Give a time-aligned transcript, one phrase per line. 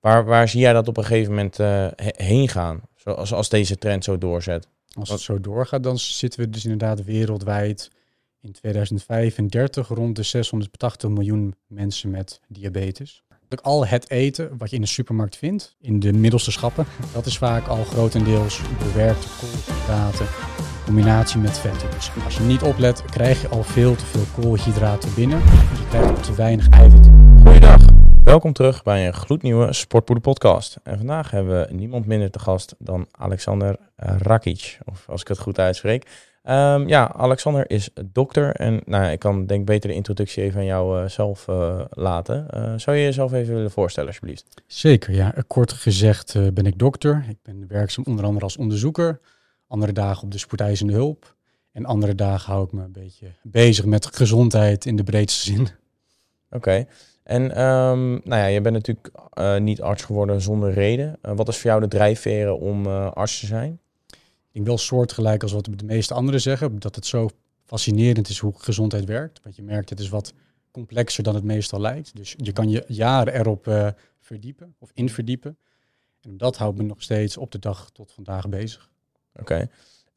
[0.00, 1.86] Waar, waar zie jij dat op een gegeven moment uh,
[2.16, 2.80] heen gaan?
[2.94, 4.68] Zoals als deze trend zo doorzet?
[4.92, 7.90] Als het zo doorgaat, dan zitten we dus inderdaad wereldwijd
[8.40, 13.22] in 2035 rond de 680 miljoen mensen met diabetes.
[13.62, 17.38] Al het eten wat je in de supermarkt vindt, in de middelste schappen, dat is
[17.38, 21.90] vaak al grotendeels bewerkte koolhydraten in combinatie met vetten.
[21.90, 25.40] Dus als je niet oplet, krijg je al veel te veel koolhydraten binnen.
[25.40, 27.08] Dus je krijgt ook te weinig eiwit.
[27.44, 27.97] Goeiedag.
[28.28, 30.78] Welkom terug bij een gloednieuwe Sportpoeder podcast.
[30.82, 35.38] En vandaag hebben we niemand minder te gast dan Alexander Rakic, of als ik het
[35.38, 36.04] goed uitspreek.
[36.44, 40.66] Um, ja, Alexander is dokter en nou, ik kan denk beter de introductie even aan
[40.66, 42.46] jou uh, zelf uh, laten.
[42.54, 44.62] Uh, zou je jezelf even willen voorstellen alsjeblieft?
[44.66, 45.34] Zeker, ja.
[45.46, 47.24] Kort gezegd ben ik dokter.
[47.28, 49.20] Ik ben werkzaam onder andere als onderzoeker.
[49.68, 51.34] Andere dagen op de spoedeisende hulp.
[51.72, 55.60] En andere dagen hou ik me een beetje bezig met gezondheid in de breedste zin.
[55.60, 56.56] Oké.
[56.56, 56.86] Okay.
[57.28, 59.10] En um, nou ja, je bent natuurlijk
[59.58, 61.18] niet arts geworden zonder reden.
[61.20, 63.80] wat is voor jou de drijfveren om arts te zijn?
[64.52, 67.28] Ik wel soortgelijk als wat de meeste anderen zeggen, dat het zo
[67.64, 69.40] fascinerend is hoe gezondheid werkt.
[69.42, 70.32] Want je merkt, het is wat
[70.70, 72.16] complexer dan het meestal lijkt.
[72.16, 75.58] Dus je kan je jaren erop verdiepen of in verdiepen.
[76.20, 78.90] En dat houdt me nog steeds op de dag tot vandaag bezig.
[79.34, 79.68] Oké.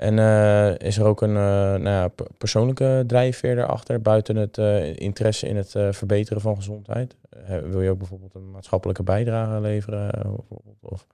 [0.01, 4.57] En uh, is er ook een uh, nou ja, persoonlijke drijfveer erachter, buiten het
[4.97, 7.15] interesse in het verbeteren van gezondheid?
[7.63, 10.35] wil je ook bijvoorbeeld een maatschappelijke bijdrage leveren?
[10.81, 11.07] Of?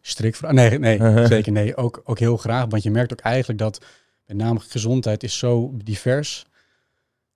[0.00, 0.52] Strikvraag?
[0.52, 1.76] Nee, nee zeker nee.
[1.76, 2.66] Ook, ook heel graag.
[2.68, 3.84] Want je merkt ook eigenlijk dat
[4.26, 6.46] met name gezondheid is zo divers.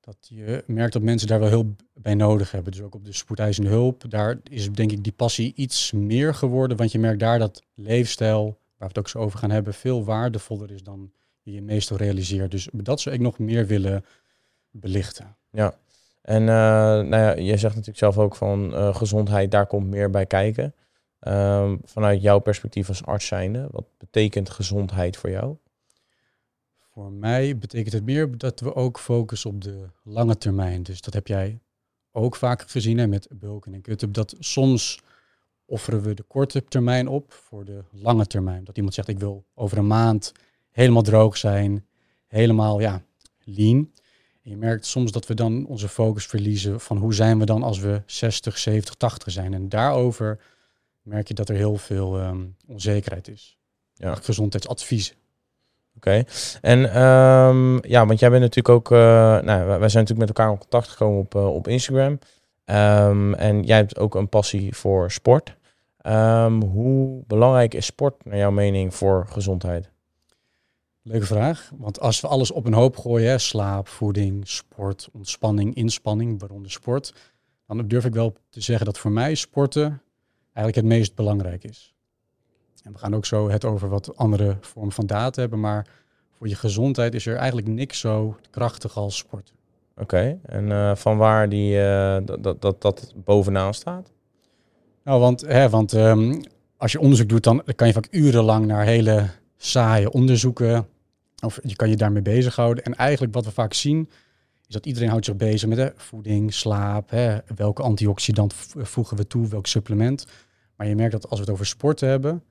[0.01, 2.73] Dat je merkt dat mensen daar wel heel bij nodig hebben.
[2.73, 4.11] Dus ook op de spoedeisende hulp.
[4.11, 6.77] Daar is denk ik die passie iets meer geworden.
[6.77, 10.71] Want je merkt daar dat leefstijl, we het ook zo over gaan hebben, veel waardevoller
[10.71, 12.51] is dan je je meestal realiseert.
[12.51, 14.05] Dus dat zou ik nog meer willen
[14.71, 15.37] belichten.
[15.51, 15.75] Ja,
[16.23, 20.11] en uh, nou ja, je zegt natuurlijk zelf ook van uh, gezondheid, daar komt meer
[20.11, 20.75] bij kijken.
[21.21, 25.57] Um, vanuit jouw perspectief als arts zijnde, wat betekent gezondheid voor jou?
[26.93, 30.83] Voor mij betekent het meer dat we ook focussen op de lange termijn.
[30.83, 31.59] Dus dat heb jij
[32.13, 34.13] ook vaak gezien hè, met bulken en kutten.
[34.13, 35.03] Dat soms
[35.67, 38.65] offeren we de korte termijn op voor de lange termijn.
[38.65, 40.33] Dat iemand zegt, ik wil over een maand
[40.71, 41.87] helemaal droog zijn,
[42.27, 43.03] helemaal ja,
[43.45, 43.91] lean.
[44.43, 47.63] En je merkt soms dat we dan onze focus verliezen van hoe zijn we dan
[47.63, 49.55] als we 60, 70, 80 zijn.
[49.55, 50.41] En daarover
[51.03, 53.59] merk je dat er heel veel um, onzekerheid is.
[53.95, 54.15] Ja.
[54.15, 55.17] Gezondheidsadviezen.
[55.97, 56.25] Oké.
[56.61, 58.99] En um, ja, want jij bent natuurlijk ook, uh,
[59.41, 62.19] nou, wij zijn natuurlijk met elkaar in contact gekomen op, uh, op Instagram.
[62.65, 65.57] Um, en jij hebt ook een passie voor sport.
[66.61, 69.91] hoe belangrijk is sport naar jouw mening voor gezondheid?
[71.03, 71.71] Leuke vraag.
[71.77, 76.71] Want als we alles op een hoop gooien, hè, slaap, voeding, sport, ontspanning, inspanning, waaronder
[76.71, 77.15] sport,
[77.67, 80.03] dan durf ik wel te zeggen dat voor mij sporten
[80.53, 81.95] eigenlijk het meest belangrijk is.
[82.83, 85.87] En we gaan ook zo het over wat andere vormen van data hebben, maar
[86.31, 89.53] voor je gezondheid is er eigenlijk niks zo krachtig als sport.
[89.97, 94.13] Oké, en uh, van waar die, uh, dat, dat, dat bovenaan staat?
[95.05, 96.41] Nou, want, hè, want um,
[96.77, 100.87] als je onderzoek doet, dan kan je vaak urenlang naar hele saaie onderzoeken,
[101.45, 102.85] of je kan je daarmee bezighouden.
[102.85, 104.09] En eigenlijk wat we vaak zien,
[104.67, 109.27] is dat iedereen houdt zich bezig met hè, voeding, slaap, hè, welke antioxidant voegen we
[109.27, 110.27] toe, welk supplement.
[110.77, 112.43] Maar je merkt dat als we het over sporten hebben,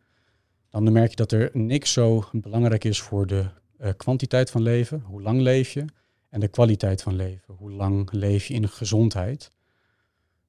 [0.69, 3.45] dan merk je dat er niks zo belangrijk is voor de
[3.81, 5.03] uh, kwantiteit van leven.
[5.05, 5.85] Hoe lang leef je?
[6.33, 7.53] En de kwaliteit van leven.
[7.53, 9.51] Hoe lang leef je in gezondheid?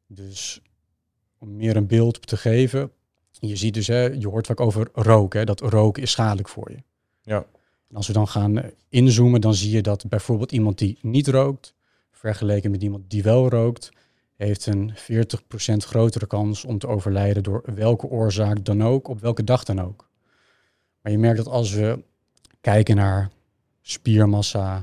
[0.07, 0.61] Dus
[1.39, 2.91] om meer een beeld te geven.
[3.31, 5.39] Je ziet dus, hè, je hoort vaak over roken.
[5.39, 6.83] Hè, dat roken is schadelijk voor je.
[7.23, 7.47] Ja.
[7.89, 11.29] En als we dan gaan eh, inzoomen, dan zie je dat bijvoorbeeld iemand die niet
[11.29, 11.75] rookt,
[12.11, 13.91] vergeleken met iemand die wel rookt,
[14.37, 14.97] heeft een 40%
[15.77, 20.09] grotere kans om te overlijden door welke oorzaak dan ook, op welke dag dan ook.
[21.01, 22.03] Maar je merkt dat als we
[22.61, 23.31] kijken naar
[23.81, 24.83] spiermassa,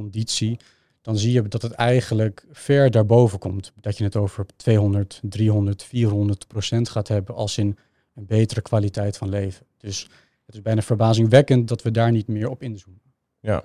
[0.00, 0.58] conditie,
[1.02, 3.72] dan zie je dat het eigenlijk ver daarboven komt.
[3.80, 7.78] Dat je het over 200, 300, 400 procent gaat hebben als in
[8.14, 9.66] een betere kwaliteit van leven.
[9.78, 10.02] Dus
[10.46, 13.02] het is bijna verbazingwekkend dat we daar niet meer op inzoomen.
[13.40, 13.64] Ja,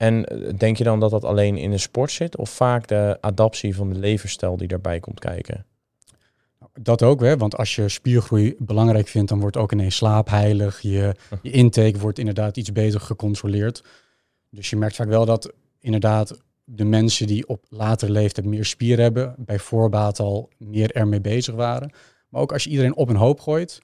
[0.00, 3.18] en eh, denk je dan dat dat alleen in de sport zit of vaak de
[3.20, 5.66] adaptie van de levensstijl die daarbij komt kijken?
[6.58, 7.36] Nou, dat ook, hè?
[7.36, 10.80] want als je spiergroei belangrijk vindt, dan wordt ook ineens slaap heilig.
[10.80, 13.84] Je, je intake wordt inderdaad iets beter gecontroleerd.
[14.50, 18.98] Dus je merkt vaak wel dat inderdaad de mensen die op latere leeftijd meer spier
[18.98, 21.92] hebben, bij voorbaat al meer ermee bezig waren.
[22.28, 23.80] Maar ook als je iedereen op een hoop gooit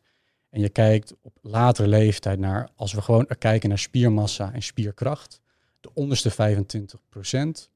[0.51, 5.41] en je kijkt op latere leeftijd naar, als we gewoon kijken naar spiermassa en spierkracht,
[5.81, 6.33] de onderste
[7.69, 7.71] 25%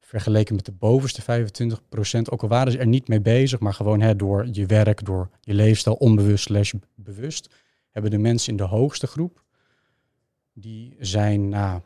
[0.00, 4.00] vergeleken met de bovenste 25% ook al waren ze er niet mee bezig, maar gewoon
[4.00, 7.54] hè, door je werk, door je leefstijl, onbewust slash bewust,
[7.90, 9.44] hebben de mensen in de hoogste groep,
[10.52, 11.82] die zijn na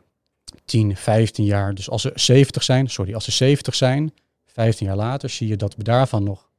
[0.65, 4.13] 10, 15 jaar, dus als ze 70 zijn, sorry, als ze 70 zijn,
[4.45, 6.49] 15 jaar later zie je dat daarvan nog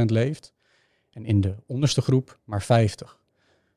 [0.00, 0.52] 80% leeft.
[1.10, 3.18] En in de onderste groep maar 50.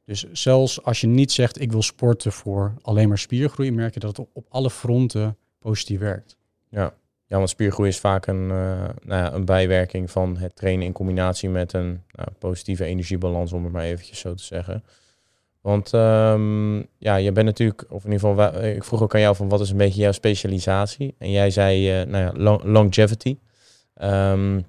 [0.05, 3.99] Dus zelfs als je niet zegt ik wil sporten voor alleen maar spiergroei, merk je
[3.99, 6.37] dat het op, alle fronten positief werkt.
[6.69, 6.93] Ja.
[7.25, 10.93] ja, want spiergroei is vaak een, uh, nou ja, een bijwerking van het trainen in
[10.93, 14.83] combinatie met een nou, positieve energiebalans, om het maar eventjes zo te zeggen.
[15.61, 19.35] Want um, ja, je bent natuurlijk, of in ieder geval, ik vroeg ook aan jou
[19.35, 21.15] van wat is een beetje jouw specialisatie?
[21.17, 23.37] En jij zei, uh, nou ja, longevity.
[24.01, 24.65] Um,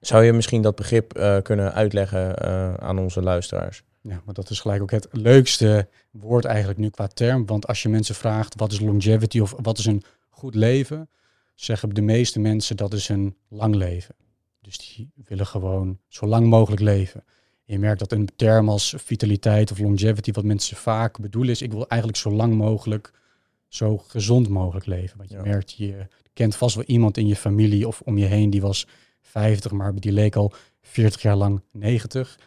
[0.00, 2.40] zou je misschien dat begrip uh, kunnen uitleggen
[2.80, 3.82] aan onze luisteraars?
[4.00, 7.46] Ja, maar dat is gelijk ook het leukste woord eigenlijk nu qua term.
[7.46, 11.08] Want als je mensen vraagt wat is longevity of wat is een goed leven,
[11.54, 14.14] zeggen de meeste mensen dat is een lang leven.
[14.60, 17.24] Dus die willen gewoon zo lang mogelijk leven.
[17.66, 21.72] Je merkt dat een term als vitaliteit of longevity, wat mensen vaak bedoelen, is: ik
[21.72, 23.12] wil eigenlijk zo lang mogelijk,
[23.68, 25.18] zo gezond mogelijk leven.
[25.18, 28.50] Want je merkt, je kent vast wel iemand in je familie of om je heen
[28.50, 28.86] die was
[29.20, 30.52] 50, maar die leek al
[30.82, 32.38] 40 jaar lang 90.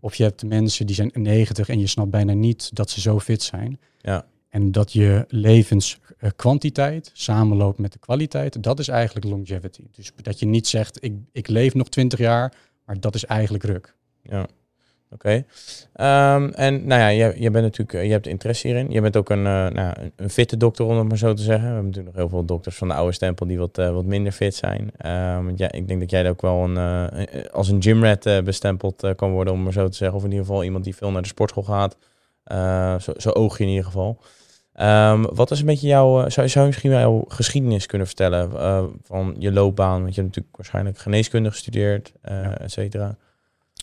[0.00, 3.20] Of je hebt mensen die zijn 90 en je snapt bijna niet dat ze zo
[3.20, 3.80] fit zijn.
[4.00, 4.26] Ja.
[4.48, 9.84] En dat je levenskwantiteit samenloopt met de kwaliteit, dat is eigenlijk longevity.
[9.92, 13.64] Dus dat je niet zegt, ik, ik leef nog 20 jaar, maar dat is eigenlijk
[13.64, 13.94] ruk.
[14.22, 14.48] Ja.
[15.10, 15.44] Oké.
[15.92, 18.90] Ehm, en nou ja, je, je bent natuurlijk, eh, je hebt interesse hierin.
[18.90, 21.62] Je bent ook een, uh, nou, een, fitte dokter, om het maar zo te zeggen.
[21.62, 24.04] We hebben natuurlijk nog heel veel dokters van de oude stempel die wat, uh, wat
[24.04, 24.80] minder fit zijn.
[25.06, 26.78] Um, ja, ik denk dat jij ook wel een,
[27.50, 30.16] als een gymrat bestempeld kan worden, om maar zo te zeggen.
[30.16, 31.96] Of in ieder geval iemand die veel naar de sportschool gaat.
[33.02, 34.18] zo, zo oog je in ieder geval.
[34.80, 38.50] Um, wat is een beetje jouw, zou, zou je misschien wel jouw geschiedenis kunnen vertellen
[39.02, 40.02] van je loopbaan?
[40.02, 42.58] Want je hebt natuurlijk waarschijnlijk geneeskunde gestudeerd, ja.
[42.58, 43.16] et cetera.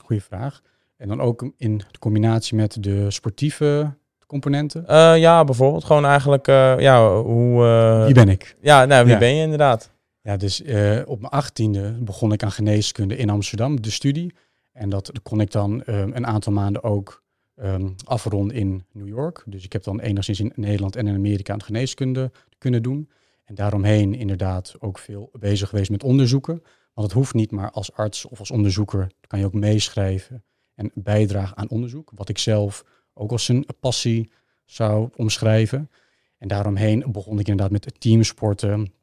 [0.02, 0.62] Goeie vraag.
[1.04, 3.94] En dan ook in combinatie met de sportieve
[4.28, 4.84] componenten?
[4.90, 7.64] Uh, ja, bijvoorbeeld gewoon eigenlijk, uh, ja, hoe...
[7.64, 8.56] Uh, wie ben ik?
[8.62, 9.92] Ja, nou, wie ben je inderdaad?
[10.22, 10.62] Ja, dus
[11.06, 14.34] op mijn achttiende begon ik aan geneeskunde in Amsterdam, de studie.
[14.72, 17.24] En dat kon ik dan een aantal maanden ook
[17.56, 19.44] um, afronden in New York.
[19.46, 23.10] Dus ik heb dan enigszins in Nederland en in Amerika aan geneeskunde kunnen doen.
[23.44, 26.64] En daaromheen inderdaad ook veel bezig geweest met onderzoeken.
[26.94, 30.44] Want het hoeft niet maar als arts of als onderzoeker, kan je ook meeschrijven
[30.76, 32.84] en bijdrage aan onderzoek, wat ik zelf
[33.14, 34.32] ook als een passie
[34.66, 35.90] zou omschrijven.
[36.38, 38.94] En daaromheen begon ik inderdaad met teamsporten.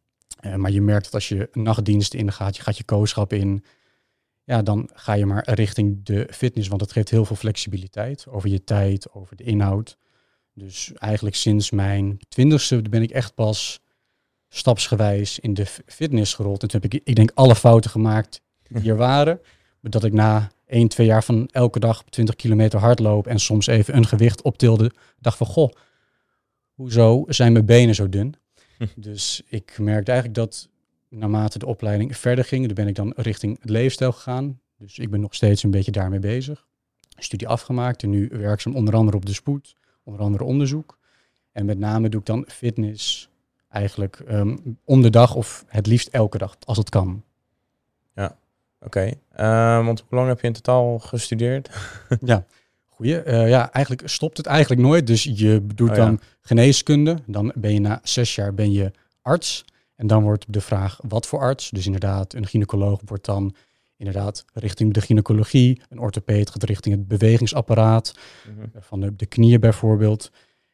[0.46, 3.64] Uh, maar je merkt dat als je nachtdiensten ingaat, je gaat je kooschap in,
[4.44, 8.49] ja, dan ga je maar richting de fitness, want het geeft heel veel flexibiliteit over
[8.49, 9.96] je tijd, over de inhoud.
[10.55, 13.81] Dus eigenlijk sinds mijn twintigste ben ik echt pas
[14.49, 16.62] stapsgewijs in de fitness gerold.
[16.62, 19.40] En toen heb ik, ik denk, alle fouten gemaakt die er waren.
[19.81, 23.96] Dat ik na 1, 2 jaar van elke dag 20 kilometer hardlopen en soms even
[23.96, 25.72] een gewicht optilde, dacht van goh,
[26.75, 28.34] hoezo zijn mijn benen zo dun?
[28.96, 30.69] Dus ik merkte eigenlijk dat
[31.08, 34.61] naarmate de opleiding verder ging, dan ben ik dan richting het leefstijl gegaan.
[34.78, 36.67] Dus ik ben nog steeds een beetje daarmee bezig.
[37.08, 39.75] Studie afgemaakt en nu werkzaam onder andere op de spoed,
[40.05, 40.99] onder andere onderzoek.
[41.52, 43.31] En met name doe ik dan fitness
[43.69, 47.25] eigenlijk um, om de dag of het liefst elke dag, als het kan.
[48.81, 51.71] Oké, ehm, want hoe lang heb je in totaal gestudeerd?
[52.21, 52.44] ja,
[52.87, 53.25] goeie.
[53.25, 55.07] Uh, ja, eigenlijk stopt het eigenlijk nooit.
[55.07, 57.16] Dus je doet oh, dan geneeskunde.
[57.26, 58.90] Dan ben je na zes jaar ben je
[59.23, 59.64] arts.
[59.97, 61.71] En dan wordt de vraag, wat voor arts?
[61.71, 63.54] Dus inderdaad, een gynaecoloog wordt dan
[63.97, 65.81] inderdaad richting de gynaecologie.
[65.88, 68.14] Een orthopeed gaat richting het bewegingsapparaat.
[68.57, 68.66] Mhm.
[68.81, 70.31] Van de, de knieën bijvoorbeeld.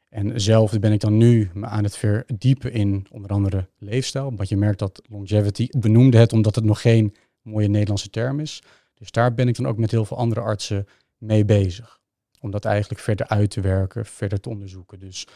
[0.08, 4.32] En zelf ben ik dan nu aan het verdiepen in onder andere leefstijl.
[4.36, 7.14] Want je merkt dat longevity, benoemde het omdat het nog geen
[7.46, 8.62] mooie Nederlandse term is.
[8.94, 10.86] Dus daar ben ik dan ook met heel veel andere artsen
[11.18, 12.00] mee bezig.
[12.40, 14.98] Om dat eigenlijk verder uit te werken, verder te onderzoeken.
[14.98, 15.26] Dus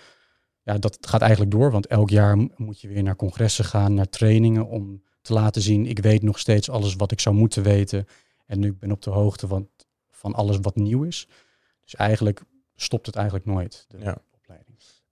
[0.62, 4.08] ja, dat gaat eigenlijk door, want elk jaar moet je weer naar congressen gaan, naar
[4.08, 8.06] trainingen om te laten zien, ik weet nog steeds alles wat ik zou moeten weten.
[8.46, 9.68] En nu ben ik op de hoogte van,
[10.10, 11.28] van alles wat nieuw is.
[11.82, 12.42] Dus eigenlijk
[12.74, 14.18] stopt het eigenlijk nooit, ja.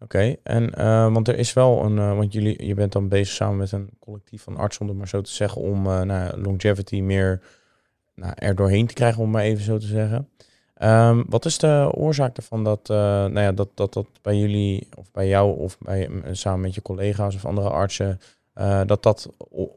[0.01, 3.35] Oké, en uh, want er is wel een, uh, want jullie, je bent dan bezig
[3.35, 6.41] samen met een collectief van artsen, om het maar zo te zeggen, om uh, nou,
[6.41, 7.43] longevity meer
[8.15, 10.29] nou, er doorheen te krijgen, om maar even zo te zeggen.
[10.83, 15.11] Um, wat is de oorzaak ervan dat, nou ja, dat, dat dat bij jullie, of
[15.13, 18.21] bij jou, of bij, samen met je collega's of andere artsen,
[18.87, 19.29] dat dat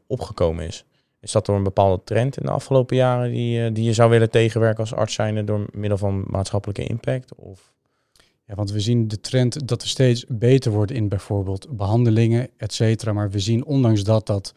[0.07, 0.85] opgekomen is?
[1.19, 4.29] Is dat door een bepaalde trend in de afgelopen jaren die, die je zou willen
[4.29, 7.35] tegenwerken als arts zijnde door middel van maatschappelijke impact?
[7.35, 7.73] Of?
[8.51, 12.73] Ja, want we zien de trend dat we steeds beter worden in bijvoorbeeld behandelingen, et
[12.73, 13.13] cetera.
[13.13, 14.53] Maar we zien ondanks dat dat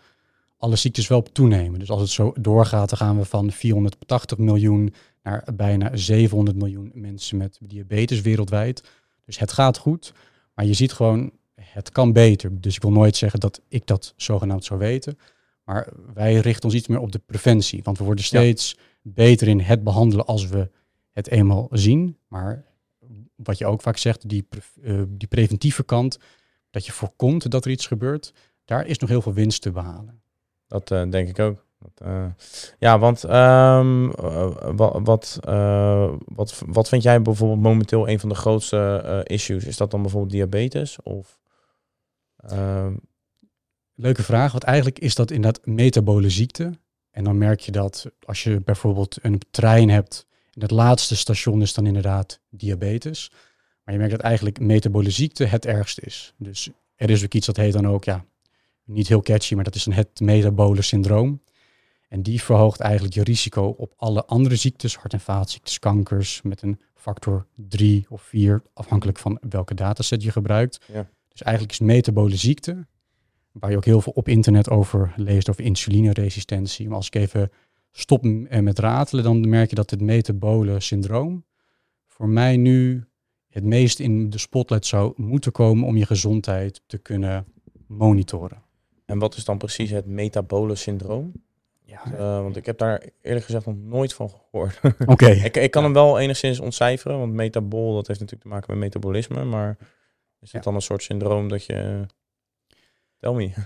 [0.57, 1.79] alle ziektes wel toenemen.
[1.79, 6.91] Dus als het zo doorgaat, dan gaan we van 480 miljoen naar bijna 700 miljoen
[6.95, 8.83] mensen met diabetes wereldwijd.
[9.25, 10.13] Dus het gaat goed,
[10.55, 12.61] maar je ziet gewoon, het kan beter.
[12.61, 15.19] Dus ik wil nooit zeggen dat ik dat zogenaamd zou weten.
[15.65, 17.83] Maar wij richten ons iets meer op de preventie.
[17.83, 20.71] Want we worden steeds beter in het behandelen als we
[21.13, 22.17] het eenmaal zien.
[22.29, 22.65] Maar
[23.37, 24.49] wat je ook vaak zegt, die,
[24.83, 26.19] uh, die preventieve kant,
[26.71, 28.33] dat je voorkomt dat er iets gebeurt,
[28.65, 30.23] daar is nog heel veel winst te behalen.
[30.67, 31.65] Dat uh, denk ik ook.
[31.79, 32.27] Dat, uh,
[32.79, 34.11] ja, want um,
[34.77, 35.39] wat, wat,
[36.25, 39.65] wat, wat vind jij bijvoorbeeld momenteel een van de grootste issues?
[39.65, 41.03] Is dat dan bijvoorbeeld diabetes?
[41.03, 41.39] Of,
[42.37, 42.95] ehm,
[43.97, 46.73] Leuke vraag, want eigenlijk is dat inderdaad metabole ziekte.
[47.11, 51.63] En dan merk je dat als je bijvoorbeeld een trein hebt en het laatste station
[51.63, 53.31] is dan inderdaad diabetes.
[53.85, 56.35] Maar je merkt dat eigenlijk metabole ziekte het ergste is.
[56.37, 58.25] Dus er is ook iets dat heet dan ook, ja,
[58.85, 61.43] niet heel catchy, maar dat is een het metabole syndroom.
[62.09, 66.63] En die verhoogt eigenlijk je risico op alle andere ziektes, hart- en vaatziektes, kankers, met
[66.63, 70.85] een factor 3 of 4, afhankelijk van welke dataset je gebruikt.
[70.93, 71.09] Ja.
[71.29, 72.87] Dus eigenlijk is metabole ziekte,
[73.53, 76.87] waar je ook heel veel op internet over leest, over insulineresistentie.
[76.89, 77.51] Maar als ik even
[77.97, 78.23] stop
[78.61, 81.45] met ratelen, dan merk je dat het metabole syndroom
[82.07, 83.05] voor mij nu
[83.49, 87.47] het meest in de spotlight zou moeten komen om je gezondheid te kunnen
[87.87, 88.63] monitoren.
[89.05, 91.33] En wat is dan precies het metabole syndroom?
[91.85, 92.03] Ja.
[92.13, 94.81] Uh, want ik heb daar eerlijk gezegd nog nooit van gehoord.
[95.07, 95.31] Oké.
[95.31, 98.83] ik, ik kan hem wel enigszins ontcijferen, want metabol, dat heeft natuurlijk te maken met
[98.83, 99.45] metabolisme.
[99.45, 99.77] Maar
[100.41, 102.07] is het dan een soort syndroom dat je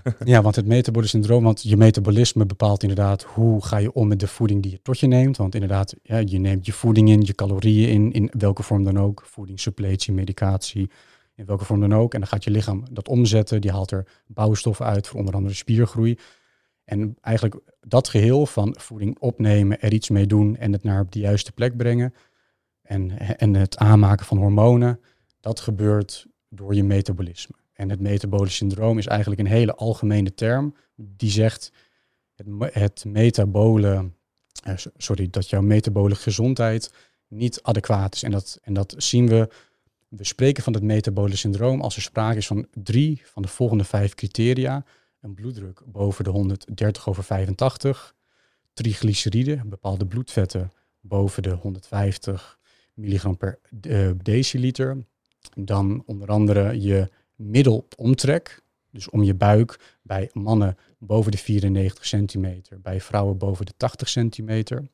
[0.25, 4.19] ja, want het metabole syndroom, want je metabolisme bepaalt inderdaad hoe ga je om met
[4.19, 5.37] de voeding die je tot je neemt.
[5.37, 8.99] Want inderdaad, ja, je neemt je voeding in, je calorieën in, in welke vorm dan
[8.99, 9.23] ook.
[9.25, 10.89] Voeding, suppletie, medicatie,
[11.35, 12.13] in welke vorm dan ook.
[12.13, 13.61] En dan gaat je lichaam dat omzetten.
[13.61, 16.17] Die haalt er bouwstoffen uit voor onder andere spiergroei.
[16.83, 21.19] En eigenlijk dat geheel van voeding opnemen, er iets mee doen en het naar de
[21.19, 22.13] juiste plek brengen.
[22.81, 24.99] En, en het aanmaken van hormonen,
[25.39, 27.55] dat gebeurt door je metabolisme.
[27.79, 31.71] En het metabole syndroom is eigenlijk een hele algemene term die zegt
[32.35, 34.11] het, het metabole,
[34.63, 36.93] eh, sorry, dat jouw metabole gezondheid
[37.27, 38.23] niet adequaat is.
[38.23, 39.49] En dat, en dat zien we,
[40.07, 43.83] we spreken van het metabole syndroom als er sprake is van drie van de volgende
[43.83, 44.85] vijf criteria.
[45.21, 48.15] Een bloeddruk boven de 130 over 85,
[48.73, 50.71] triglyceride, bepaalde bloedvetten
[51.01, 52.59] boven de 150
[52.93, 55.05] milligram per uh, deciliter.
[55.55, 57.09] Dan onder andere je
[57.39, 63.73] middelomtrek, dus om je buik, bij mannen boven de 94 centimeter, bij vrouwen boven de
[63.77, 64.87] 80 centimeter.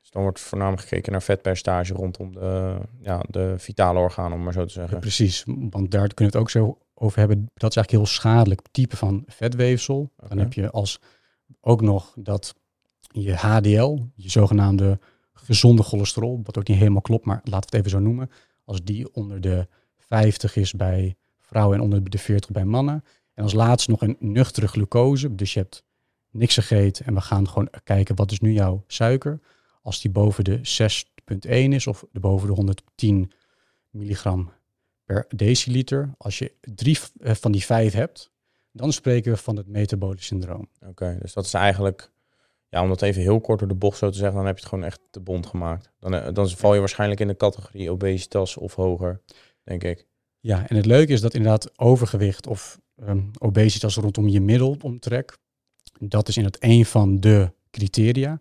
[0.00, 4.52] Dus dan wordt voornamelijk gekeken naar vetpercentage rondom de, ja, de vitale organen, om maar
[4.52, 4.98] zo te zeggen.
[5.00, 7.36] precies, want daar kunnen we het ook zo over hebben.
[7.36, 10.10] Dat is eigenlijk heel schadelijk type van vetweefsel.
[10.28, 11.00] Dan heb je als
[11.60, 12.54] ook nog dat
[13.10, 14.98] je HDL, je zogenaamde
[15.32, 18.30] gezonde cholesterol, wat ook niet helemaal klopt, maar laten we het even zo noemen.
[18.64, 21.16] Als die onder de 50 is bij
[21.52, 23.04] vrouwen en onder de 40 bij mannen.
[23.34, 25.34] En als laatste nog een nuchtere glucose.
[25.34, 25.84] Dus je hebt
[26.30, 29.40] niks gegeten en we gaan gewoon kijken wat is nu jouw suiker.
[29.82, 33.32] Als die boven de 6,1 is of de boven de 110
[33.90, 34.52] milligram
[35.04, 36.14] per deciliter.
[36.18, 38.30] Als je drie eh, van die vijf hebt,
[38.72, 40.68] dan spreken we van het metabolisch syndroom.
[40.86, 42.10] Oké, dus dat is eigenlijk,
[42.68, 44.60] ja, om dat even heel kort door de bocht zo te zeggen, dan heb je
[44.60, 45.90] het gewoon echt te bond gemaakt.
[45.98, 49.20] Dan, eh, dan val je waarschijnlijk in de categorie obesitas of hoger,
[49.64, 50.10] denk ik.
[50.42, 55.38] Ja, en het leuke is dat inderdaad overgewicht of um, obesitas rondom je middelomtrek,
[55.98, 58.40] dat is inderdaad een van de criteria.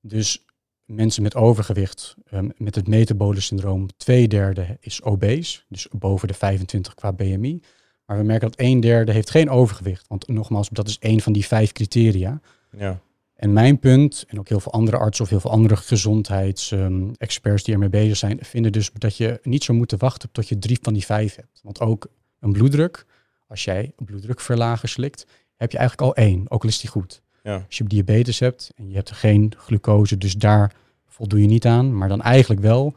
[0.00, 0.44] Dus
[0.84, 6.34] mensen met overgewicht, um, met het metabole syndroom, twee derde is obese, dus boven de
[6.34, 7.62] 25 qua BMI.
[8.06, 11.32] Maar we merken dat een derde heeft geen overgewicht, want nogmaals, dat is één van
[11.32, 12.40] die vijf criteria.
[12.76, 13.00] Ja.
[13.34, 17.74] En mijn punt, en ook heel veel andere artsen of heel veel andere gezondheidsexperts die
[17.74, 20.92] ermee bezig zijn, vinden dus dat je niet zou moeten wachten tot je drie van
[20.92, 21.60] die vijf hebt.
[21.62, 22.06] Want ook
[22.40, 23.06] een bloeddruk,
[23.48, 25.26] als jij een bloeddrukverlager slikt,
[25.56, 27.22] heb je eigenlijk al één, ook al is die goed.
[27.42, 27.64] Ja.
[27.66, 30.74] Als je diabetes hebt en je hebt geen glucose, dus daar
[31.06, 32.94] voldoe je niet aan, maar dan eigenlijk wel.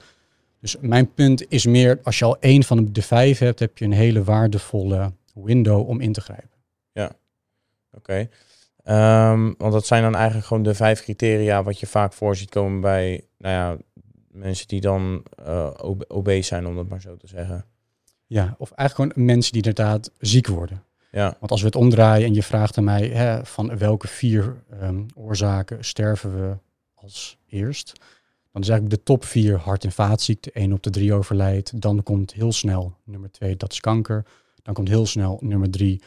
[0.60, 3.86] Dus mijn punt is meer, als je al één van de vijf hebt, heb je
[3.86, 6.58] een hele waardevolle window om in te grijpen.
[6.92, 7.12] Ja,
[7.92, 8.30] oké.
[8.90, 12.50] Um, want dat zijn dan eigenlijk gewoon de vijf criteria wat je vaak voor ziet
[12.50, 13.78] komen bij nou ja,
[14.32, 15.70] mensen die dan uh,
[16.08, 17.66] obese zijn, om dat maar zo te zeggen.
[18.26, 20.84] Ja, of eigenlijk gewoon mensen die inderdaad ziek worden.
[21.12, 21.36] Ja.
[21.40, 25.06] Want als we het omdraaien en je vraagt aan mij hè, van welke vier um,
[25.16, 26.58] oorzaken sterven we
[26.94, 27.94] als eerst,
[28.52, 31.82] dan is eigenlijk de top vier hart- en vaatziekten, één op de drie overlijdt.
[31.82, 34.26] Dan komt heel snel nummer twee, dat is kanker.
[34.64, 36.02] Dan komt heel snel nummer drie,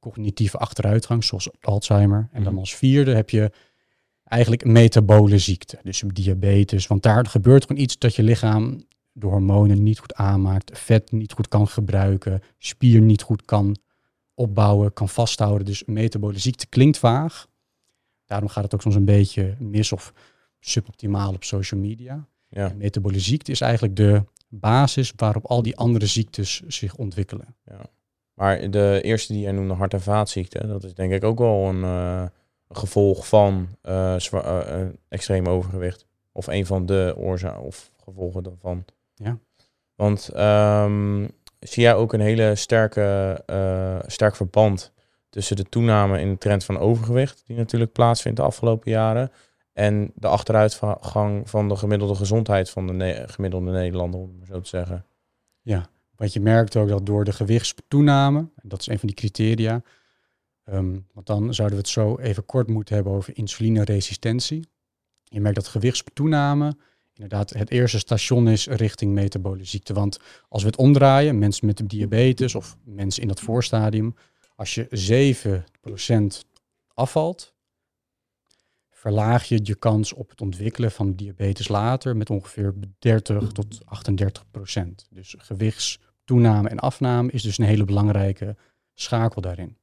[0.00, 2.28] cognitieve achteruitgang, zoals Alzheimer.
[2.32, 2.60] En dan Mhm.
[2.60, 3.50] als vierde heb je
[4.24, 6.86] eigenlijk metabole ziekte, dus diabetes.
[6.86, 11.32] Want daar gebeurt gewoon iets dat je lichaam de hormonen niet goed aanmaakt, vet niet
[11.32, 13.76] goed kan gebruiken, spier niet goed kan
[14.34, 15.66] opbouwen, kan vasthouden.
[15.66, 17.46] Dus metabole ziekte klinkt vaag.
[18.24, 20.12] Daarom gaat het ook soms een beetje mis of
[20.60, 22.26] suboptimaal op social media.
[22.48, 22.72] Ja.
[22.76, 27.56] Metabole ziekte is eigenlijk de basis waarop al die andere ziektes zich ontwikkelen.
[28.36, 31.64] Maar de eerste die jij noemde, hart- en vaatziekten, dat is denk ik ook wel
[31.64, 32.24] een, eh,
[32.68, 36.06] gevolg van eh, eh, extreem overgewicht.
[36.32, 38.84] Of een van de oorzaken of gevolgen daarvan.
[39.14, 39.38] Ja.
[39.94, 41.26] Want ehm,
[41.60, 44.92] zie jij ook een hele sterke, sterk verband
[45.30, 49.32] tussen de toename in de trend van overgewicht, die natuurlijk plaatsvindt de afgelopen jaren,
[49.72, 54.68] en de achteruitgang van de gemiddelde gezondheid van de ne- gemiddelde Nederlander, om zo te
[54.68, 55.06] zeggen.
[56.16, 59.82] Want je merkt ook dat door de gewichtstoename, en dat is een van die criteria,
[60.64, 64.68] ehm, want dan zouden we het zo even kort moeten hebben over insulineresistentie.
[65.22, 66.76] Je merkt dat gewichtstoename
[67.16, 69.92] inderdaad het eerste station is richting metabole ziekte.
[69.92, 70.18] Want
[70.48, 74.14] als we het omdraaien, mensen met diabetes of mensen in dat voorstadium,
[74.54, 76.44] als je 7%
[76.94, 77.54] afvalt,
[78.90, 84.50] verlaag je je kans op het ontwikkelen van diabetes later met ongeveer 30 tot 38
[84.50, 85.06] procent.
[85.10, 85.34] Dus
[86.26, 88.56] gewichtstoename en afname is dus een hele belangrijke
[88.94, 89.76] schakel daarin.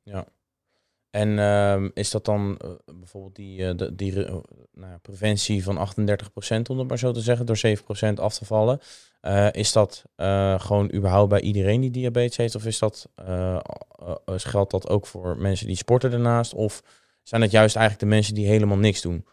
[1.09, 4.33] En ehm, is dat dan eh, bijvoorbeeld die, eh, eh,
[4.73, 8.45] nou ja, preventie van 38%, om het maar zo te zeggen, door 7% af te
[8.45, 8.79] vallen?
[9.51, 10.03] Is dat
[10.57, 12.55] gewoon überhaupt bij iedereen die diabetes heeft?
[12.55, 13.09] Of is dat,
[14.25, 16.53] geldt dat ook voor mensen die sporten daarnaast?
[16.53, 16.83] Of
[17.23, 19.25] zijn het juist eigenlijk de mensen die helemaal niks doen?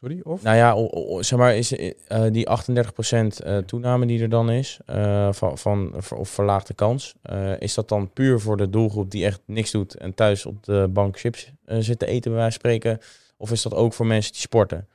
[0.00, 0.42] Sorry, of?
[0.42, 4.50] Nou ja, o- o- zeg maar, is eh, die 38% eh, toename die er dan
[4.50, 7.14] is, eh, van, van of verlaagde kans,
[7.58, 10.88] is dat dan puur voor de doelgroep die echt niks doet en thuis op de
[10.90, 12.98] bank chips zit te eten, bij wijze van spreken?
[13.36, 14.88] Of is dat ook voor mensen die sporten?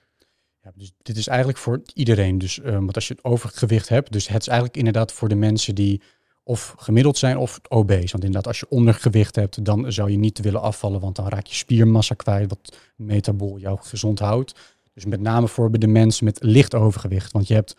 [0.63, 2.37] Ja, dus dit is eigenlijk voor iedereen.
[2.37, 5.75] Dus, want als je het overgewicht hebt, dus het is eigenlijk inderdaad voor de mensen
[5.75, 6.01] die
[6.43, 8.11] of gemiddeld zijn of obese.
[8.11, 11.45] Want inderdaad, als je ondergewicht hebt, dan zou je niet willen afvallen, want dan raak
[11.45, 14.53] je spiermassa kwijt, wat metabool jou gezond houdt.
[14.93, 17.31] Dus met name voor de mensen met licht overgewicht.
[17.31, 17.75] Want je hebt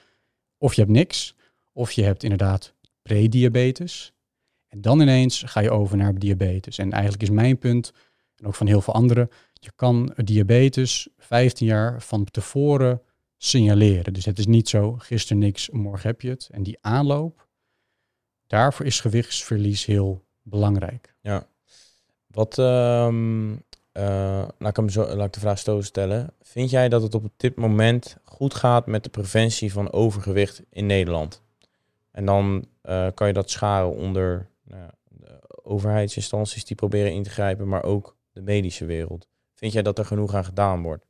[0.59, 1.37] of je hebt niks,
[1.72, 4.12] of je hebt inderdaad prediabetes.
[4.68, 6.79] En dan ineens ga je over naar diabetes.
[6.79, 7.92] En eigenlijk is mijn punt,
[8.37, 13.03] en ook van heel veel anderen, je kan diabetes 15 jaar van tevoren
[13.37, 14.12] signaleren.
[14.12, 16.48] Dus het is niet zo, gisteren niks, morgen heb je het.
[16.53, 17.48] En die aanloop,
[18.46, 21.14] daarvoor is gewichtsverlies heel belangrijk.
[22.27, 23.59] Wat, ehm, eh,
[24.59, 26.33] laat, ik hem zo, laat ik de vraag zo stellen.
[26.42, 30.87] Vind jij dat het op dit moment goed gaat met de preventie van overgewicht in
[30.87, 31.42] Nederland?
[32.11, 34.90] En dan eh, kan je dat scharen onder nou
[35.62, 39.28] overheidsinstanties die proberen in te grijpen, maar ook de medische wereld.
[39.54, 41.07] Vind jij dat er genoeg aan gedaan wordt?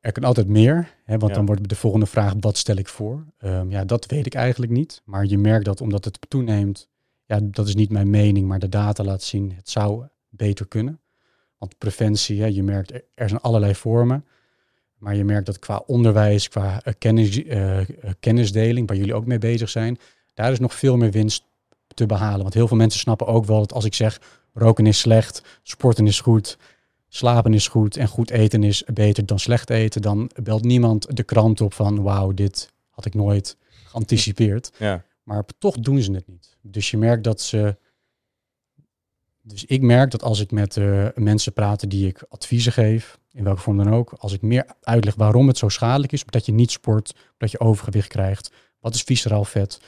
[0.00, 1.36] Er kan altijd meer, hè, want Ja.
[1.36, 3.24] dan wordt de volgende vraag, wat stel ik voor?
[3.38, 5.02] Ehm, ja, dat weet ik eigenlijk niet.
[5.04, 6.88] Maar je merkt dat omdat het toeneemt,
[7.24, 11.00] ja, dat is niet mijn mening, maar de data laat zien, het zou beter kunnen.
[11.60, 14.24] Want preventie, hè, je merkt, er- zijn allerlei vormen.
[14.98, 17.86] Maar je merkt dat qua onderwijs, qua eh, kennis, eh, eh,
[18.20, 19.98] kennisdeling, waar jullie ook mee bezig zijn,
[20.34, 21.44] daar is nog veel meer winst
[21.94, 22.42] te behalen.
[22.42, 24.20] Want heel veel mensen snappen ook wel dat als ik zeg,
[24.54, 26.58] roken is slecht, sporten is goed,
[27.08, 31.22] slapen is goed en goed eten is beter dan slecht eten, dan belt niemand de
[31.22, 34.70] krant op van wauw, dit had ik nooit geanticipeerd.
[34.76, 36.56] Ja, Maar toch doen ze het niet.
[36.60, 37.76] Dus je merkt dat ze.
[39.50, 43.44] Dus ik merk dat als ik met eh, mensen praat die ik adviezen geef, in
[43.44, 46.52] welke vorm dan ook, als ik meer uitleg waarom het zo schadelijk is, dat je
[46.52, 49.80] niet sport, dat je overgewicht krijgt, wat is visceraal vet,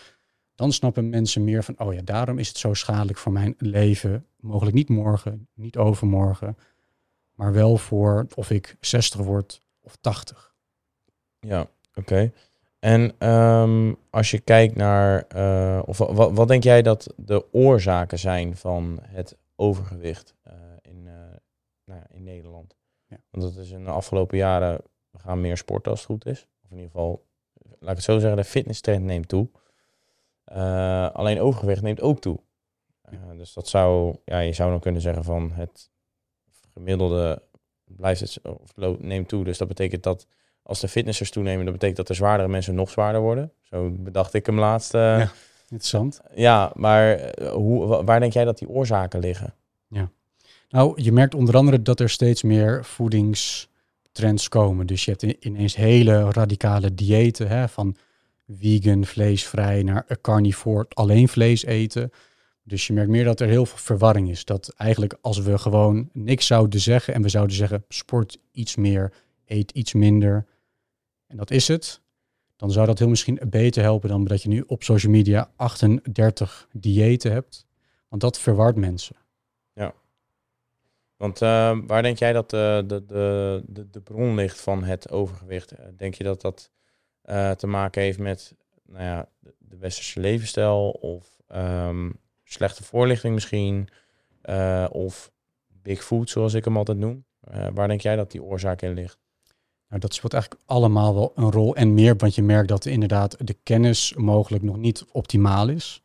[0.54, 4.26] dan snappen mensen meer van, oh ja, daarom is het zo schadelijk voor mijn leven.
[4.40, 6.56] Mogelijk niet morgen, niet overmorgen,
[7.34, 10.54] maar wel voor of ik 60 word of 80.
[11.40, 12.32] ja oké.
[12.78, 17.52] En ehm, als je kijkt naar, eh, of wa- wat, wat denk jij dat de
[17.52, 21.12] oorzaken zijn van het overgewicht eh, in, eh,
[21.84, 22.76] nou, ja, in Nederland?
[23.06, 23.16] Ja.
[23.30, 26.48] Want dat is in de afgelopen jaren, we gaan meer sporten als het goed is.
[26.64, 29.50] Of in ieder geval, laat ik het zo zeggen, de fitnesstrend neemt toe.
[30.44, 32.40] Eh, alleen overgewicht neemt ook toe.
[33.36, 35.90] Dus dat zou, ja, je zou dan kunnen zeggen van het
[36.68, 37.42] gemiddelde
[37.84, 39.44] blijft het, of neemt toe.
[39.44, 40.26] Dus dat betekent dat
[40.62, 43.52] als de fitnessers toenemen, dat betekent dat de zwaardere mensen nog zwaarder worden.
[43.60, 44.92] Zo bedacht ik hem laatst.
[44.92, 45.32] Ja.
[45.72, 45.78] Ja.
[45.78, 46.20] Interessant.
[46.74, 49.54] maar eh, hoe, wa- waar denk jij dat die oorzaken liggen?
[50.68, 54.86] Nou, je merkt onder andere dat er steeds meer voedingstrends komen.
[54.86, 57.96] Dus je hebt ineens hele radicale diëten, hè, van
[58.48, 62.10] vegan, vleesvrij naar carnivore, alleen vlees eten.
[62.64, 64.44] Dus je merkt meer dat er heel veel verwarring is.
[64.44, 69.12] Dat eigenlijk als we gewoon niks zouden zeggen en we zouden zeggen sport iets meer,
[69.46, 70.46] eet iets minder.
[71.26, 72.00] En dat is het.
[72.62, 76.68] Dan zou dat heel misschien beter helpen dan dat je nu op social media 38
[76.72, 77.66] diëten hebt.
[78.08, 79.16] Want dat verwart mensen.
[81.16, 85.10] Want uh, waar denk jij dat uh, de, de, de, de bron ligt van het
[85.10, 85.72] overgewicht?
[85.72, 86.70] Uh, denk je dat dat
[87.58, 88.54] te maken heeft met
[88.86, 93.88] nou ja, de, westerse levensstijl of um, slechte voorlichting misschien?
[94.90, 95.32] of
[95.82, 97.24] big food, zoals ik hem altijd noem?
[97.74, 99.18] waar denk jij dat die oorzaak in ligt?
[99.92, 103.36] Nou, dat speelt eigenlijk allemaal wel een rol en meer, want je merkt dat inderdaad
[103.46, 106.02] de kennis mogelijk nog niet optimaal is.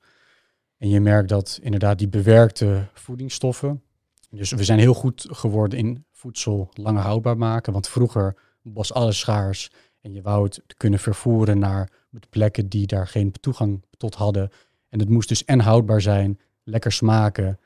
[0.78, 3.84] En je merkt dat inderdaad die bewerkte voedingsstoffen,
[4.30, 7.73] dus we zijn heel goed geworden in voedsel langer houdbaar maken.
[7.73, 9.71] Want vroeger was alles schaars
[10.02, 11.91] en je wou het kunnen vervoeren naar
[12.30, 14.52] plekken die daar geen toegang tot hadden.
[14.89, 17.60] En het moest dus en houdbaar zijn, lekker smaken.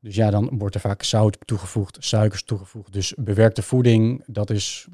[0.00, 2.92] Dus ja, dan wordt er vaak zout toegevoegd, suikers toegevoegd.
[2.92, 4.88] Dus bewerkte voeding, dat is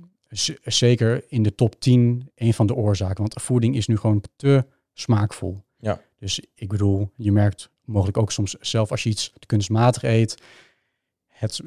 [0.64, 3.16] zeker in de top 10 een van de oorzaken.
[3.16, 5.62] Want voeding is nu gewoon te smaakvol.
[5.78, 6.00] Ja.
[6.18, 10.36] Dus ik bedoel, je merkt mogelijk ook soms zelf als je iets kunstmatig eet,
[11.40, 11.60] het,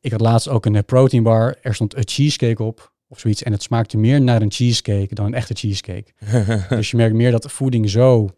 [0.00, 1.56] ik had laatst ook een eh, protein bar.
[1.62, 3.42] Er stond een cheesecake op of zoiets.
[3.42, 6.12] En het smaakte meer naar een cheesecake dan een echte cheesecake.
[6.76, 8.28] dus je merkt meer dat voeding zo,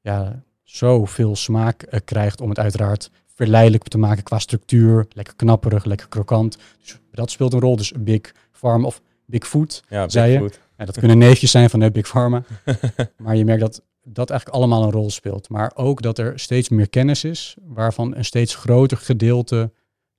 [0.00, 5.06] ja, zo veel smaak uh, krijgt om het uiteraard verleidelijk te maken qua structuur.
[5.12, 6.58] Lekker knapperig, lekker krokant.
[6.80, 7.76] Dus dat speelt een rol.
[7.76, 10.50] Dus Big Farm of Big Food, ja, zei je.
[10.78, 12.42] Ja, dat kunnen neefjes zijn van de Big Pharma.
[13.22, 15.48] maar je merkt dat dat eigenlijk allemaal een rol speelt.
[15.48, 19.72] Maar ook dat er steeds meer kennis is, waarvan een steeds groter gedeelte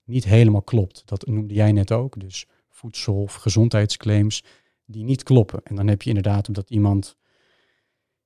[0.03, 1.01] niet helemaal klopt.
[1.05, 2.19] Dat noemde jij net ook.
[2.19, 4.43] Dus voedsel- of gezondheidsclaims
[4.85, 5.61] die niet kloppen.
[5.63, 7.15] En dan heb je inderdaad omdat iemand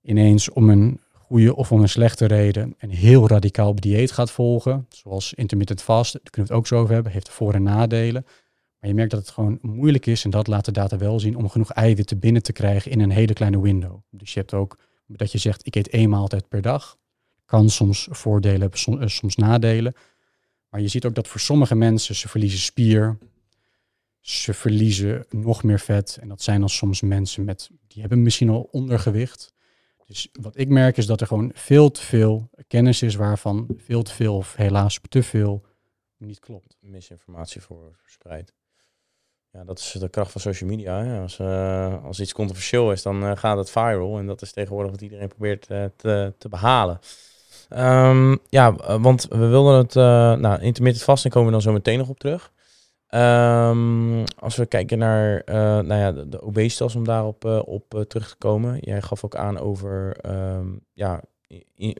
[0.02, 4.86] ineens om een goede of om een slechte reden een heel radicaal dieet gaat volgen.
[4.90, 8.26] Zoals intermittent fast, daar kunnen we het ook zo over hebben, heeft voor- en nadelen.
[8.88, 11.50] Je merkt dat het gewoon moeilijk is, en dat laat de data wel zien, om
[11.50, 14.00] genoeg eiwitten binnen te krijgen in een hele kleine window.
[14.10, 16.98] Dus je hebt ook dat je zegt, ik eet één maaltijd per dag.
[17.46, 19.94] Kan soms voordelen hebben, eh, soms nadelen.
[20.70, 23.18] Maar je ziet ook dat voor sommige mensen ze verliezen spier,
[24.20, 26.18] ze verliezen nog meer vet.
[26.22, 29.54] En dat zijn dan soms mensen met, die hebben misschien al ondergewicht.
[30.06, 34.04] Dus wat ik merk is dat er gewoon veel te veel kennis is waarvan veel
[34.04, 35.66] te veel of helaas te veel
[36.18, 36.78] niet klopt.
[36.80, 38.54] Misinformatie voor verspreid.
[39.52, 41.22] Ja, dat is de kracht van social media.
[41.22, 44.18] Als, uh, als iets controversieel is, dan uh, gaat het viral.
[44.18, 47.00] En dat is tegenwoordig wat iedereen probeert uh, te, te behalen.
[47.70, 49.94] Um, ja, eh, want we wilden het,
[50.42, 52.52] nou, intermittent fasting komen we dan zo meteen nog op terug.
[53.10, 55.42] Um, als we kijken naar
[55.86, 58.78] nou ja, de, obesitas, om daarop op terug te komen.
[58.82, 61.22] Jij gaf ook aan over, um, ja,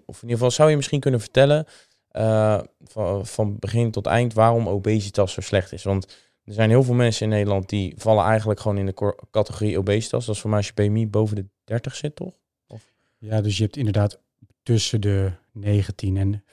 [0.06, 1.66] of in ieder geval zou je misschien kunnen vertellen
[2.84, 5.84] van, van begin tot eind waarom obesitas zo slecht is.
[5.84, 9.78] Want er zijn heel veel mensen in Nederland die vallen eigenlijk gewoon in de categorie
[9.78, 10.26] obesitas.
[10.26, 12.34] Dat is voor mij als je BMI boven de 30 zit, toch?
[12.68, 12.92] Of?
[13.18, 14.20] Ja, dus je hebt inderdaad
[14.64, 16.44] tussen de 19 en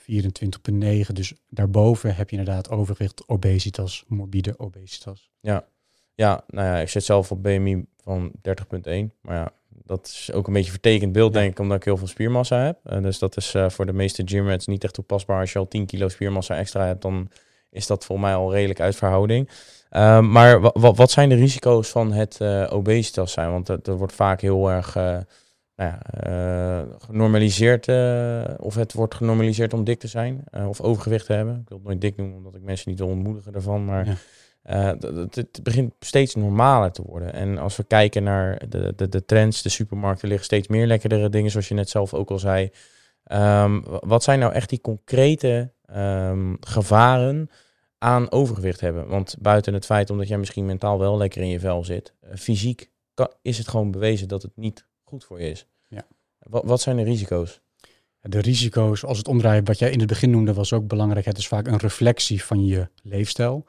[1.07, 1.12] 24,9.
[1.12, 5.30] Dus daarboven heb je inderdaad overgewicht, obesitas, morbide obesitas.
[5.40, 5.66] Ja.
[6.14, 8.42] ja, nou ja, ik zit zelf op BMI van 30,1.
[9.20, 12.07] Maar ja, dat is ook een beetje vertekend beeld, denk ik, omdat ik heel veel
[12.07, 12.78] spiermassa heb.
[12.87, 15.40] Uh, dus dat is uh, voor de meeste gymrats niet echt toepasbaar.
[15.40, 17.30] Als je al 10 kilo spiermassa extra hebt, dan
[17.70, 19.48] is dat voor mij al redelijk uit verhouding.
[19.96, 23.50] Uh, maar wat zijn de risico's van het obesitas zijn?
[23.50, 24.96] Want er wordt vaak heel erg
[25.76, 30.80] nou ja, uh, genormaliseerd, uh, of het wordt genormaliseerd om dik te zijn uh, of
[30.80, 31.54] overgewicht te hebben.
[31.54, 34.07] Ik wil het nooit dik noemen, omdat ik mensen niet wil ontmoedigen daarvan, maar
[34.62, 34.96] ja.
[34.96, 37.33] het, het, begint steeds normaler te worden.
[37.33, 41.28] En als we kijken naar de, de, de trends, de supermarkten liggen steeds meer lekkerdere
[41.28, 42.70] dingen, zoals je net zelf ook al zei.
[43.33, 47.50] Um, wat zijn nou echt die concrete um, gevaren
[48.05, 49.09] aan overgewicht hebben?
[49.09, 52.90] Want buiten het feit omdat jij misschien mentaal wel lekker in je vel zit, fysiek
[53.14, 55.67] kan, is het gewoon bewezen dat het niet goed voor je is.
[55.88, 56.07] Ja.
[56.38, 57.61] Wat, wat zijn de risico's?
[58.21, 61.25] De risico's, als het omdraait, wat jij in het begin noemde, was ook belangrijk.
[61.25, 63.67] Het is vaak een reflectie van je leefstijl.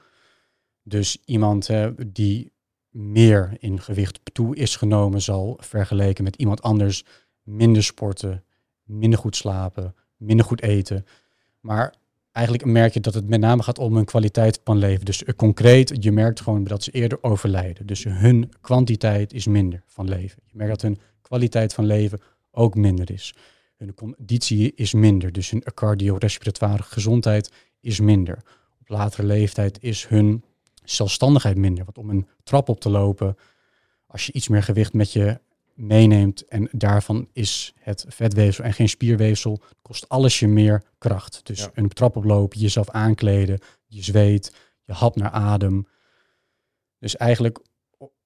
[0.83, 1.69] Dus iemand
[2.07, 2.53] die
[2.89, 7.05] meer in gewicht toe is genomen, zal vergeleken met iemand anders
[7.43, 8.43] minder sporten,
[8.83, 11.05] minder goed slapen, minder goed eten.
[11.59, 11.93] Maar
[12.35, 15.05] eigenlijk merk je dat het met name gaat om hun kwaliteit van leven.
[15.05, 17.85] Dus concreet, je merkt gewoon dat ze eerder overlijden.
[17.85, 20.41] Dus hun kwantiteit is minder van leven.
[20.45, 22.19] Je merkt dat hun kwaliteit van leven
[22.51, 23.35] ook minder is.
[23.77, 28.37] Hun conditie is minder, dus hun cardiorespiratoire gezondheid is minder.
[28.79, 30.43] Op latere leeftijd is hun
[30.83, 31.83] zelfstandigheid minder.
[31.83, 33.35] Want om een trap op te lopen,
[34.07, 35.39] als je iets meer gewicht met je
[35.75, 41.39] meeneemt en daarvan is het vetweefsel en geen spierweefsel, kost alles je meer kracht.
[41.43, 41.69] Dus Ja.
[41.73, 45.87] een trap oplopen, jezelf aankleden, je zweet, je hap naar adem.
[46.99, 47.59] Dus eigenlijk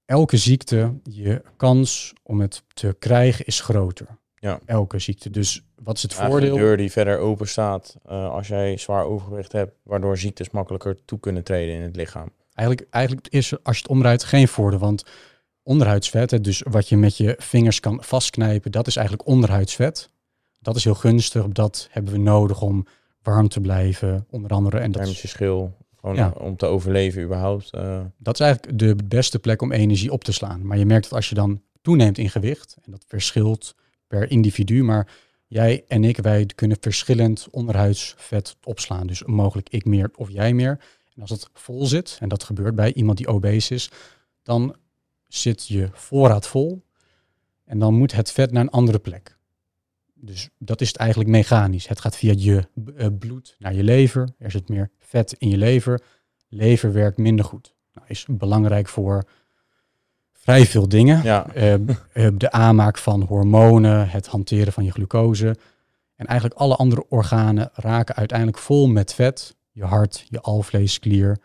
[0.06, 4.08] elke ziekte, je kans om het te krijgen is groter.
[4.36, 4.60] Ja.
[4.66, 5.30] Elke ziekte.
[5.30, 6.58] Dus wat is het Eigenlijk voordeel?
[6.64, 11.06] een deur die verder open staat eh, als jij zwaar overgewicht hebt, waardoor ziektes makkelijker
[11.06, 12.32] toe kunnen treden in het lichaam.
[12.54, 14.80] Eigenlijk, eigenlijk is er, als je het omdraait, geen voordeel.
[14.80, 15.04] Want
[15.70, 20.10] onderhuidsvet, hè, dus wat je met je vingers kan vastknijpen, dat is eigenlijk onderhuidsvet.
[20.60, 21.48] Dat is heel gunstig.
[21.48, 22.86] Dat hebben we nodig om
[23.22, 24.80] warm te blijven, onder andere.
[24.80, 26.34] En dat is, schil, gewoon Ja.
[26.38, 27.70] om te overleven überhaupt.
[27.72, 30.68] eh, dat is eigenlijk de beste plek om energie op te slaan.
[30.68, 33.76] Maar je merkt dat als je dan toeneemt in gewicht, en dat verschilt
[34.08, 35.08] per individu, maar
[35.48, 39.08] jij en ik, wij kunnen verschillend onderhuidsvet opslaan.
[39.08, 40.80] Dus mogelijk ik meer of jij meer.
[41.16, 43.92] En als het vol zit, en dat gebeurt bij iemand die obese is,
[44.44, 44.76] dan
[45.30, 46.84] zit je voorraad vol
[47.66, 49.38] en dan moet het vet naar een andere plek.
[50.14, 51.88] Dus dat is het eigenlijk mechanisch.
[51.88, 54.30] Het gaat via je eh, bloed naar je lever.
[54.38, 56.02] Er zit meer vet in je lever.
[56.48, 57.76] Lever werkt minder goed.
[57.94, 59.24] Nou, is belangrijk voor
[60.32, 61.24] vrij veel dingen.
[61.24, 61.80] ja, Eh, eh,
[62.34, 65.56] de aanmaak van hormonen, het hanteren van je glucose.
[66.16, 69.56] En eigenlijk alle andere organen raken uiteindelijk vol met vet.
[69.72, 71.38] Je hart, je alvleesklier.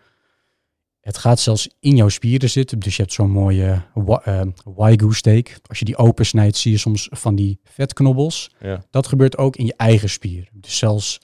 [1.05, 2.79] Het gaat zelfs in jouw spieren zitten.
[2.79, 5.59] Dus je hebt zo'n mooie wa- eh, wagyu steak.
[5.67, 8.51] Als je die opensnijdt, zie je soms van die vetknobbels.
[8.61, 8.85] ja.
[8.91, 10.49] Dat gebeurt ook in je eigen spier.
[10.53, 11.19] Dus zelfs,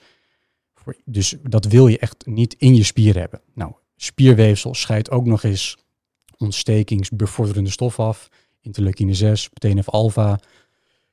[0.73, 3.41] voor, dus dat wil je echt niet in je spier hebben.
[3.53, 5.77] Nou, spierweefsel scheidt ook nog eens
[6.37, 8.27] ontstekingsbevorderende stof af.
[8.61, 10.39] Interleukine 6, TNF-alpha.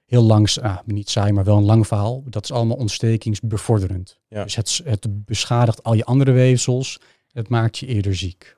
[0.05, 2.23] Heel langs, ah, niet saai, maar wel een lang verhaal.
[2.27, 4.19] Dat is allemaal ontstekingsbevorderend.
[4.29, 4.43] Ja.
[4.43, 7.01] Dus het, het beschadigt al je andere weefsels.
[7.33, 8.57] Het maakt je eerder ziek.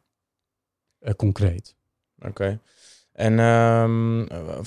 [1.00, 1.74] Eh, concreet.
[2.26, 2.60] Oké.
[3.12, 4.58] En, ehm, eh,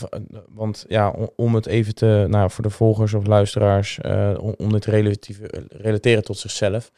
[0.49, 4.85] want ja, om, het even te, nou, voor de volgers of luisteraars, eh, om, dit
[4.85, 6.91] relatieve- relateren tot zichzelf.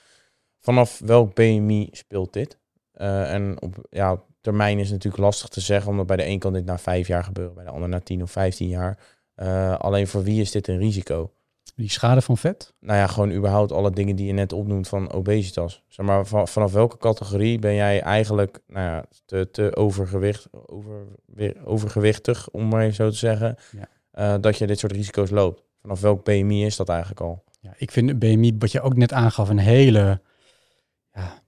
[0.60, 2.58] Vanaf welk BMI speelt dit?
[2.93, 6.65] En op ja, termijn is natuurlijk lastig te zeggen, omdat bij de een kan dit
[6.65, 8.98] na vijf jaar gebeuren, bij de ander na 10 of 15 jaar.
[9.78, 11.32] Alleen voor wie is dit een risico?
[11.76, 12.74] Die schade van vet?
[12.80, 15.84] Nou ja, gewoon überhaupt alle dingen die je net opnoemt van obesitas.
[15.88, 21.06] Zeg maar, van, vanaf welke categorie ben jij eigenlijk nou ja, te, te overgewicht, over,
[21.26, 23.88] weer overgewichtig, om maar even zo te zeggen, Ja.
[24.12, 25.64] eh, dat je dit soort risico's loopt?
[25.82, 27.44] Vanaf welk BMI is dat eigenlijk al?
[27.60, 30.22] Ja, ik vind BMI, wat je ook net aangaf, een hele
[31.14, 31.44] ja,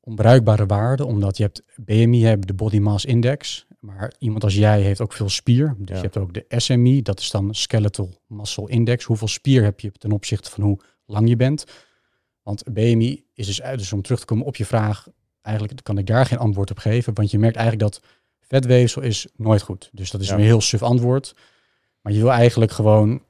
[0.00, 1.04] onbruikbare waarde.
[1.06, 3.65] Omdat je hebt BMI, je hebt de Body Mass Index.
[3.86, 5.74] Maar iemand als jij heeft ook veel spier.
[5.78, 5.94] Dus Ja.
[5.94, 9.04] je hebt ook de SMI, dat is dan Skeletal Muscle Index.
[9.04, 11.64] Hoeveel spier heb je ten opzichte van hoe lang je bent?
[12.42, 15.06] Want BMI is dus, uit- dus om terug te komen op je vraag,
[15.42, 17.14] eigenlijk kan ik daar geen antwoord op geven.
[17.14, 18.02] Want je merkt eigenlijk dat
[18.40, 19.90] vetweefsel is nooit goed.
[19.92, 20.34] Dus dat is Ja.
[20.34, 21.34] een heel suf antwoord.
[22.00, 23.22] Maar je wil eigenlijk gewoon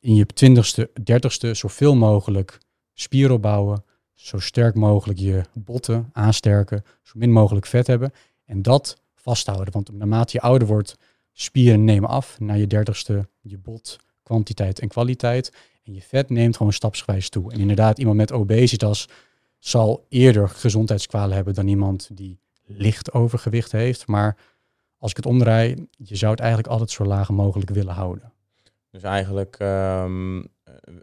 [0.00, 2.58] in je twintigste, dertigste zoveel mogelijk
[2.94, 3.84] spier opbouwen.
[4.14, 6.84] Zo sterk mogelijk je botten aansterken.
[7.02, 8.12] Zo min mogelijk vet hebben.
[8.44, 9.72] En dat vasthouden.
[9.72, 10.96] Want naarmate je ouder wordt,
[11.32, 12.40] spieren nemen af.
[12.40, 15.52] Na je dertigste je bot, kwantiteit en kwaliteit.
[15.84, 17.52] En je vet neemt gewoon stapsgewijs toe.
[17.52, 19.08] En inderdaad, iemand met obesitas
[19.58, 24.06] zal eerder gezondheidskwalen hebben dan iemand die licht overgewicht heeft.
[24.06, 24.36] Maar
[24.98, 28.32] als ik het omdraai, je zou het eigenlijk altijd zo laag mogelijk willen houden.
[28.90, 30.44] Dus eigenlijk ehm, eh,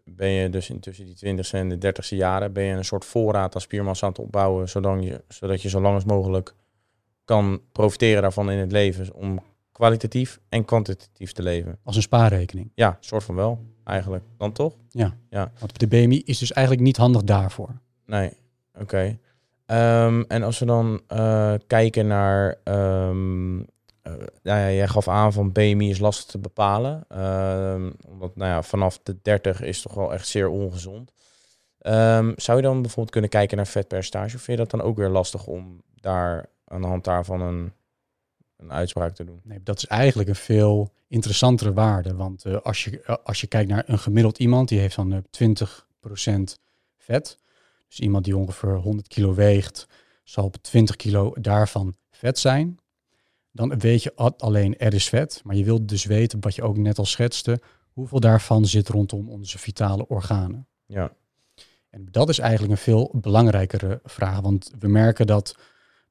[0.04, 3.56] ben je dus intussen die 20ste en de 30ste jaren, ben je een soort voorraad
[3.56, 6.56] aan spiermassa aan het opbouwen, zodat je, zodat je zo lang als mogelijk
[7.26, 9.40] kan profiteren daarvan in het leven, om
[9.72, 11.78] kwalitatief en kwantitatief te leven.
[11.84, 12.72] Als een spaarrekening.
[12.76, 14.24] Ja, soort van wel, eigenlijk.
[14.38, 14.74] Dan toch?
[15.60, 17.70] Want de BMI is dus eigenlijk niet handig daarvoor.
[18.06, 18.32] Nee,
[18.80, 19.18] oké.
[19.66, 23.60] Ehm, en als we dan eh, kijken naar, ehm,
[24.02, 28.52] eh, nou ja, jij gaf aan van BMI is lastig te bepalen, Ehm, omdat nou
[28.52, 31.12] ja, vanaf de 30 is toch wel echt zeer ongezond.
[32.36, 35.10] Zou je dan bijvoorbeeld kunnen kijken naar vetpercentage, of vind je dat dan ook weer
[35.10, 37.72] lastig om daar aan de hand daarvan een,
[38.58, 39.40] een uitspraak te doen?
[39.44, 42.16] Nee, dat is eigenlijk een veel interessantere waarde.
[42.16, 45.14] Want eh, als, je, eh, als je kijkt naar een gemiddeld iemand, die heeft dan
[45.14, 46.58] eh 20%
[46.98, 47.38] vet.
[47.88, 49.88] Dus iemand die ongeveer 100 kilo weegt,
[50.24, 52.80] zal op 20 kilo daarvan vet zijn.
[53.52, 55.42] Dan weet je alleen er is vet.
[55.44, 59.30] Maar je wilt dus weten, wat je ook net al schetste, hoeveel daarvan zit rondom
[59.30, 60.68] onze vitale organen.
[60.86, 61.12] Ja,
[61.90, 64.40] En dat is eigenlijk een veel belangrijkere vraag.
[64.40, 65.56] Want we merken dat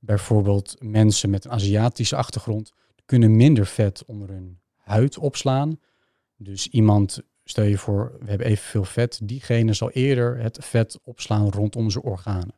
[0.04, 2.72] bijvoorbeeld mensen met een Aziatische achtergrond
[3.04, 5.80] kunnen minder vet onder hun huid opslaan.
[6.36, 11.50] Dus iemand, stel je voor, we hebben evenveel vet, diegene zal eerder het vet opslaan
[11.50, 12.54] rondom zijn organen.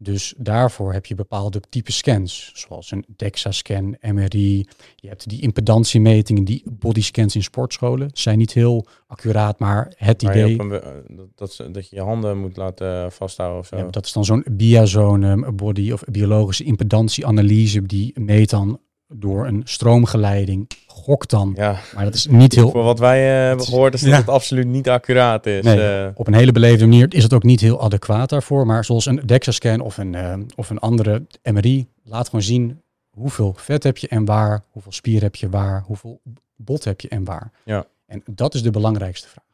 [0.00, 4.66] Dus daarvoor heb je bepaalde type scans, zoals een DEXA-scan, MRI.
[4.96, 8.10] Je hebt die impedantiemetingen, die bodyscans in sportscholen.
[8.12, 10.60] Zijn niet heel accuraat, maar het idee...
[10.60, 11.02] een, be-
[11.34, 13.76] dat, dat, je je handen moet laten vasthouden of zo.
[13.76, 17.82] Ja, dat is dan zo'n biazone body of biologische impedantieanalyse.
[17.82, 21.52] Die meet dan door een stroomgeleiding, gokt dan.
[21.56, 22.70] Ja, Maar dat is niet heel...
[22.70, 24.16] voor wat wij eh, hebben gehoord is dat ja.
[24.16, 25.64] het absoluut niet accuraat is.
[25.64, 28.66] Nee, Eh, op een hele beleefde manier is het ook niet heel adequaat daarvoor.
[28.66, 33.54] Maar zoals een DEXA-scan of een, eh, of een andere MRI laat gewoon zien hoeveel
[33.56, 36.20] vet heb je en waar, hoeveel spier heb je waar, hoeveel
[36.56, 37.50] bot heb je en waar.
[37.64, 37.86] Ja.
[38.06, 39.44] En dat is de belangrijkste vraag.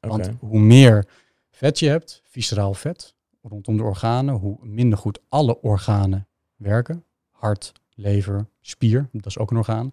[0.00, 1.06] Want hoe meer
[1.50, 7.04] vet je hebt, visceraal vet, rondom de organen, hoe minder goed alle organen werken.
[7.30, 9.92] Hart, lever, spier, dat is ook een orgaan.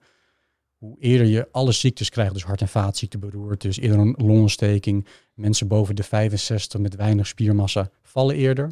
[0.78, 5.08] Hoe eerder je alle ziektes krijgt, dus hart- en vaatziekten, beroertes, eerder een longontsteking.
[5.34, 8.72] Mensen boven de 65 met weinig spiermassa vallen eerder.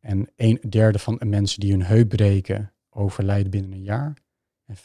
[0.00, 4.16] En een derde van de mensen die hun heup breken, overlijden binnen een jaar.
[4.66, 4.80] En 50%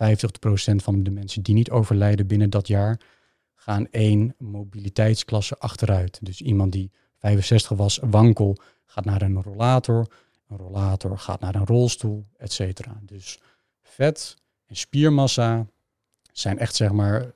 [0.76, 3.00] van de mensen die niet overlijden binnen dat jaar,
[3.54, 6.20] gaan één mobiliteitsklasse achteruit.
[6.22, 10.08] Dus iemand die 65 was, wankel, gaat naar een rollator.
[10.48, 13.00] Een rollator gaat naar een rolstoel, et cetera.
[13.02, 13.40] Dus
[13.94, 14.36] vet
[14.68, 15.66] en spiermassa
[16.32, 17.32] zijn echt zeg maar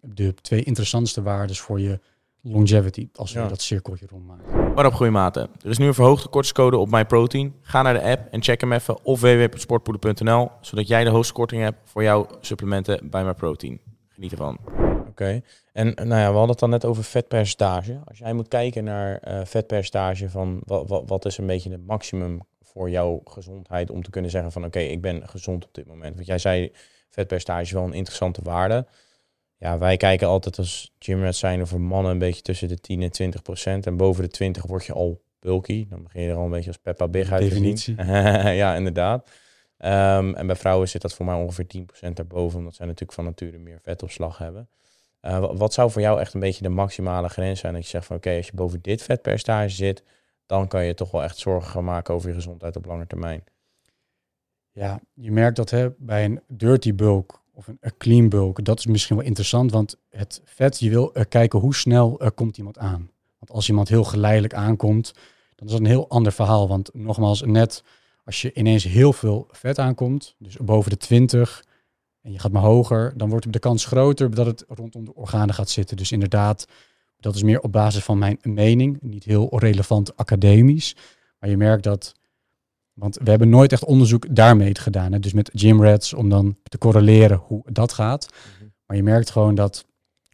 [0.00, 2.00] de twee interessantste waarden voor je
[2.40, 3.48] longevity, als we Ja.
[3.48, 4.74] dat cirkeltje rondmaken.
[4.74, 5.48] Wat op goeiematen.
[5.62, 7.54] Er is nu een verhoogde kortingscode op MyProtein.
[7.60, 11.62] Ga naar de app en check hem even of www.sportpoeder.nl, zodat jij de hoogste korting
[11.62, 13.80] hebt voor jouw supplementen bij MyProtein.
[14.08, 14.58] Geniet ervan.
[15.08, 15.40] Oké.
[15.72, 18.00] En nou ja, we hadden het dan net over vetpercentage.
[18.04, 21.86] Als jij moet kijken naar eh, vetpercentage van wat, wat, wat is een beetje het
[21.86, 22.40] maximum
[22.76, 26.14] voor jouw gezondheid om te kunnen zeggen van oké, ik ben gezond op dit moment.
[26.14, 26.72] Want jij zei
[27.10, 28.86] vetpercentage wel een interessante waarde.
[29.58, 33.02] Ja, wij kijken altijd als gymrats zijn er voor mannen een beetje tussen de 10
[33.02, 33.86] en 20 procent.
[33.86, 35.86] En boven de 20 word je al bulky.
[35.88, 37.62] Dan begin je er al een beetje als Peppa Big uit te zien.
[37.62, 38.04] Definitie.
[38.62, 39.30] ja, inderdaad.
[39.78, 42.58] Ehm, en bij vrouwen zit dat voor mij ongeveer 10 procent daarboven.
[42.58, 44.68] Omdat zij natuurlijk van nature meer vetopslag hebben.
[45.20, 47.72] Eh, wa- wat zou voor jou echt een beetje de maximale grens zijn?
[47.72, 50.02] Dat je zegt van oké, als je boven dit vetpercentage zit,
[50.46, 53.44] dan kan je toch wel echt zorgen maken over je gezondheid op lange termijn.
[54.72, 58.86] Ja, je merkt dat hè, bij een dirty bulk of een, clean bulk, dat is
[58.86, 62.78] misschien wel interessant, want het vet, je wil eh, kijken hoe snel er komt iemand
[62.78, 63.10] aan.
[63.38, 65.12] Want als iemand heel geleidelijk aankomt,
[65.54, 66.68] dan is dat een heel ander verhaal.
[66.68, 67.82] Want nogmaals, net
[68.24, 71.64] als je ineens heel veel vet aankomt, dus boven de 20
[72.22, 75.54] en je gaat maar hoger, dan wordt de kans groter dat het rondom de organen
[75.54, 75.96] gaat zitten.
[75.96, 76.66] Dus inderdaad,
[77.16, 80.96] dat is meer op basis van mijn mening, niet heel relevant academisch.
[81.38, 82.14] Maar je merkt dat
[82.96, 85.12] want we hebben nooit echt onderzoek daarmee gedaan.
[85.12, 85.18] Hè?
[85.18, 88.28] Dus met gymrats, om dan te correleren hoe dat gaat.
[88.30, 88.68] Mhm.
[88.86, 89.86] Maar je merkt gewoon dat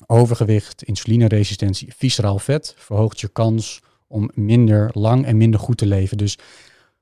[0.07, 6.17] overgewicht, insulineresistentie, visceraal vet verhoogt je kans om minder lang en minder goed te leven.
[6.17, 6.39] Dus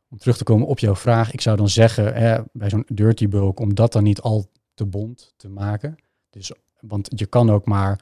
[0.08, 3.28] om terug te komen op jouw vraag, ik zou dan zeggen hè, bij zo'n dirty
[3.28, 5.96] bulk, om dat dan niet al te bond te maken.
[6.30, 8.00] Dus, want je kan ook maar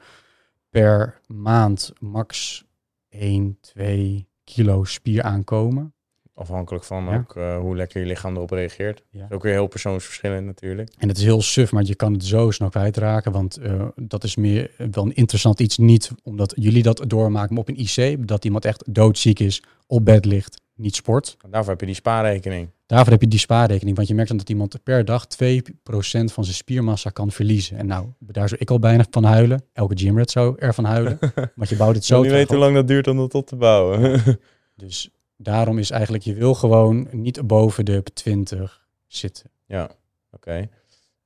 [0.69, 2.63] per maand max
[3.09, 5.93] 1, 2 kilo spier aankomen.
[6.33, 7.17] Afhankelijk van Ja.
[7.17, 9.03] ook eh, hoe lekker je lichaam erop reageert.
[9.09, 9.25] Ja.
[9.25, 10.89] Is ook weer heel persoonsverschillend natuurlijk.
[10.97, 13.31] En het is heel suf, maar je kan het zo snel kwijtraken.
[13.31, 15.77] Want eh, dat is meer wel een interessant iets.
[15.77, 18.27] Niet omdat jullie dat doormaken, op een IC.
[18.27, 21.37] Dat iemand echt doodziek is, op bed ligt, niet sport.
[21.43, 22.69] En daarvoor heb je die spaarrekening.
[22.85, 23.95] Daarvoor heb je die spaarrekening.
[23.95, 25.27] Want je merkt dan dat iemand per dag 2%
[26.25, 27.77] van zijn spiermassa kan verliezen.
[27.77, 29.63] En nou, daar zou ik al bijna van huilen.
[29.73, 31.19] Elke gymrat zou ervan huilen.
[31.55, 33.55] want je bouwt het Zo traag weten hoe lang dat duurt om dat op te
[33.55, 34.21] bouwen.
[34.75, 39.51] Dus daarom is eigenlijk, je wil gewoon niet boven de 20 zitten.
[39.65, 39.89] ja,
[40.31, 40.69] oké.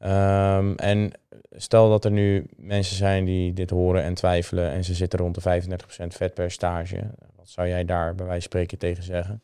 [0.04, 1.12] Ehm, en
[1.52, 5.36] stel dat er nu mensen zijn die dit horen en twijfelen en ze zitten rond
[5.36, 7.12] de 35% vetpercentage.
[7.36, 9.42] Wat zou jij daar bij wijze van spreken tegen zeggen?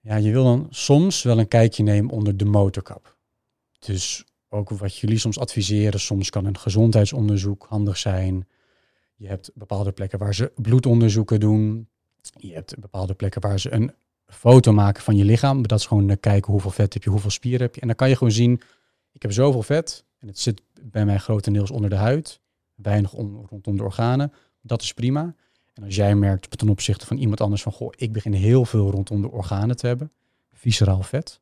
[0.00, 3.16] Ja, je wil dan soms wel een kijkje nemen onder de motorkap.
[3.78, 8.48] Dus ook wat jullie soms adviseren, soms kan een gezondheidsonderzoek handig zijn.
[9.14, 11.88] Je hebt bepaalde plekken waar ze bloedonderzoeken doen.
[12.36, 13.92] Je hebt bepaalde plekken waar ze een
[14.26, 15.66] foto maken van je lichaam.
[15.66, 17.80] Dat is gewoon kijken hoeveel vet heb je, hoeveel spier heb je.
[17.80, 18.60] En dan kan je gewoon zien,
[19.16, 22.40] ik heb zoveel vet en het zit bij mij grotendeels onder de huid.
[22.74, 24.32] Weinig om, rondom de organen.
[24.60, 25.34] Dat is prima.
[25.74, 28.90] En als jij merkt ten opzichte van iemand anders van, goh, ik begin heel veel
[28.90, 30.12] rondom de organen te hebben,
[30.52, 31.40] visceraal vet.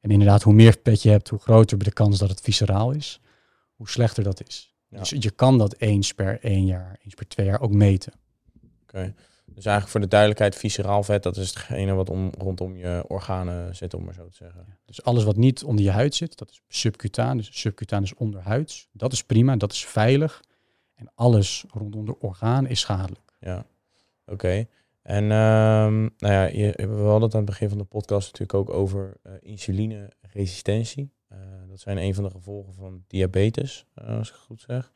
[0.00, 3.20] En inderdaad, hoe meer vet je hebt, hoe groter de kans dat het visceraal is,
[3.74, 4.74] hoe slechter dat is.
[4.88, 4.98] Ja.
[4.98, 8.12] Dus je kan dat eens per één jaar, eens per twee jaar ook meten.
[8.82, 9.14] Oké.
[9.46, 13.76] Dus eigenlijk voor de duidelijkheid, visceraal vet, dat is hetgene wat om, rondom je organen
[13.76, 14.78] zit, om maar zo te zeggen.
[14.84, 17.36] Dus alles wat niet onder je huid zit, dat is subcutaan.
[17.36, 18.88] Dus subcutaan is onderhuids.
[18.92, 20.42] Dat is prima, dat is veilig.
[20.94, 23.32] En alles rondom de orgaan is schadelijk.
[23.40, 23.66] Ja,
[24.26, 24.66] oké.
[25.02, 28.54] En um, nou ja, je, we hadden het aan het begin van de podcast natuurlijk
[28.54, 31.12] ook over uh, insulineresistentie.
[31.32, 31.38] Uh,
[31.68, 34.92] dat zijn een van de gevolgen van diabetes, uh, als ik het goed zeg.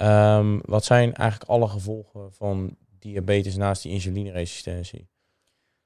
[0.00, 5.08] Um, wat zijn eigenlijk alle gevolgen van diabetes naast die insulineresistentie?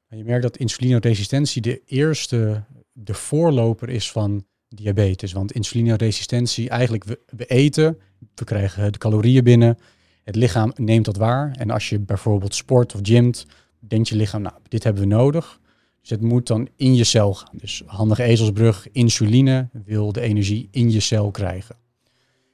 [0.09, 5.33] Je merkt dat insulineresistentie de eerste, de voorloper is van diabetes.
[5.33, 7.99] Want insulineresistentie, eigenlijk we, we eten,
[8.35, 9.79] we krijgen de calorieën binnen,
[10.23, 11.53] het lichaam neemt dat waar.
[11.59, 13.47] En als je bijvoorbeeld sport of gymt,
[13.79, 15.61] denkt je lichaam, nou, dit hebben we nodig.
[16.01, 17.57] Dus het moet dan in je cel gaan.
[17.57, 21.77] Dus handige ezelsbrug, insuline wil de energie in je cel krijgen.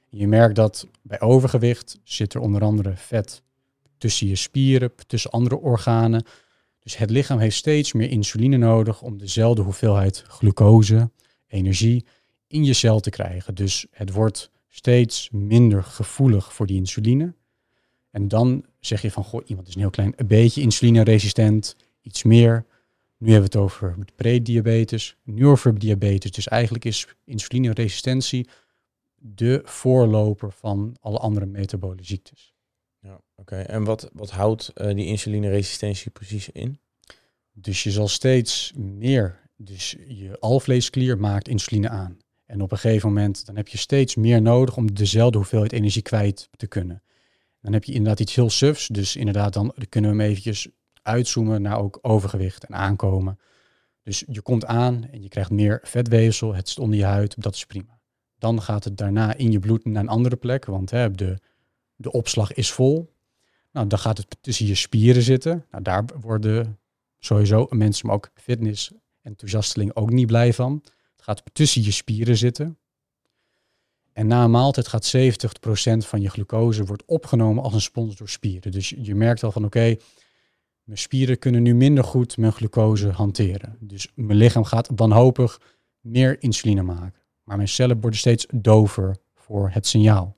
[0.09, 3.43] Je merkt dat bij overgewicht zit er onder andere vet
[3.99, 6.23] tussen je spieren, tussen andere organen.
[6.79, 11.09] Dus het lichaam heeft steeds meer insuline nodig om dezelfde hoeveelheid glucose,
[11.47, 12.05] energie
[12.47, 13.55] in je cel te krijgen.
[13.55, 17.33] Dus het wordt steeds minder gevoelig voor die insuline.
[18.11, 22.23] En dan zeg je van, goh, iemand is een heel klein een beetje insulineresistent, iets
[22.23, 22.65] meer.
[23.17, 26.31] Nu hebben we het over prediabetes, nu over diabetes.
[26.31, 28.47] Dus eigenlijk is insulineresistentie
[29.15, 32.53] de voorloper van alle andere metabole ziektes.
[33.39, 33.55] Oké.
[33.55, 36.79] En wat, wat houdt uh, die insulineresistentie precies in?
[37.51, 42.17] Dus je zal steeds meer, dus je alvleesklier maakt insuline aan.
[42.45, 46.01] En op een gegeven moment dan heb je steeds meer nodig om dezelfde hoeveelheid energie
[46.01, 47.03] kwijt te kunnen.
[47.61, 48.87] Dan heb je inderdaad iets heel sufs.
[48.87, 50.67] Dus inderdaad, dan kunnen we hem eventjes
[51.01, 53.39] uitzoomen naar ook overgewicht en aankomen.
[54.03, 57.55] Dus je komt aan en je krijgt meer vetweefsel, het zit onder je huid, dat
[57.55, 57.99] is prima.
[58.37, 61.37] Dan gaat het daarna in je bloed naar een andere plek, want hè, de,
[61.95, 63.13] de opslag is vol.
[63.71, 65.65] Nou, dan gaat het tussen je spieren zitten.
[65.71, 66.79] Nou, daar worden
[67.19, 68.91] sowieso mensen, maar ook fitness
[69.21, 70.81] enthousiastelingen ook niet blij van.
[71.15, 72.77] Het gaat tussen je spieren zitten.
[74.13, 75.19] En na een maaltijd gaat 70%
[75.97, 78.71] van je glucose wordt opgenomen als een spons door spieren.
[78.71, 79.95] Dus je merkt al van oké,
[80.83, 83.77] mijn spieren kunnen nu minder goed mijn glucose hanteren.
[83.79, 85.61] Dus mijn lichaam gaat wanhopig
[85.99, 87.13] meer insuline maken.
[87.43, 90.35] Maar mijn cellen worden steeds dover voor het signaal.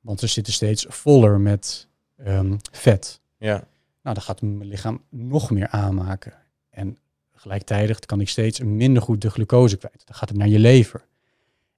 [0.00, 1.87] Want ze zitten steeds voller met
[2.26, 3.20] um, vet.
[3.38, 3.66] Ja.
[4.02, 6.32] Nou, dan gaat mijn lichaam nog meer aanmaken.
[6.70, 6.98] En
[7.34, 10.02] gelijktijdig kan ik steeds minder goed de glucose kwijt.
[10.04, 11.06] Dan gaat het naar je lever.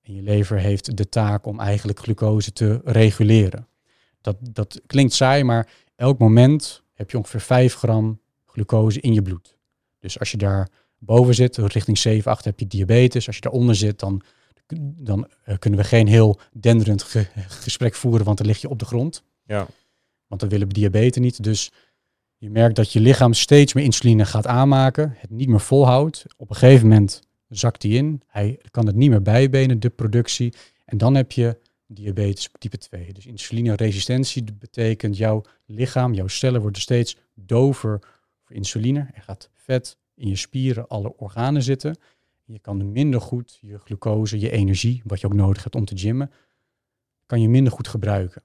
[0.02, 3.66] En je lever heeft de taak om eigenlijk glucose te reguleren.
[4.20, 9.22] Dat, dat klinkt saai, maar elk moment heb je ongeveer 5 gram glucose in je
[9.22, 9.56] bloed.
[9.98, 10.68] Dus als je daar
[10.98, 13.26] boven zit, richting 7, 8 heb je diabetes.
[13.26, 14.22] Als je daaronder zit, dan,
[14.96, 18.78] dan uh, kunnen we geen heel denderend ge gesprek voeren, want dan lig je op
[18.78, 19.22] de grond.
[19.46, 19.66] Ja.
[20.30, 21.42] Want dan willen we diabetes niet.
[21.42, 21.70] Dus
[22.36, 26.24] je merkt dat je lichaam steeds meer insuline gaat aanmaken, het niet meer volhoudt.
[26.36, 28.22] Op een gegeven moment zakt die in.
[28.26, 30.54] Hij kan het niet meer bijbenen, de productie.
[30.84, 33.12] En dan heb je diabetes type 2.
[33.12, 37.98] Dus insulineresistentie betekent jouw lichaam, jouw cellen worden steeds dover
[38.42, 39.08] voor insuline.
[39.14, 41.96] Er gaat vet in je spieren, alle organen zitten.
[42.44, 45.98] Je kan minder goed je glucose, je energie, wat je ook nodig hebt om te
[45.98, 46.30] gymmen,
[47.26, 48.42] kan je minder goed gebruiken.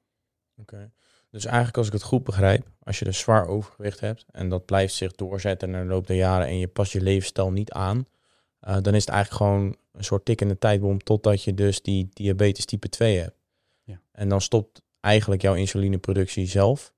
[0.57, 0.91] Oké.
[1.35, 4.65] Dus eigenlijk als ik het goed begrijp, als je dus zwaar overgewicht hebt en dat
[4.65, 8.05] blijft zich doorzetten naar de loop der jaren en je past je levensstijl niet aan,
[8.67, 12.65] uh, dan is het eigenlijk gewoon een soort tikkende tijdbom totdat je dus die diabetes
[12.65, 13.35] type 2 hebt.
[13.83, 14.01] Ja.
[14.11, 16.93] En dan stopt eigenlijk jouw insulineproductie zelf.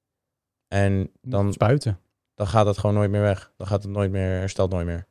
[0.68, 2.00] En dan, Spuiten.
[2.36, 3.52] dan gaat het gewoon nooit meer weg.
[3.58, 5.06] Dan gaat het nooit meer, herstelt nooit meer.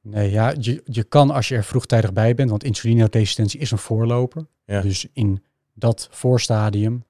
[0.00, 3.78] Nee, ja, je, je kan als je er vroegtijdig bij bent, want insulineresistentie is een
[3.78, 4.46] voorloper.
[4.64, 4.80] Ja.
[4.80, 5.44] Dus in
[5.74, 7.04] dat voorstadium,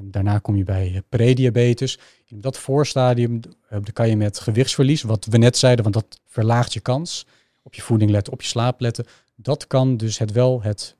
[0.00, 1.98] en daarna kom je bij prediabetes.
[2.26, 3.40] In dat voorstadium
[3.72, 7.26] uh, kan je met gewichtsverlies, wat we net zeiden, want dat verlaagt je kans
[7.62, 9.06] op je voeding letten, op je slaap letten.
[9.34, 10.96] Dat kan dus het wel het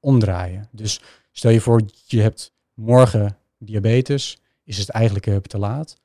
[0.00, 0.68] omdraaien.
[0.72, 1.00] Dus
[1.32, 5.96] stel je voor, je hebt morgen diabetes, is het eigenlijk uh, te laat.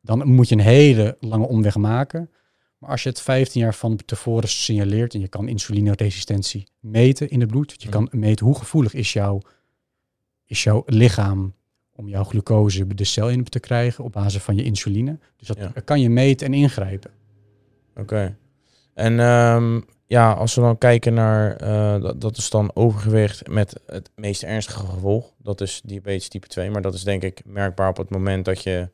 [0.00, 2.30] Dan moet je een hele lange omweg maken.
[2.78, 7.40] Maar als je het 15 jaar van tevoren signaleert en je kan insulineresistentie meten in
[7.40, 9.40] het bloed, je kan meten hoe gevoelig is, jouw,
[10.52, 11.54] is jouw lichaam
[11.94, 15.18] om jouw glucose de cel in te krijgen op basis van je insuline.
[15.36, 15.72] Dus dat Ja.
[15.84, 17.10] kan je meten en ingrijpen.
[17.96, 18.36] Oké.
[18.94, 23.80] En ehm, ja, als we dan kijken naar, eh, dat, dat is dan overgewicht met
[23.86, 25.32] het meest ernstige gevolg.
[25.38, 26.70] Dat is diabetes type 2.
[26.70, 28.90] Maar dat is denk ik merkbaar op het moment dat je,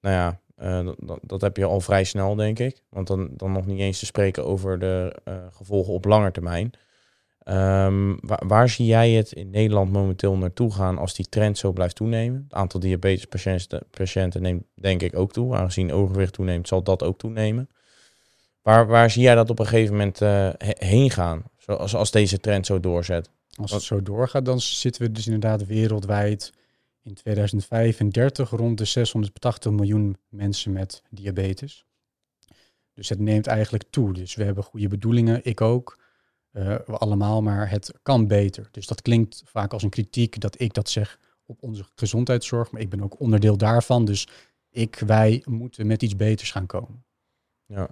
[0.00, 2.82] nou ja, eh, dat, dat, dat heb je al vrij snel denk ik.
[2.88, 6.70] Want dan, dan nog niet eens te spreken over de eh, gevolgen op lange termijn.
[7.50, 11.72] Ehm, waar, waar zie jij het in Nederland momenteel naartoe gaan als die trend zo
[11.72, 12.42] blijft toenemen?
[12.42, 15.56] Het aantal diabetespatiënten patiënten neemt denk ik ook toe.
[15.56, 17.68] Aangezien overgewicht toeneemt, zal dat ook toenemen.
[18.62, 20.52] Waar, waar zie jij dat op een gegeven moment he-
[20.86, 21.42] heen gaan?
[21.56, 23.30] Zoals als deze trend zo doorzet.
[23.54, 26.52] Als het zo doorgaat, dan zitten we dus inderdaad wereldwijd
[27.02, 31.84] in 2035 rond de 680 miljoen mensen met diabetes.
[32.94, 34.12] Dus het neemt eigenlijk toe.
[34.12, 35.99] Dus we hebben goede bedoelingen, ik ook, uh,
[36.50, 38.68] we allemaal, maar het kan beter.
[38.70, 42.80] Dus dat klinkt vaak als een kritiek dat ik dat zeg op onze gezondheidszorg, maar
[42.80, 44.04] ik ben ook onderdeel daarvan.
[44.04, 44.28] Dus
[44.70, 47.04] ik, wij moeten met iets beters gaan komen.
[47.66, 47.88] Ja,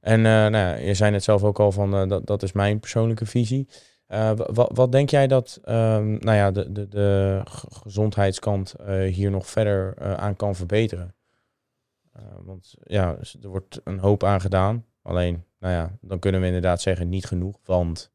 [0.00, 2.52] en uh, nou ja, je zei het zelf ook al van, uh, dat, dat is
[2.52, 3.68] mijn persoonlijke visie.
[4.46, 7.40] Wat, denk jij dat um, nou ja, de, de, de
[7.82, 8.74] gezondheidskant
[9.10, 11.14] hier nog verder aan kan verbeteren?
[12.44, 14.84] want ja, er wordt een hoop aan gedaan.
[15.08, 18.10] Alleen, nou ja, dan kunnen we inderdaad zeggen niet genoeg, want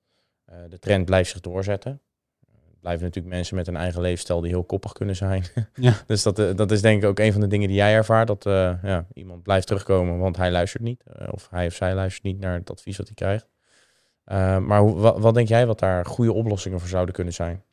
[0.70, 2.02] de trend blijft zich doorzetten
[2.84, 5.44] blijven natuurlijk mensen met een eigen leefstijl die heel koppig kunnen zijn.
[5.76, 5.94] Ja.
[6.06, 8.28] dus dat, dat is denk ik ook een van de dingen die jij ervaart.
[8.28, 11.04] Dat uh, ja, iemand blijft terugkomen, want hij luistert niet.
[11.20, 13.48] Uh, of hij of zij luistert niet naar het advies wat hij krijgt.
[14.66, 17.64] Maar hoe, wat, wat, denk jij wat daar goede oplossingen voor zouden kunnen zijn?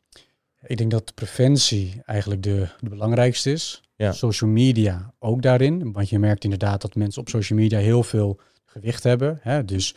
[0.65, 3.81] Ik denk dat preventie eigenlijk de, de belangrijkste is.
[3.95, 4.11] Ja.
[4.11, 5.91] Social media ook daarin.
[5.91, 8.39] Want je merkt inderdaad dat mensen op social media heel veel
[8.71, 9.39] gewicht hebben.
[9.41, 9.65] Hè?
[9.65, 9.95] Dus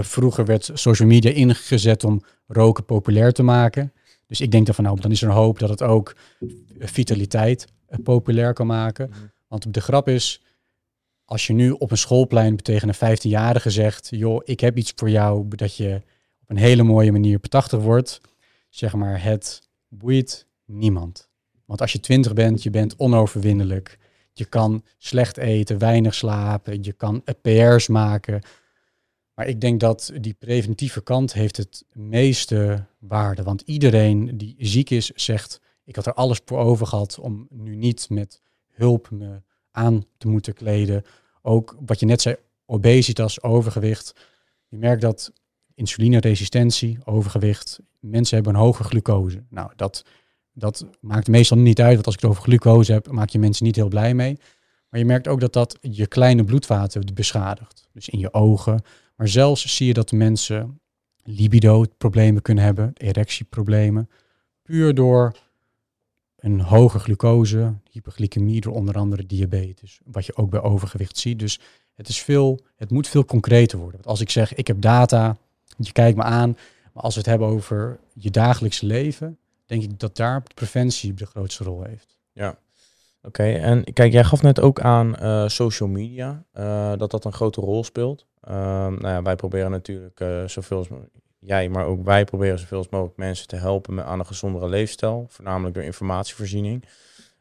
[0.00, 3.92] vroeger werd social media ingezet om roken populair te maken.
[4.26, 6.16] Dus ik denk ervan, nou, dan is er een hoop dat het ook
[6.78, 9.08] vitaliteit eh, populair kan maken.
[9.08, 9.18] Mhm.
[9.48, 10.42] Want de grap is,
[11.24, 15.10] als je nu op een schoolplein tegen een 15-jarige zegt, joh, ik heb iets voor
[15.10, 16.02] jou, dat je
[16.42, 18.20] op een hele mooie manier betachtig wordt,
[18.68, 21.28] zeg maar, het boeit niemand.
[21.64, 23.98] Want als je 20 bent, je bent onoverwinnelijk.
[24.32, 28.42] Je kan slecht eten, weinig slapen, je kan PR's maken.
[29.34, 33.42] Maar ik denk dat die preventieve kant heeft het meeste waarde.
[33.42, 37.76] Want iedereen die ziek is, zegt, ik had er alles voor over gehad om nu
[37.76, 41.02] niet met hulp me aan te moeten kleden.
[41.42, 44.14] Ook wat je net zei, obesitas, overgewicht.
[44.68, 45.32] Je merkt dat
[45.74, 49.44] insulineresistentie, overgewicht, mensen hebben een hoge glucose.
[49.48, 50.04] Nou, dat,
[50.54, 53.64] dat maakt meestal niet uit, want als ik het over glucose heb, maak je mensen
[53.64, 54.38] niet heel blij mee.
[54.88, 57.88] Maar je merkt ook dat dat je kleine bloedvaten beschadigt.
[57.92, 58.82] Dus in je ogen,
[59.16, 60.80] maar zelfs zie je dat mensen
[61.22, 64.10] libido-problemen kunnen hebben, erectieproblemen,
[64.62, 65.36] puur door
[66.36, 71.38] een hoge glucose, hyperglycemie, door onder andere diabetes, wat je ook bij overgewicht ziet.
[71.38, 71.60] Dus
[71.94, 73.96] het, is veel, het moet veel concreter worden.
[73.96, 75.36] Want als ik zeg, ik heb data,
[75.76, 76.56] je kijkt me aan,
[76.92, 79.38] maar als we het hebben over je dagelijkse leven,
[79.72, 82.16] denk ik dat daar preventie de grootste rol heeft.
[82.32, 82.58] Ja,
[83.24, 87.32] Oké, en kijk, jij gaf net ook aan uh, social media, uh, dat dat een
[87.32, 88.26] grote rol speelt.
[88.48, 88.54] Uh,
[88.86, 90.86] nou ja, wij proberen natuurlijk uh, zoveel
[91.38, 95.26] jij, maar ook wij proberen zoveel mogelijk mensen te helpen met, aan een gezondere leefstijl,
[95.28, 96.84] voornamelijk door informatievoorziening.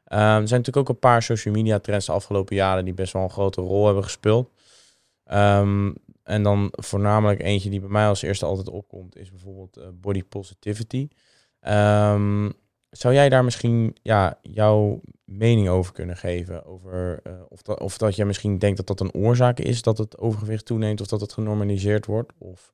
[0.04, 3.24] er zijn natuurlijk ook een paar social media trends de afgelopen jaren die best wel
[3.24, 4.50] een grote rol hebben gespeeld.
[5.32, 10.24] Um, en dan voornamelijk eentje die bij mij als eerste altijd opkomt, is bijvoorbeeld body
[10.24, 11.08] positivity.
[11.68, 12.54] Um,
[12.90, 16.66] zou jij daar misschien ja, jouw mening over kunnen geven?
[16.66, 19.98] Over uh, of, dat, of dat jij misschien denkt dat dat een oorzaak is dat
[19.98, 22.34] het overgewicht toeneemt of dat het genormaliseerd wordt?
[22.38, 22.74] Of,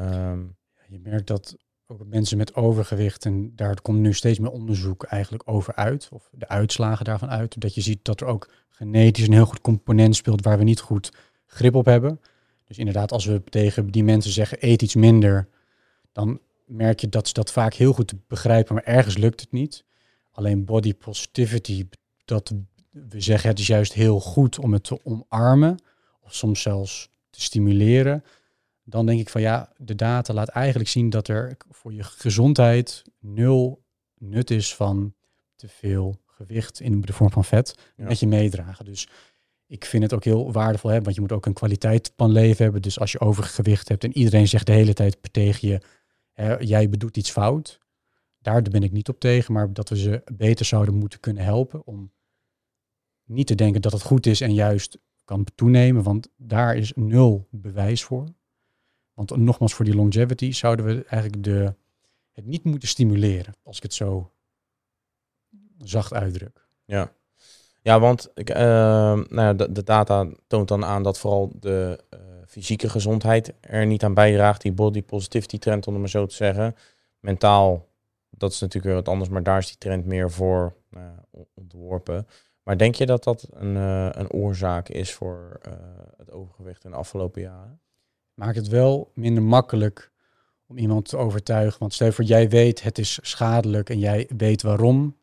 [0.00, 0.56] um...
[0.88, 1.56] Je merkt dat
[1.86, 6.28] ook mensen met overgewicht, en daar komt nu steeds meer onderzoek eigenlijk over uit, of
[6.32, 10.16] de uitslagen daarvan uit, dat je ziet dat er ook genetisch een heel goed component
[10.16, 11.12] speelt waar we niet goed
[11.46, 12.20] grip op hebben.
[12.64, 15.48] Dus inderdaad, als we tegen die mensen zeggen, eet iets minder,
[16.12, 19.84] dan merk je dat ze dat vaak heel goed begrijpen, maar ergens lukt het niet.
[20.30, 21.88] Alleen body positivity,
[22.24, 22.52] dat
[22.90, 25.78] we zeggen het is juist heel goed om het te omarmen,
[26.20, 28.24] of soms zelfs te stimuleren.
[28.84, 33.02] Dan denk ik van ja, de data laat eigenlijk zien dat er voor je gezondheid
[33.20, 33.82] nul
[34.18, 35.14] nut is van
[35.56, 38.84] te veel gewicht in de vorm van vet met je meedragen.
[38.84, 39.08] Dus
[39.66, 42.64] ik vind het ook heel waardevol, hè, want je moet ook een kwaliteit van leven
[42.64, 42.82] hebben.
[42.82, 45.80] Dus als je overgewicht hebt en iedereen zegt de hele tijd tegen je,
[46.58, 47.80] jij bedoelt iets fout.
[48.38, 51.86] Daar ben ik niet op tegen, maar dat we ze beter zouden moeten kunnen helpen
[51.86, 52.12] om
[53.24, 57.46] niet te denken dat het goed is en juist kan toenemen, want daar is nul
[57.50, 58.28] bewijs voor.
[59.14, 61.74] Want nogmaals, voor die longevity zouden we eigenlijk de,
[62.32, 64.32] het niet moeten stimuleren, als ik het zo
[65.78, 66.66] zacht uitdruk.
[66.84, 67.12] Ja,
[67.82, 72.20] ja want ik, uh, nou ja, de, data toont dan aan dat vooral de uh,
[72.54, 74.62] fysieke gezondheid er niet aan bijdraagt.
[74.62, 76.76] Die body positivity trend, om het maar zo te zeggen.
[77.20, 77.88] Mentaal,
[78.30, 82.26] dat is natuurlijk weer wat anders, maar daar is die trend meer voor nou, ontworpen.
[82.62, 85.72] Maar denk je dat dat een, uh, een oorzaak is voor uh,
[86.16, 87.80] het overgewicht in de afgelopen jaren?
[88.34, 90.12] Maakt het wel minder makkelijk
[90.66, 91.78] om iemand te overtuigen.
[91.78, 95.16] Want stel voor, jij weet het is schadelijk en jij weet waarom.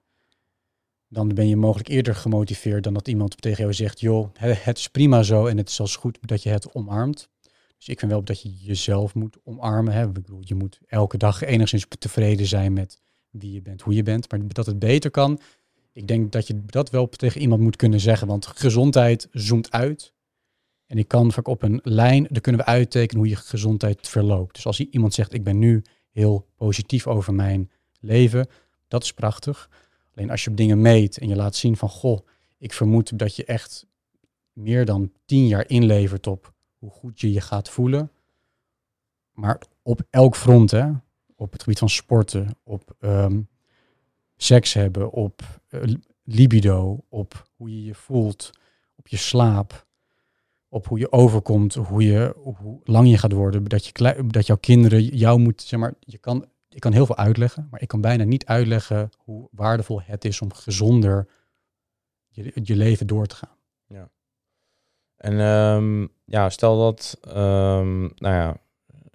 [1.13, 4.87] Dan ben je mogelijk eerder gemotiveerd dan dat iemand tegen jou zegt, joh, het is
[4.87, 7.29] prima zo en het is zelfs goed dat je het omarmt.
[7.77, 9.93] Dus ik vind wel dat je jezelf moet omarmen.
[9.93, 10.03] Hè.
[10.05, 14.03] Ik bedoel, je moet elke dag enigszins tevreden zijn met wie je bent, hoe je
[14.03, 14.31] bent.
[14.31, 15.39] Maar dat het beter kan,
[15.93, 20.13] ik denk dat je dat wel tegen iemand moet kunnen zeggen, want gezondheid zoomt uit.
[20.85, 24.55] En ik kan vaak op een lijn, daar kunnen we uittekenen hoe je gezondheid verloopt.
[24.55, 25.81] Dus als iemand zegt, ik ben nu
[26.11, 28.47] heel positief over mijn leven,
[28.87, 29.69] dat is prachtig.
[30.21, 32.19] Alleen als je dingen meet en je laat zien van, goh,
[32.57, 33.87] ik vermoed dat je echt
[34.53, 38.11] meer dan tien jaar inlevert op hoe goed je je gaat voelen.
[39.31, 40.91] Maar op elk front, hè,
[41.35, 43.41] op het gebied van sporten, op ehm,
[44.35, 48.49] seks hebben, op uh, libido, op hoe je je voelt,
[48.95, 49.85] op je slaap,
[50.69, 54.57] op hoe je overkomt, hoe, je, hoe lang je gaat worden, dat, je, dat jouw
[54.57, 58.01] kinderen jou moeten, zeg maar, je kan, ik kan heel veel uitleggen, maar ik kan
[58.01, 61.29] bijna niet uitleggen hoe waardevol het is om gezonder
[62.27, 63.57] je, je leven door te gaan.
[63.87, 64.09] Ja.
[65.15, 68.57] En um, ja, stel dat, um, nou ja,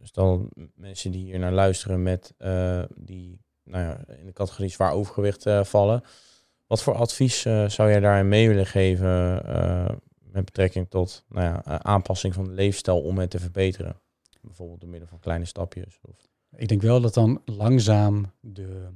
[0.03, 4.93] stel mensen die hier naar luisteren met uh, die nou ja, in de categorie zwaar
[4.93, 6.03] overgewicht uh, vallen.
[6.67, 9.35] Wat voor advies uh, zou jij daarin mee willen geven
[10.19, 14.01] met betrekking tot nou ja, aanpassing van de leefstijl om het te verbeteren?
[14.41, 15.99] Bijvoorbeeld door middel van kleine stapjes.
[16.03, 16.17] Of...
[16.57, 18.89] Ik denk wel dat dan langzaam de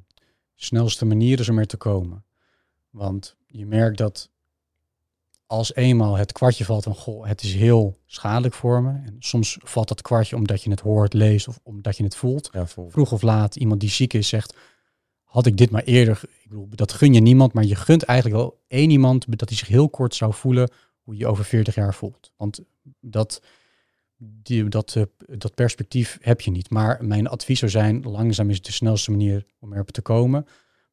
[0.55, 2.25] snelste manier is om er te komen.
[2.91, 4.31] Want je merkt dat
[5.47, 8.91] als eenmaal het kwartje valt van goh, het is heel schadelijk voor me.
[8.91, 12.49] En soms valt dat kwartje omdat je het hoort, leest of omdat je het voelt.
[12.53, 12.67] Ja.
[12.67, 14.57] Vroeg of laat, iemand die ziek is zegt,
[15.23, 16.21] had ik dit maar eerder.
[16.23, 19.59] Ik bedoel, dat gun je niemand, maar je gunt eigenlijk wel één iemand dat hij
[19.59, 20.71] zich heel kort zou voelen
[21.03, 22.33] hoe je over 40 jaar voelt.
[22.37, 22.61] Want
[23.01, 23.43] dat,
[24.69, 25.03] dat, uh,
[25.39, 26.71] dat perspectief heb je niet.
[26.71, 30.47] Maar mijn advies zou zijn, langzaam is de snelste manier om erop te komen.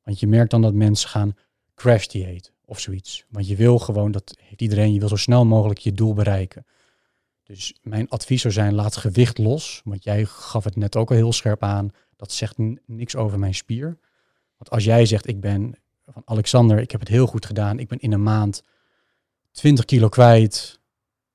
[0.04, 1.36] Want je merkt dan dat mensen gaan
[1.76, 3.26] crash dieet of zoiets.
[3.30, 6.66] Want je wil gewoon, dat heeft iedereen, je wil zo snel mogelijk je doel bereiken.
[7.44, 9.82] Dus mijn advies zou zijn, laat gewicht los.
[9.84, 11.92] Want jij gaf het net ook al heel scherp aan.
[12.16, 13.98] Dat zegt niks over mijn spier.
[14.58, 15.76] Want als jij zegt, ik ben
[16.06, 17.80] van Alexander, ik heb het heel goed gedaan.
[17.80, 18.64] Ik ben in een maand
[19.52, 20.77] 20 kilo kwijt.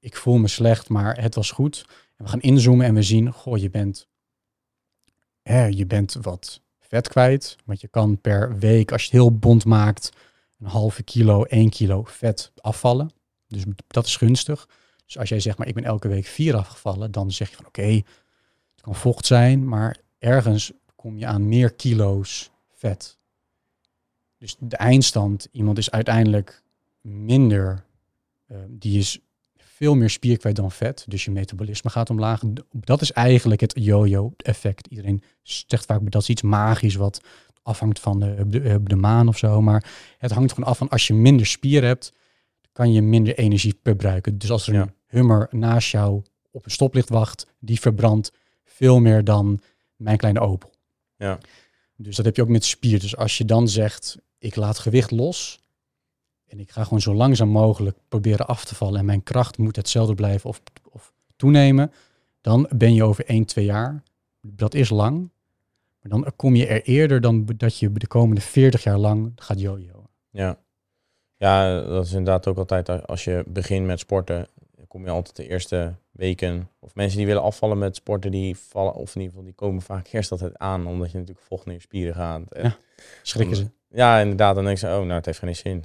[0.02, 1.84] Ik voel me slecht, maar het was goed.
[2.16, 4.08] En we gaan inzoomen en we zien, goh, je bent,
[5.42, 7.56] hè, je bent wat vet kwijt.
[7.64, 10.12] Want je kan per week, als je het heel bond maakt,
[10.58, 13.10] een halve kilo, 1 kilo vet afvallen.
[13.46, 14.68] Dus dat is gunstig.
[15.04, 17.66] Dus als jij zegt, maar ik ben elke week vier afgevallen, dan zeg je van
[17.66, 17.82] oké,
[18.72, 23.18] het kan vocht zijn, maar ergens kom je aan meer kilo's vet.
[24.38, 26.62] Dus de eindstand, iemand is uiteindelijk
[27.00, 27.84] minder,
[28.48, 29.20] uh, die is
[29.82, 32.42] veel meer spierkwijt dan vet, dus je metabolisme gaat omlaag.
[32.70, 34.86] Dat is eigenlijk het yo-yo effect.
[34.86, 37.20] Iedereen zegt vaak dat is iets magisch wat
[37.62, 39.60] afhangt van de, de, de, maan of zo.
[39.60, 39.84] Maar
[40.18, 42.12] het hangt gewoon af van als je minder spier hebt,
[42.72, 44.38] kan je minder energie verbruiken.
[44.38, 48.32] Dus als er een hummer naast jou op een stoplicht wacht, die verbrandt
[48.64, 49.60] veel meer dan
[49.96, 50.72] mijn kleine Opel.
[51.16, 51.38] Ja.
[51.96, 53.00] Dus dat heb je ook met spier.
[53.00, 55.61] Dus als je dan zegt, ik laat gewicht los
[56.52, 59.76] en ik ga gewoon zo langzaam mogelijk proberen af te vallen en mijn kracht moet
[59.76, 61.92] hetzelfde blijven of, of toenemen,
[62.40, 64.02] dan ben je over 1, 2 jaar,
[64.40, 65.30] dat is lang,
[66.00, 69.60] maar dan kom je er eerder dan dat je de komende 40 jaar lang gaat
[69.60, 70.06] jojo.
[70.30, 70.58] Ja.
[71.36, 74.46] ja, dat is inderdaad ook altijd als je begint met sporten,
[74.92, 78.94] kom je altijd de eerste weken, of mensen die willen afvallen met sporten, die vallen,
[78.94, 81.74] of in ieder geval, die komen vaak eerst altijd aan, omdat je natuurlijk vocht naar
[81.74, 82.52] je spieren gaat.
[82.52, 82.76] En ja,
[83.22, 83.70] schrikken ze.
[83.88, 85.84] Ja, inderdaad, dan denk je, oh, nou, het heeft geen zin.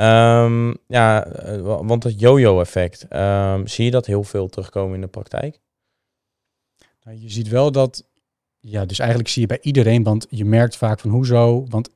[0.00, 5.06] um, ja, eh, want het yo-yo-effect, um, zie je dat heel veel terugkomen in de
[5.06, 5.60] praktijk?
[7.02, 8.04] Nou, je ziet wel dat
[8.60, 11.90] ja, dus eigenlijk zie je bij iedereen, want je merkt vaak van hoezo, want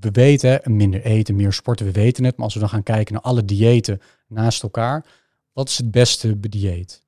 [0.00, 2.36] we weten minder eten, meer sporten, we weten het.
[2.36, 5.06] Maar als we dan gaan kijken naar alle diëten naast elkaar,
[5.52, 7.02] wat is het beste dieet?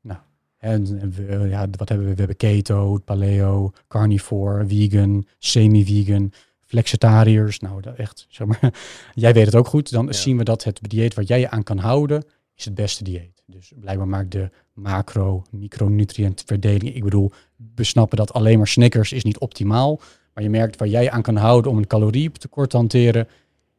[0.00, 0.18] Nou,
[0.58, 2.12] en we, ja, wat hebben we?
[2.12, 7.58] We hebben keto, paleo, carnivore, vegan, semi-vegan, flexitariërs.
[7.58, 8.74] Nou, dat echt, zeg maar,
[9.14, 9.90] jij weet het ook goed.
[9.90, 13.04] Dan zien we dat het dieet waar jij je aan kan houden, is het beste
[13.04, 13.42] dieet.
[13.46, 16.94] Dus blijkbaar maakt de macro, micronutriëntverdeling.
[16.94, 17.32] Ik bedoel,
[17.74, 20.00] we snappen dat alleen maar Snickers is niet optimaal.
[20.34, 23.28] Maar je merkt waar jij aan kan houden om een calorietekort te hanteren,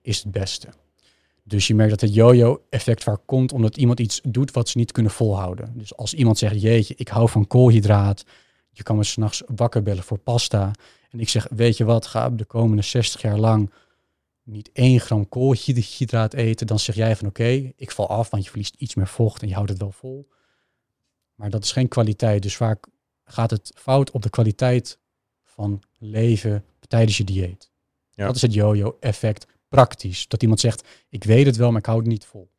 [0.02, 0.68] is het beste.
[1.48, 4.92] Dus je merkt dat het yo-yo-effect vaak komt omdat iemand iets doet wat ze niet
[4.92, 5.74] kunnen volhouden.
[5.76, 8.26] Dus als iemand zegt, jeetje, ik hou van koolhydraat.
[8.70, 10.72] Je kan me s'nachts wakker bellen voor pasta.
[11.10, 13.72] En ik zeg, weet je wat, ga de komende 60 jaar lang
[14.44, 18.50] niet één gram koolhydraat eten, dan zeg jij van oké, ik val af, want je
[18.50, 20.30] verliest iets meer vocht en je houdt het wel vol.
[21.36, 22.42] Maar dat is geen kwaliteit.
[22.42, 22.88] Dus vaak
[23.24, 25.00] gaat het fout op de kwaliteit
[25.44, 27.72] van leven tijdens je dieet.
[28.12, 28.26] Ja.
[28.26, 30.28] Dat is het yo-yo-effect praktisch.
[30.28, 32.52] Dat iemand zegt, ik weet het wel, maar ik hou het niet vol.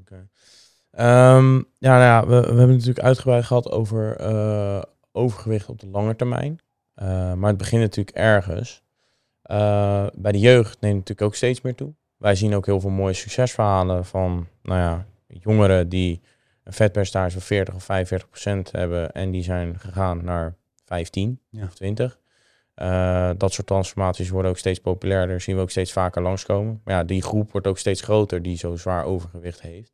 [0.00, 0.28] Oké.
[0.90, 4.82] Ehm, ja, nou ja, we, we, hebben het natuurlijk uitgebreid gehad over uh,
[5.12, 6.58] overgewicht op de lange termijn.
[6.96, 8.82] Uh, maar het begint natuurlijk ergens.
[9.50, 11.94] Uh, bij de jeugd neemt het natuurlijk ook steeds meer toe.
[12.16, 16.20] Wij zien ook heel veel mooie succesverhalen van nou ja, jongeren die
[16.64, 21.64] een vetpercentage van 40 of 45 procent hebben en die zijn gegaan naar 15 ja.
[21.64, 22.18] of 20.
[22.80, 26.80] Uh, dat soort transformaties worden ook steeds populairder, zien we ook steeds vaker langskomen.
[26.84, 29.92] Maar ja, die groep wordt ook steeds groter die zo zwaar overgewicht heeft.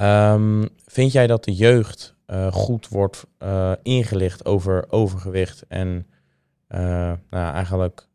[0.00, 6.06] Um, vind jij dat de jeugd uh, goed wordt uh, ingelicht over overgewicht en
[6.68, 8.08] nou eigenlijk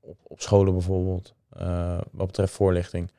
[0.00, 1.34] op, op, scholen bijvoorbeeld,
[2.10, 3.10] wat betreft voorlichting?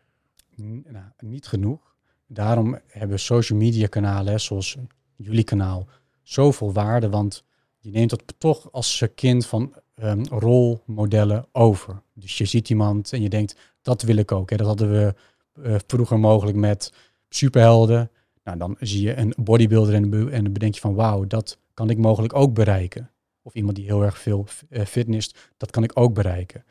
[0.56, 1.96] Nou, niet genoeg.
[2.28, 4.78] Daarom hebben social media kanalen, zoals
[5.16, 5.88] jullie kanaal,
[6.24, 7.10] zoveel waarde.
[7.10, 7.44] Want
[7.80, 9.74] je neemt dat toch als kind van
[10.04, 12.02] um, rolmodellen over.
[12.14, 14.50] Dus je ziet iemand en je denkt, dat wil ik ook.
[14.50, 14.58] Hè.
[14.58, 15.16] Dat hadden we
[15.60, 16.94] uh, vroeger mogelijk met
[17.30, 18.12] superhelden.
[18.44, 20.10] Nou, dan zie je een bodybuilder en,
[20.44, 23.12] dan bedenk je van, wauw, dat kan ik mogelijk ook bereiken.
[23.42, 26.66] Of iemand die heel erg veel uh, fitness, dat kan ik ook bereiken.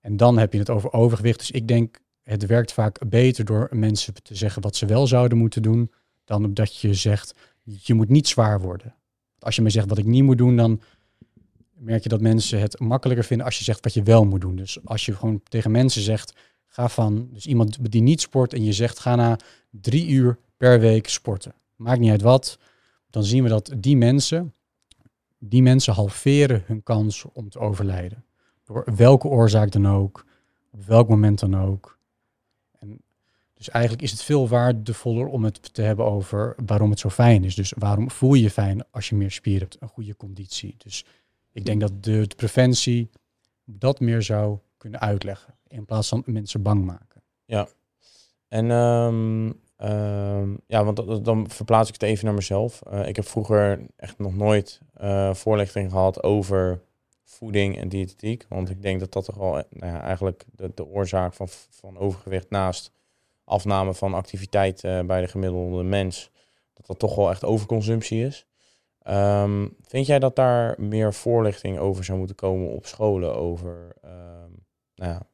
[0.00, 1.38] En dan heb je het over overgewicht.
[1.38, 5.38] Dus ik denk, het werkt vaak beter door mensen te zeggen wat ze wel zouden
[5.38, 5.90] moeten doen,
[6.24, 8.94] dan dat je zegt, je moet niet zwaar worden.
[9.38, 10.80] Als je me zegt wat ik niet moet doen, dan
[11.78, 14.56] merk je dat mensen het makkelijker vinden als je zegt wat je wel moet doen.
[14.56, 16.32] Dus als je gewoon tegen mensen zegt,
[16.66, 19.38] ga van, dus iemand die niet sport en je zegt, ga na
[19.70, 21.54] drie uur per week sporten.
[21.76, 22.58] Maakt niet uit wat,
[23.10, 24.54] dan zien we dat die mensen,
[25.38, 28.24] die mensen halveren hun kans om te overlijden.
[28.64, 30.24] Door welke oorzaak dan ook,
[30.70, 31.98] op welk moment dan ook.
[32.78, 33.00] En
[33.54, 37.44] dus eigenlijk is het veel waardevoller om het te hebben over waarom het zo fijn
[37.44, 37.54] is.
[37.54, 40.74] Dus waarom voel je je fijn als je meer spier hebt, een goede conditie.
[40.78, 41.04] Dus
[41.58, 43.10] ik denk dat de, preventie
[43.64, 45.54] dat meer zou kunnen uitleggen.
[45.66, 47.22] In plaats van mensen bang maken.
[47.44, 47.68] Ja.
[48.48, 49.60] En um,
[50.66, 52.82] ja, want dan verplaats ik het even naar mezelf.
[52.92, 56.80] Uh, ik heb vroeger echt nog nooit uh, voorlichting gehad over
[57.24, 58.46] voeding en diëtetiek.
[58.48, 61.98] Want ik denk dat dat toch wel nou ja, eigenlijk de, de oorzaak van, van
[61.98, 62.92] overgewicht naast
[63.44, 66.30] afname van activiteit bij de gemiddelde mens,
[66.74, 68.47] dat dat toch wel echt overconsumptie is.
[69.10, 74.64] Um, vind jij dat daar meer voorlichting over zou moeten komen op scholen over um,
[74.94, 75.26] nou ja,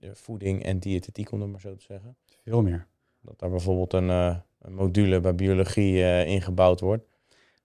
[0.00, 2.16] uh, voeding en diëtetiek, om het maar zo te zeggen?
[2.44, 2.86] Veel meer.
[3.20, 7.04] Dat daar bijvoorbeeld een, uh, een module bij biologie uh, ingebouwd wordt.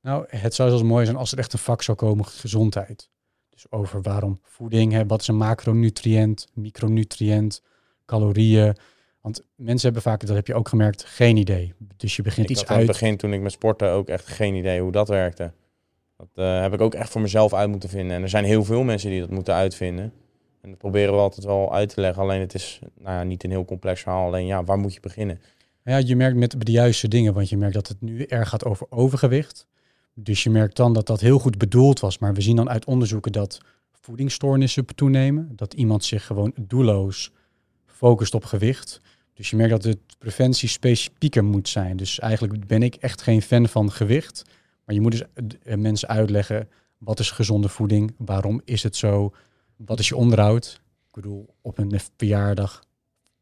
[0.02, 3.10] Nou, het zou zelfs mooi zijn als er echt een vak zou komen, gezondheid.
[3.50, 7.64] Dus over waarom voeding, hè, wat is een macronutriënt, micronutriënt,
[8.06, 8.76] calorieën,
[9.22, 11.74] want mensen hebben vaak, dat heb je ook gemerkt, geen idee.
[11.97, 12.69] Dus je begint ik iets uit.
[12.69, 15.51] In het begin, toen ik met sporten ook echt geen idee hoe dat werkte.
[16.17, 18.15] Dat uh, heb ik ook echt voor mezelf uit moeten vinden.
[18.15, 20.13] En er zijn heel veel mensen die dat moeten uitvinden.
[20.61, 22.22] En dat proberen we altijd wel uit te leggen.
[22.24, 24.26] Alleen het is nou ja, niet een heel complex verhaal.
[24.26, 25.41] Alleen ja, waar moet je beginnen?
[25.84, 27.34] Ja, je merkt met de juiste dingen.
[27.34, 29.67] Want je merkt dat het nu erg gaat over overgewicht.
[30.13, 32.17] Dus je merkt dan dat dat heel goed bedoeld was.
[32.17, 33.59] Maar we zien dan uit onderzoeken dat
[33.91, 35.51] voedingsstoornissen toenemen.
[35.55, 37.32] Dat iemand zich gewoon doelloos
[37.86, 39.01] focust op gewicht.
[39.34, 41.98] Dus je merkt dat de preventie specifieker moet zijn.
[41.98, 44.44] Dus eigenlijk ben ik echt geen fan van gewicht.
[44.86, 45.24] Maar je moet dus
[45.64, 49.34] eh, mensen uitleggen wat is gezonde voeding, waarom is het zo,
[49.76, 50.82] wat is je onderhoud.
[51.08, 52.84] Ik bedoel, op een verjaardag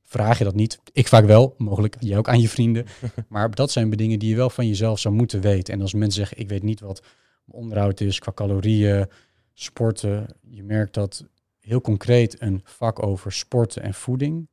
[0.04, 0.80] vraag je dat niet.
[0.92, 2.86] Ik vaak wel, mogelijk jij ook aan je vrienden.
[3.28, 5.74] Maar dat zijn dingen die je wel van jezelf zou moeten weten.
[5.74, 7.04] En als mensen zeggen, ik weet niet wat
[7.46, 9.08] onderhoud is qua calorieën,
[9.54, 10.28] sporten.
[10.50, 11.26] Je merkt dat
[11.60, 14.49] heel concreet een vak over sporten en voeding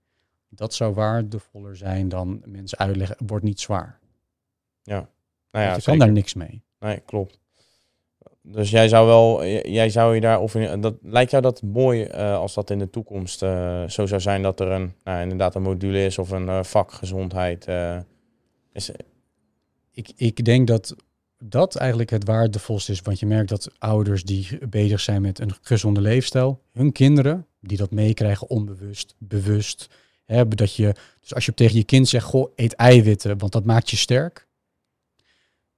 [0.56, 3.98] dat zou waardevoller zijn dan mensen uitleggen, het wordt niet zwaar.
[4.82, 5.08] Ja.
[5.50, 6.62] Nou ja, je kan daar niks mee.
[6.78, 7.38] Nee, klopt.
[8.42, 12.36] Dus jij zou wel, jij zou je daar, of dat, lijkt jou dat mooi uh,
[12.36, 15.62] als dat in de toekomst uh, zo zou zijn dat er een, nou, inderdaad een
[15.62, 17.66] module is of een uh, vak gezondheid
[18.72, 18.90] is?
[19.90, 20.94] Ik, ik denk dat
[21.38, 25.52] dat eigenlijk het waardevolste is, want je merkt dat ouders die bezig zijn met een
[25.60, 29.88] gezonde leefstijl, hun kinderen, die dat meekrijgen onbewust, bewust,
[30.34, 33.64] hebben dat je, dus als je tegen je kind zegt, goh, eet eiwitten, want dat
[33.64, 34.46] maakt je sterk.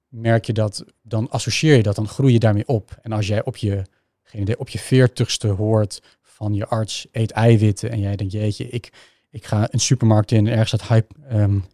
[0.09, 2.99] Merk je dat, dan associeer je dat, dan groei je daarmee op.
[3.03, 3.83] En als jij op je,
[4.23, 7.91] geen idee, op je veertigste hoort van je arts, eet eiwitten.
[7.91, 8.93] En jij denkt, jeetje, ik,
[9.31, 11.65] ik ga een supermarkt in en ergens staat high, um,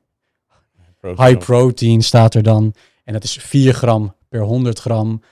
[1.01, 1.29] protein.
[1.29, 2.75] high protein staat er dan.
[3.05, 5.23] En dat is 4 gram per 100 gram.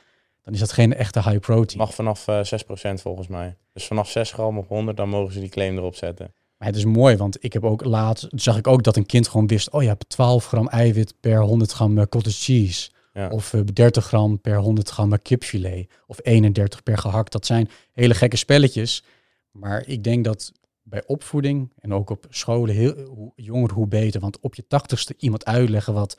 [0.42, 1.78] Dan is dat geen echte high protein.
[1.78, 2.60] Mag vanaf uh, eh,
[2.98, 3.56] 6% volgens mij.
[3.72, 6.34] Dus vanaf 6 gram op 100, dan mogen ze die claim erop zetten.
[6.62, 9.28] Maar het is mooi, want ik heb ook laat zag ik ook dat een kind
[9.28, 12.90] gewoon wist, oh ja, 12 gram eiwit per 100 gram eh, cottage cheese.
[13.30, 15.90] Of 30 eh, gram per 100 gram kipfilet.
[16.06, 17.32] Of 31 per gehakt.
[17.32, 19.04] Dat zijn hele gekke spelletjes.
[19.50, 20.52] Maar ik denk dat
[20.82, 24.20] bij opvoeding en ook op scholen, heel, hoe jonger hoe beter.
[24.20, 26.18] Want op je tachtigste iemand uitleggen wat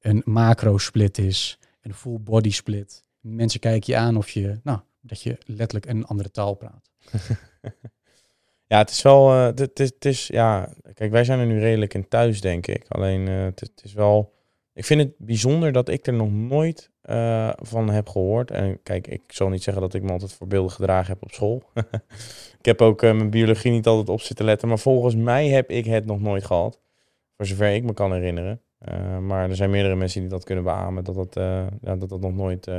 [0.00, 3.04] een macro split is, een full body split.
[3.20, 6.90] Mensen kijken je aan of je nou, dat je letterlijk een andere taal praat.
[8.68, 12.08] ja, het is wel, uh, het, is, ja, kijk, wij zijn er nu redelijk in
[12.08, 12.84] thuis, denk ik.
[12.88, 14.32] Alleen, uh, het, is wel,
[14.72, 18.50] ik vind het bijzonder dat ik er nog nooit uh, van heb gehoord.
[18.50, 21.62] En kijk, ik zal niet zeggen dat ik me altijd voorbeeldig gedragen heb op school.
[22.58, 25.84] ik heb ook mijn biologie niet altijd op zitten letten, maar volgens mij heb ik
[25.84, 26.80] het nog nooit gehad.
[27.36, 28.62] Voor zover ik me kan herinneren.
[29.20, 31.34] maar er zijn meerdere mensen die dat kunnen beamen, dat dat,
[31.80, 32.70] ja, dat, dat nog nooit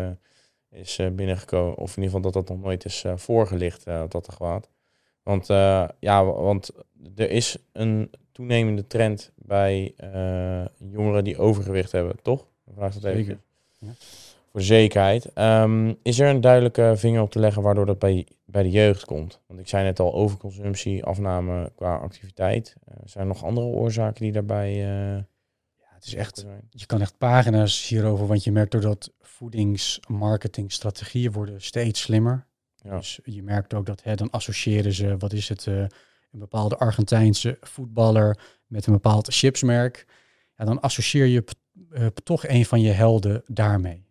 [0.70, 1.78] is binnengekomen.
[1.78, 4.70] Of in ieder geval dat dat nog nooit is voorgelicht, dat er gaat.
[5.24, 6.72] Want, uh, ja, want
[7.15, 12.47] er is een toenemende trend bij uh, jongeren die overgewicht hebben, toch?
[12.76, 13.41] Vraag dat even.
[13.78, 13.91] Ja.
[14.51, 15.32] Voor zekerheid.
[15.36, 19.05] Um, is er een duidelijke vinger op te leggen waardoor dat bij, bij de jeugd
[19.05, 19.39] komt?
[19.47, 22.76] Want ik zei net al, overconsumptie, afname qua activiteit.
[22.89, 24.76] Uh, zijn er nog andere oorzaken die daarbij...
[24.76, 25.26] ja,
[25.78, 26.45] het is echt...
[26.70, 32.45] Je kan echt pagina's hierover, want je merkt doordat voedingsmarketingstrategieën worden steeds slimmer.
[32.84, 32.98] Ja.
[32.98, 35.76] Dus je merkt ook dat hè, dan associëren ze, wat is het, uh,
[36.32, 40.06] een bepaalde Argentijnse voetballer met een bepaald chipsmerk.
[40.58, 41.44] Ja, dan associeer je
[41.92, 44.08] uh, toch een van je helden daarmee.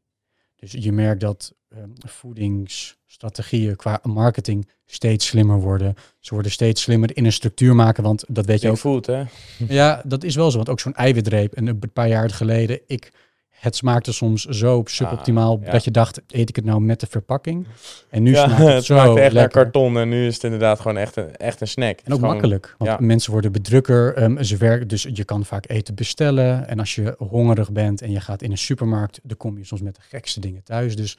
[0.56, 5.94] Dus je merkt dat uh, voedingsstrategieën qua marketing steeds slimmer worden.
[6.18, 8.78] Ze worden steeds slimmer in een structuur maken, want dat weet je ook.
[8.78, 9.24] Food, hè?
[9.68, 10.56] Ja, dat is wel zo.
[10.56, 11.54] Want ook zo'n eiwitreep.
[11.54, 13.12] En een paar jaar geleden, ik
[13.60, 17.06] het smaakte soms zo suboptimaal ah, dat je dacht, eet ik het nou met de
[17.06, 17.66] verpakking?
[18.08, 20.80] En nu smaakt het, het zo smaakt echt naar karton en nu is het inderdaad
[20.80, 22.00] gewoon echt een, echt een snack.
[22.04, 25.94] En ook makkelijk, want mensen worden bedrukker, um, ze werken, dus je kan vaak eten
[25.94, 26.68] bestellen.
[26.68, 29.80] En als je hongerig bent en je gaat in een supermarkt, dan kom je soms
[29.80, 30.96] met de gekste dingen thuis.
[30.96, 31.18] Dus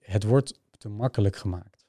[0.00, 1.86] het wordt te makkelijk gemaakt.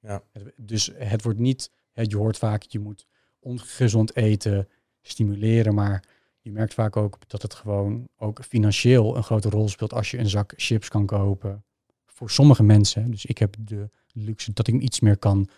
[0.00, 0.22] Ja.
[0.56, 3.06] Dus het wordt niet, je hoort vaak, je moet
[3.40, 4.68] ongezond eten,
[5.02, 6.04] stimuleren, maar
[6.48, 10.18] je merkt vaak ook dat het gewoon ook financieel een grote rol speelt als je
[10.18, 11.64] een zak chips kan kopen.
[12.06, 15.48] Voor sommige mensen, dus ik heb de luxe dat ik iets meer kan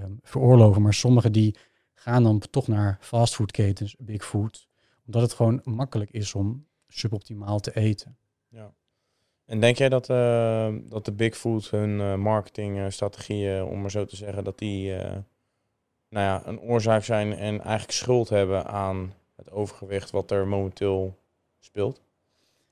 [0.00, 1.56] um, veroorloven, maar sommigen die
[1.94, 4.68] gaan dan toch naar fastfoodketens, big food,
[5.06, 8.16] omdat het gewoon makkelijk is om suboptimaal te eten.
[8.48, 8.72] Ja.
[9.44, 14.04] En denk jij dat, uh, dat de big food hun uh, marketingstrategieën, om maar zo
[14.04, 15.00] te zeggen, dat die uh,
[16.08, 19.12] nou ja, een oorzaak zijn en eigenlijk schuld hebben aan
[19.50, 21.18] overgewicht wat er momenteel
[21.58, 22.00] speelt?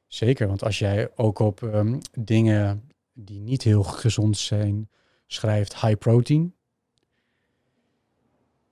[0.06, 4.88] Zeker, want als jij ook op um, dingen die niet heel gezond zijn
[5.26, 6.54] schrijft high protein,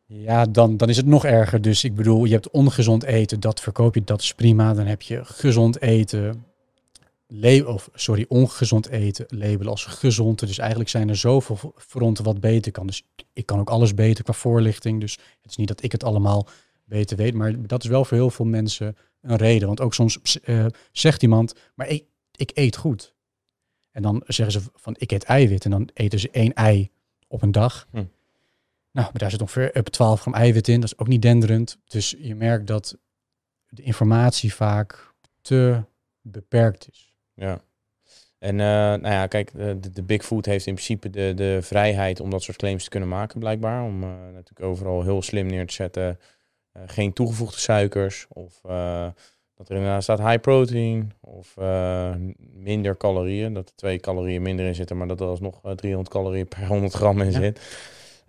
[0.06, 1.60] ja, dan, dan is het nog erger.
[1.60, 4.74] Dus ik bedoel, je hebt ongezond eten, dat verkoop je, dat is prima.
[4.74, 6.44] Dan heb je gezond eten,
[7.66, 10.38] of sorry, ongezond eten labelen als gezond.
[10.38, 12.86] Dus eigenlijk zijn er zoveel fronten wat beter kan.
[12.86, 13.02] Dus
[13.32, 15.00] ik kan ook alles beter qua voorlichting.
[15.00, 16.48] Dus het is niet dat ik het allemaal
[16.84, 17.34] beter weet.
[17.34, 19.66] Maar dat is wel voor heel veel mensen een reden.
[19.66, 22.04] Want ook soms uh, zegt iemand, maar ik,
[22.36, 23.14] ik eet goed.
[23.90, 25.64] En dan zeggen ze van ik eet eiwit.
[25.64, 26.90] En dan eten ze één ei
[27.28, 27.86] op een dag.
[27.90, 27.96] Hm.
[27.96, 28.06] Nou,
[29.06, 30.80] maar daar zit ongeveer op 12 gram eiwit in.
[30.80, 31.78] Dat is ook niet denderend.
[31.84, 32.98] Dus je merkt dat
[33.68, 35.82] de informatie vaak te
[36.20, 37.14] beperkt is.
[37.34, 37.62] Ja.
[38.38, 42.20] En uh, nou ja, kijk, de, de, Big Food heeft in principe de, de vrijheid
[42.20, 43.82] om dat soort claims te kunnen maken, blijkbaar.
[43.82, 46.16] Om uh, natuurlijk overal heel slim neer te zetten eh,
[46.86, 49.06] geen toegevoegde suikers of eh,
[49.56, 52.14] dat er inderdaad staat high protein of eh,
[52.52, 53.52] minder calorieën.
[53.52, 56.92] Dat er twee calorieën minder in zitten, maar dat er alsnog 300 calorieën per 100
[56.92, 57.60] gram in zit.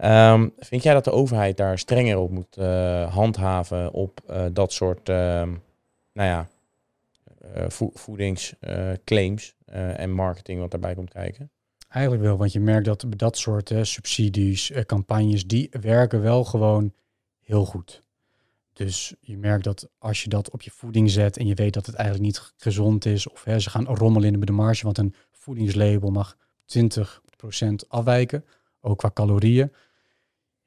[0.03, 2.55] Um, vind jij dat de overheid daar strenger op moet
[3.09, 4.19] handhaven op
[4.53, 5.15] dat soort uh,
[6.13, 6.47] nou ja,
[7.67, 9.55] vo voedingsclaims
[9.95, 11.49] en marketing wat daarbij komt kijken?
[11.89, 16.93] Eigenlijk wel, want je merkt dat dat soort subsidies, campagnes, die werken wel gewoon
[17.39, 18.03] heel goed.
[18.75, 21.85] Dus je merkt dat als je dat op je voeding zet en je weet dat
[21.85, 25.15] het eigenlijk niet gezond is, of hè, ze gaan rommelen in de marge, want een
[25.31, 26.37] voedingslabel mag
[26.77, 26.85] 20%
[27.87, 28.45] afwijken,
[28.81, 29.71] ook qua calorieën.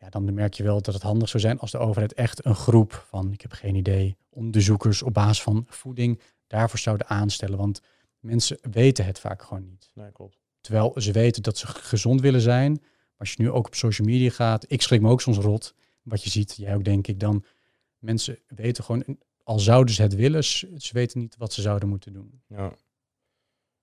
[0.01, 2.55] Ja, dan merk je wel dat het handig zou zijn als de overheid echt een
[2.55, 7.59] groep van, ik heb geen idee, onderzoekers op basis van voeding daarvoor zouden aanstellen.
[7.59, 7.81] Want
[8.21, 9.91] mensen weten het vaak gewoon niet.
[9.95, 10.39] Nee, klopt.
[10.61, 12.73] Terwijl ze weten dat ze gezond willen zijn.
[12.73, 15.75] Maar als je nu ook op social media gaat, ik schrik me ook soms rot.
[16.03, 17.45] Wat je ziet, jij ook denk ik, dan
[17.99, 19.05] mensen weten gewoon,
[19.43, 22.43] al zouden ze het willen, ze weten niet wat ze zouden moeten doen.
[22.47, 22.73] Ja.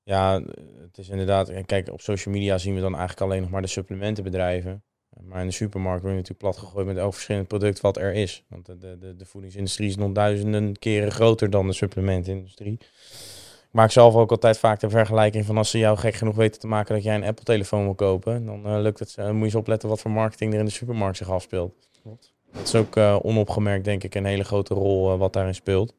[0.04, 0.42] Ja,
[0.82, 1.66] het is inderdaad.
[1.66, 4.84] Kijk, op social media zien we dan eigenlijk alleen nog maar de supplementenbedrijven.
[5.24, 8.14] Maar in de supermarkt wordt je natuurlijk plat gegooid met elk verschillend product wat er
[8.14, 8.44] is.
[8.48, 12.74] Want de, de, de voedingsindustrie is nog duizenden keren groter dan de supplementindustrie.
[12.74, 16.60] Ik maak zelf ook altijd vaak de vergelijking van als ze jou gek genoeg weten
[16.60, 19.16] te maken dat jij een Apple-telefoon wil kopen, dan uh, lukt het.
[19.20, 21.90] Uh, moet je eens opletten wat voor marketing er in de supermarkt zich afspeelt.
[22.02, 22.35] Klopt.
[22.56, 25.94] Dat is ook uh, onopgemerkt, denk ik, een hele grote rol uh, wat daarin speelt.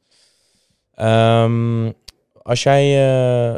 [1.01, 1.95] Um,
[2.43, 3.55] als jij eh,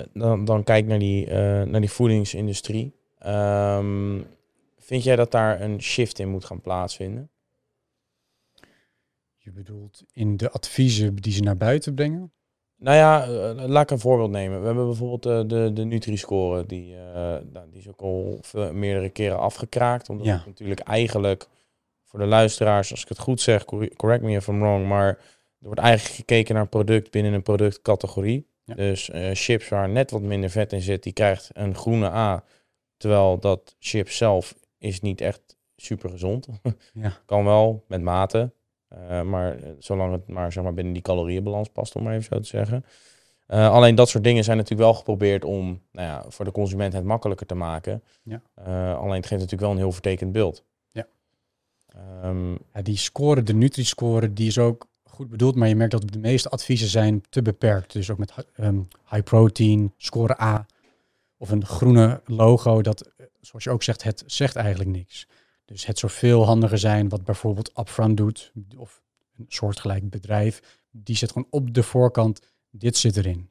[0.00, 4.20] eh, dan, dan kijkt naar die, eh, naar die voedingsindustrie, ehm,
[4.78, 7.30] vind jij dat daar een shift in moet gaan plaatsvinden?
[9.36, 12.32] Je bedoelt in de adviezen die ze naar buiten brengen?
[12.76, 14.60] Nou ja, eh, laat ik een voorbeeld nemen.
[14.60, 17.12] We hebben bijvoorbeeld eh, de, de Nutri-score, die, eh,
[17.52, 20.08] nou, die is ook al veel- meerdere keren afgekraakt.
[20.08, 20.36] Omdat Ja.
[20.36, 21.48] het natuurlijk eigenlijk,
[22.12, 25.08] voor de luisteraars, als ik het goed zeg, corre- correct me if I'm wrong, maar
[25.08, 25.16] er
[25.66, 28.46] wordt eigenlijk gekeken naar een product binnen een productcategorie.
[28.64, 28.74] Ja.
[28.74, 32.44] Dus eh, chips waar net wat minder vet in zit, die krijgt een groene A.
[32.96, 36.48] Terwijl dat chip zelf is niet echt super gezond.
[36.92, 37.18] Ja.
[37.26, 38.52] kan wel, met mate.
[38.88, 42.24] Eh, maar eh, zolang het maar, zeg maar binnen die calorieënbalans past, om maar even
[42.24, 42.84] zo te zeggen.
[43.46, 47.04] Alleen dat soort dingen zijn natuurlijk wel geprobeerd om nou ja, voor de consument het
[47.04, 48.02] makkelijker te maken.
[48.22, 48.42] Ja.
[48.94, 50.64] Alleen het geeft natuurlijk wel een heel vertekend beeld.
[51.94, 56.10] Ehm, Ja, die score, de Nutri-score, die is ook goed bedoeld, maar je merkt dat
[56.12, 57.92] de meeste adviezen zijn te beperkt.
[57.92, 58.80] Dus ook met ehm,
[59.10, 60.66] high protein, score A
[61.36, 65.26] of een groene logo, dat, eh, zoals je ook zegt, het zegt eigenlijk niks.
[65.64, 69.02] Dus het zou veel handiger zijn wat bijvoorbeeld Upfront doet, of
[69.38, 72.40] een soortgelijk bedrijf, die zet gewoon op de voorkant,
[72.70, 73.50] dit zit erin.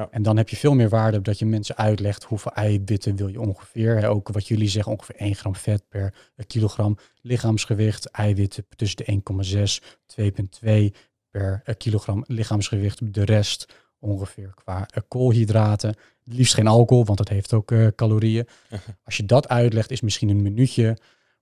[0.00, 0.08] Ja.
[0.10, 3.28] En dan heb je veel meer waarde op dat je mensen uitlegt hoeveel eiwitten wil
[3.28, 3.98] je ongeveer.
[3.98, 6.14] Hè, ook wat jullie zeggen, ongeveer 1 gram vet per
[6.46, 8.06] kilogram lichaamsgewicht.
[8.06, 9.22] Eiwitten tussen de
[9.54, 10.96] 1,6, 2,2
[11.30, 13.14] per eh, kilogram lichaamsgewicht.
[13.14, 13.66] De rest
[13.98, 15.94] ongeveer qua eh, koolhydraten.
[16.24, 18.46] Liefst geen alcohol, want dat heeft ook eh, calorieën.
[19.04, 20.84] Als je dat uitlegt, is misschien een minuutje.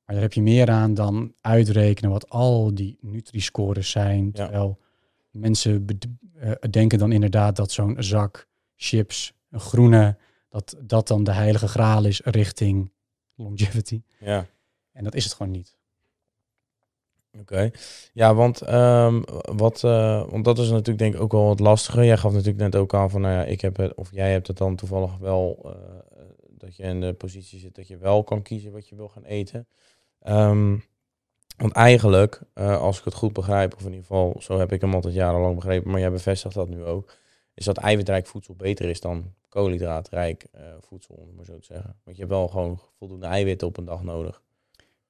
[0.05, 4.33] Maar daar heb je meer aan dan uitrekenen wat al die Nutri-scores zijn.
[4.33, 4.79] Terwijl
[5.31, 5.87] mensen
[6.71, 8.48] denken dan inderdaad dat zo'n zak
[8.79, 10.17] chips, een groene,
[10.49, 12.93] dat dat dan de heilige graal is richting
[13.35, 14.03] longevity.
[14.19, 14.47] ja,
[14.93, 15.77] En dat is het gewoon niet.
[17.41, 17.71] oké.
[18.13, 19.23] Ja, want, ehm,
[19.57, 22.05] wat, eh, want dat is natuurlijk denk ik ook wel het lastige.
[22.05, 24.47] Jij gaf natuurlijk net ook aan van, nou ja, ik heb het, of jij hebt
[24.47, 25.73] het dan toevallig wel, eh,
[26.49, 29.25] dat je in de positie zit dat je wel kan kiezen wat je wil gaan
[29.25, 29.69] eten.
[30.21, 30.77] Ehm,
[31.57, 34.81] want eigenlijk, eh, als ik het goed begrijp, of in ieder geval zo heb ik
[34.81, 37.17] hem altijd jarenlang begrepen, maar jij bevestigt dat nu ook,
[37.59, 41.67] is dat eiwitrijk voedsel beter is dan koolhydraatrijk eh, voedsel, om het maar zo te
[41.67, 41.97] zeggen.
[42.05, 44.43] Want je hebt wel gewoon voldoende eiwitten op een dag nodig.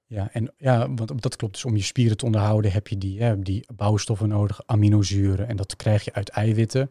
[0.06, 1.52] Ja, en ja, want dat klopt.
[1.52, 5.48] Dus om je spieren te onderhouden heb je die, hè, die bouwstoffen nodig, aminozuren.
[5.48, 6.90] En dat krijg je uit eiwitten.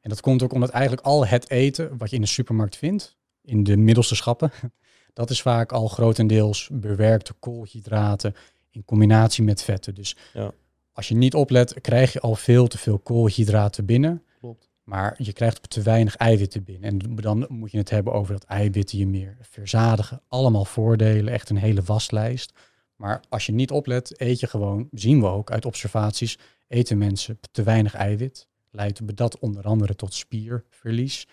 [0.00, 3.16] En dat komt ook omdat eigenlijk al het eten wat je in de supermarkt vindt,
[3.42, 4.50] in de middelste schappen,
[5.12, 8.34] dat is vaak al grotendeels bewerkte koolhydraten
[8.70, 9.94] in combinatie met vetten.
[9.94, 10.52] Dus Ja.
[10.92, 14.22] als je niet oplet, krijg je al veel te veel koolhydraten binnen.
[14.38, 14.68] Klopt.
[14.86, 16.90] Maar je krijgt te weinig eiwitten binnen.
[16.90, 20.20] En dan moet je het hebben over dat eiwitten je meer verzadigen.
[20.28, 22.52] Allemaal voordelen, echt een hele waslijst.
[22.96, 27.38] Maar als je niet oplet, eet je gewoon, zien we ook uit observaties, eten mensen
[27.52, 28.48] te weinig eiwit.
[28.70, 31.28] Leidt dat onder andere tot spierverlies.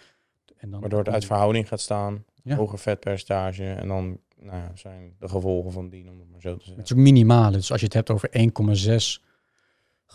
[0.58, 2.56] En dan Waardoor het uit verhouding gaat staan, Ja.
[2.56, 6.54] hoger vetpercentage en dan nou ja, zijn de gevolgen van dien, om het maar zo
[6.54, 6.82] te zeggen.
[6.82, 7.58] Het is ook minimale.
[7.58, 9.24] Dus als je het hebt over 1,6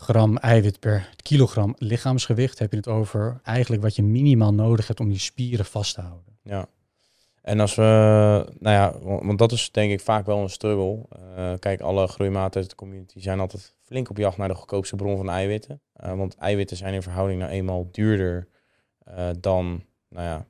[0.00, 5.00] gram eiwit per kilogram lichaamsgewicht, heb je het over eigenlijk wat je minimaal nodig hebt
[5.00, 6.38] om die spieren vast te houden.
[6.42, 6.68] Ja.
[7.42, 7.82] En als we,
[8.58, 11.04] nou ja, want, dat is denk ik vaak wel een struggle.
[11.36, 14.96] Eh, kijk, alle groeimaten uit de community zijn altijd flink op jacht naar de goedkoopste
[14.96, 15.80] bron van eiwitten.
[15.92, 18.48] Eh, want eiwitten zijn in verhouding nou eenmaal duurder
[19.04, 20.46] eh, dan, nou ja,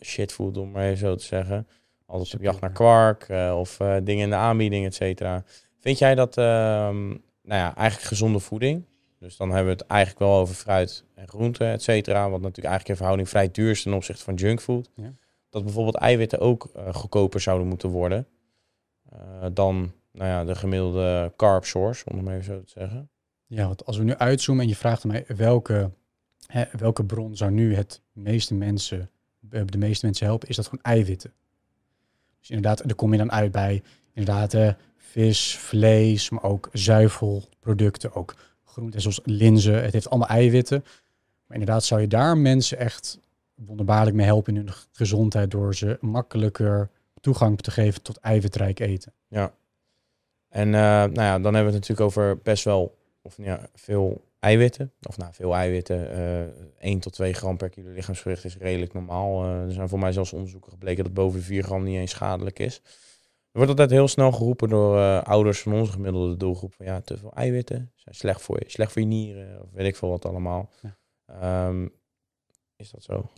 [0.00, 1.68] shitfood, om maar even zo te zeggen.
[2.06, 5.44] Altijd op jacht naar kwark of dingen in de aanbieding, et cetera.
[5.78, 7.14] Vind jij dat, ehm,
[7.46, 8.84] nou ja, eigenlijk gezonde voeding?
[9.18, 12.22] Dus dan hebben we het eigenlijk wel over fruit en groenten, et cetera.
[12.30, 14.90] Wat natuurlijk eigenlijk in verhouding vrij duur is ten opzichte van junkfood.
[14.94, 15.12] Ja.
[15.50, 18.26] Dat bijvoorbeeld eiwitten ook eh, goedkoper zouden moeten worden.
[19.10, 23.10] eh, dan nou ja, de gemiddelde carb source, om het maar even zo te zeggen.
[23.46, 25.90] Ja, want als we nu uitzoomen en je vraagt mij welke,
[26.46, 29.10] hè, welke bron zou nu het meeste mensen,
[29.50, 31.32] eh, de meeste mensen helpen, is dat gewoon eiwitten.
[32.38, 33.82] Dus inderdaad, daar kom je dan uit bij
[34.12, 34.76] inderdaad
[35.16, 39.82] vis, vlees, maar ook zuivelproducten, ook groenten zoals linzen.
[39.82, 40.84] Het heeft allemaal eiwitten.
[41.46, 43.18] Maar inderdaad zou je daar mensen echt
[43.54, 46.90] wonderbaarlijk mee helpen in hun gezondheid door ze makkelijker
[47.20, 49.12] toegang te geven tot eiwitrijk eten.
[49.28, 49.52] Ja.
[50.48, 54.24] En eh, nou ja, dan hebben we het natuurlijk over best wel of, ja, veel
[54.40, 54.92] eiwitten.
[55.02, 56.10] Of nou, veel eiwitten.
[56.10, 59.44] eh 1 tot 2 gram per kilo lichaamsgewicht is redelijk normaal.
[59.44, 62.58] Eh, er zijn voor mij zelfs onderzoeken gebleken dat boven 4 gram niet eens schadelijk
[62.58, 62.82] is.
[63.56, 66.74] Wordt altijd heel snel geroepen door eh, ouders van onze gemiddelde doelgroep.
[66.74, 68.70] Van, ja, te veel eiwitten zijn slecht voor je.
[68.70, 70.70] Slecht voor je nieren of weet ik veel wat allemaal.
[70.82, 70.96] Ja.
[71.26, 71.88] Ehm,
[72.76, 73.30] is dat zo?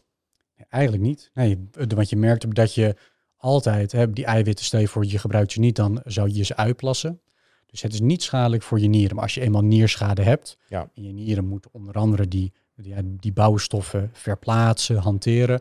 [0.69, 1.31] Eigenlijk niet.
[1.35, 2.97] Nee, want je merkt dat je
[3.37, 6.57] altijd hè, die eiwitten, stel je voor je gebruikt ze niet, dan zou je ze
[6.57, 7.21] uitplassen.
[7.67, 9.15] Dus het is niet schadelijk voor je nieren.
[9.15, 10.91] Maar als je eenmaal nierschade hebt, Ja.
[10.95, 15.61] en je nieren moeten onder andere die ja, die bouwstoffen verplaatsen, hanteren.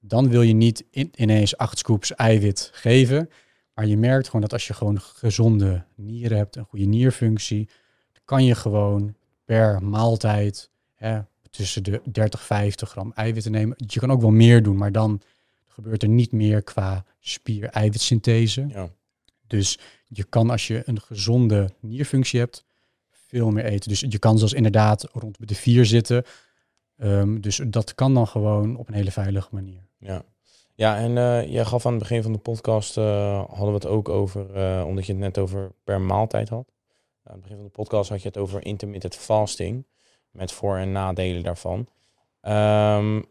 [0.00, 3.30] Dan wil je niet in, ineens acht scoops eiwit geven.
[3.74, 7.68] Maar je merkt gewoon dat als je gewoon gezonde nieren hebt, een goede nierfunctie,
[8.24, 9.14] kan je gewoon
[9.44, 11.20] per maaltijd hè,
[11.50, 13.76] tussen de 30, 50 gram eiwitten nemen.
[13.86, 15.20] Je kan ook wel meer doen, maar dan
[15.66, 18.66] gebeurt er niet meer qua spier-eiwitsynthese.
[18.68, 18.90] Ja.
[19.46, 22.64] Dus je kan als je een gezonde nierfunctie hebt,
[23.10, 23.88] veel meer eten.
[23.88, 26.24] Dus je kan zelfs inderdaad rond de vier zitten.
[26.96, 29.86] Ehm, dus dat kan dan gewoon op een hele veilige manier.
[29.98, 30.24] Ja,
[30.74, 33.86] ja en uh, jij gaf aan het begin van de podcast, uh, hadden we het
[33.86, 36.72] ook over, uh, omdat je het net over per maaltijd had.
[37.24, 39.86] Aan het begin van de podcast had je het over intermittent fasting,
[40.30, 41.86] met voor- en nadelen daarvan.
[42.98, 43.24] Um,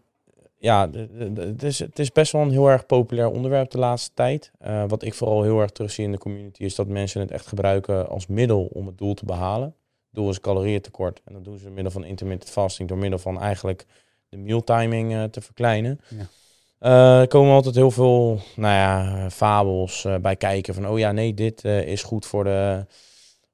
[0.57, 0.89] ja,
[1.35, 4.51] het is, het is best wel een heel erg populair onderwerp de laatste tijd.
[4.87, 8.09] Wat ik vooral heel erg terugzie in de community is dat mensen het echt gebruiken
[8.09, 9.75] als middel om het doel te behalen.
[10.11, 11.21] Doel is calorieëntekort.
[11.25, 13.85] En dat doen ze door middel van intermittent fasting, door middel van eigenlijk
[14.29, 15.99] de mealtiming te verkleinen.
[16.07, 16.27] Ja.
[16.81, 21.33] Uh, er komen altijd heel veel nou ja, fabels bij kijken van, oh ja, nee,
[21.33, 22.85] dit is goed voor de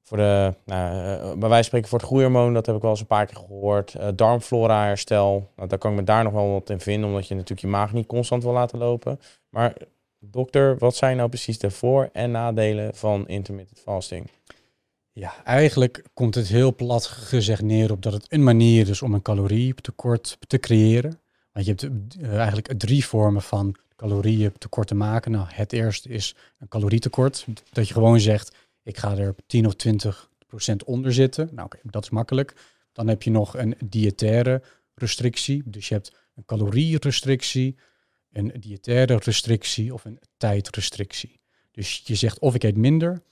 [0.02, 3.00] voor de, nou, bij wijze van spreken voor het groeihormoon, dat heb ik wel eens
[3.00, 3.96] een paar keer gehoord.
[4.18, 7.34] Darmflora herstel, nou, daar kan ik me daar nog wel wat in vinden, omdat je
[7.34, 9.20] natuurlijk je maag niet constant wil laten lopen.
[9.48, 9.74] Maar
[10.18, 14.30] dokter, wat zijn nou precies de voor- en nadelen van intermittent fasting?
[15.12, 19.14] Ja, eigenlijk komt het heel plat gezegd neer op dat het een manier is om
[19.14, 21.20] een calorietekort te creëren.
[21.52, 25.30] Want je hebt uh, eigenlijk drie vormen van calorietekort te maken.
[25.30, 29.74] Nou, het eerste is een calorietekort, dat je gewoon zegt, ik ga er 10 of
[29.74, 31.48] 20 procent onder zitten.
[31.52, 32.54] Nou, okay, dat is makkelijk.
[32.92, 34.62] Dan heb je nog een diëtaire
[34.94, 35.62] restrictie.
[35.64, 37.76] Dus je hebt een calorierestrictie,
[38.32, 41.40] een diëtaire restrictie of een tijdrestrictie.
[41.72, 43.22] Dus je zegt of ik eet minder,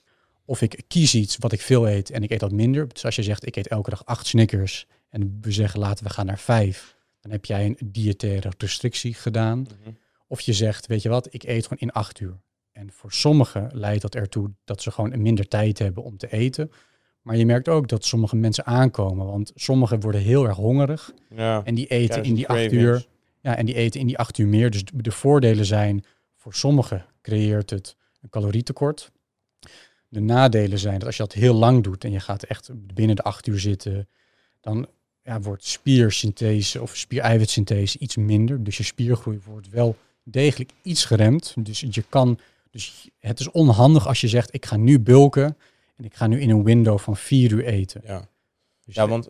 [0.45, 2.87] of ik kies iets wat ik veel eet en ik eet dat minder.
[2.87, 6.09] Dus als je zegt ik eet elke dag acht Snickers en we zeggen laten we
[6.09, 6.96] gaan naar vijf,
[7.27, 9.57] dan heb jij een diëtaire restrictie gedaan.
[9.57, 9.97] Mm -hmm.
[10.27, 12.39] Of je zegt, weet je wat, ik eet gewoon in acht uur.
[12.71, 16.71] En voor sommigen leidt dat ertoe dat ze gewoon minder tijd hebben om te eten.
[17.21, 21.13] Maar je merkt ook dat sommige mensen aankomen, want sommigen worden heel erg hongerig.
[21.29, 23.05] Ja, en die eten in die acht uur.
[23.41, 24.69] Ja, en die eten in die acht uur meer.
[24.69, 26.05] Dus de voordelen zijn,
[26.35, 29.11] voor sommigen creëert het een calorietekort.
[30.07, 33.15] De nadelen zijn dat als je dat heel lang doet en je gaat echt binnen
[33.15, 34.07] de acht uur zitten,
[34.61, 34.87] dan
[35.27, 38.63] ja, wordt spiersynthese of spiereiwitsynthese iets minder.
[38.63, 41.53] Dus je spiergroei wordt wel degelijk iets geremd.
[41.57, 42.39] Dus je kan
[42.71, 45.57] dus het is onhandig als je zegt, ik ga nu bulken
[45.95, 48.01] en ik ga nu in een window van vier uur eten.
[48.05, 48.27] Ja,
[48.85, 49.29] dus ja want,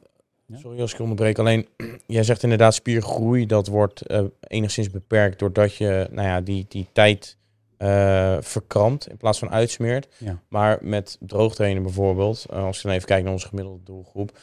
[0.54, 1.68] sorry als ik onderbreek, alleen
[2.08, 6.88] jij zegt inderdaad spiergroei, dat wordt uh, enigszins beperkt doordat je nou ja, die, die
[6.92, 7.38] tijd
[7.78, 10.08] uh, verkrampt in plaats van uitsmeert.
[10.18, 10.42] Ja.
[10.48, 14.38] Maar met droogtrainen bijvoorbeeld, uh, als je dan even kijkt naar onze gemiddelde doelgroep,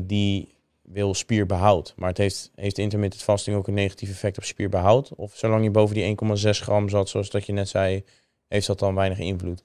[0.00, 0.48] die
[0.92, 1.94] wil spierbehoud.
[1.96, 5.14] Maar het heeft, heeft intermittent fasting ook een negatief effect op spierbehoud?
[5.14, 8.04] Of zolang je boven die 1,6 gram zat, zoals dat je net zei,
[8.48, 9.64] heeft dat dan weinig invloed?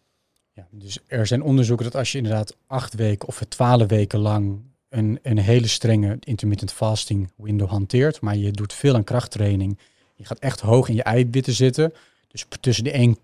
[0.53, 4.59] Ja, dus er zijn onderzoeken dat als je inderdaad acht weken of twaalf weken lang
[4.89, 9.79] een, een hele strenge intermittent fasting window hanteert, maar je doet veel aan krachttraining,
[10.15, 11.93] je gaat echt hoog in je eiwitten zitten,
[12.27, 13.15] dus tussen de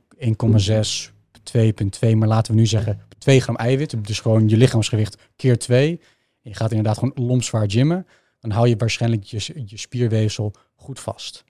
[1.07, 1.11] 1,6,
[1.57, 5.99] 2,2, maar laten we nu zeggen 2 gram eiwit, dus gewoon je lichaamsgewicht keer 2,
[6.43, 8.07] je gaat inderdaad gewoon lompzwaar gymmen,
[8.39, 11.43] dan hou je waarschijnlijk je, je spierweefsel goed vast.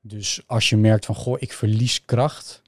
[0.00, 2.62] Dus als je merkt van, goh, ik verlies kracht,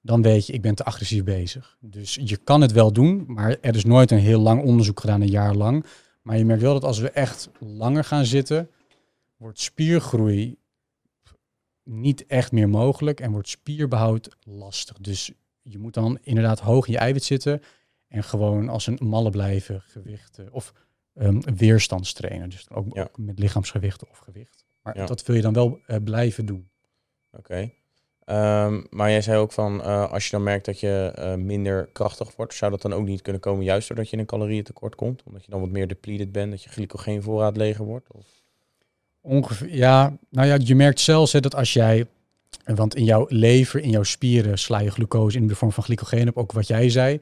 [0.00, 1.76] dan weet je, ik ben te agressief bezig.
[1.80, 5.20] Dus je kan het wel doen, maar er is nooit een heel lang onderzoek gedaan,
[5.20, 5.86] een jaar lang.
[6.22, 8.70] Maar je merkt wel dat als we echt langer gaan zitten,
[9.36, 10.56] wordt spiergroei
[11.84, 14.96] niet echt meer mogelijk en wordt spierbehoud lastig.
[15.00, 17.62] Dus je moet dan inderdaad hoog in je eiwit zitten
[18.12, 20.72] en gewoon als een malle blijven gewichten of
[21.14, 22.48] um, weerstandstrainen.
[22.48, 23.02] Dus ook, Ja.
[23.02, 24.64] ook met lichaamsgewichten of gewicht.
[24.82, 25.06] Maar Ja.
[25.06, 26.68] dat wil je dan wel eh, blijven doen.
[27.32, 27.70] Oké.
[28.24, 31.88] Ehm, maar jij zei ook van, eh, als je dan merkt dat je eh, minder
[31.92, 34.94] krachtig wordt, zou dat dan ook niet kunnen komen juist doordat je in een calorieëntekort
[34.94, 35.22] komt?
[35.22, 38.12] Omdat je dan wat meer depleted bent, dat je glycogeenvoorraad leger wordt?
[38.12, 38.26] Of?
[39.20, 42.06] Ongeveer, ja, nou ja, je merkt zelfs hè, dat als jij,
[42.64, 46.28] want in jouw lever, in jouw spieren sla je glucose in de vorm van glycogeen
[46.28, 47.20] op, ook wat jij zei.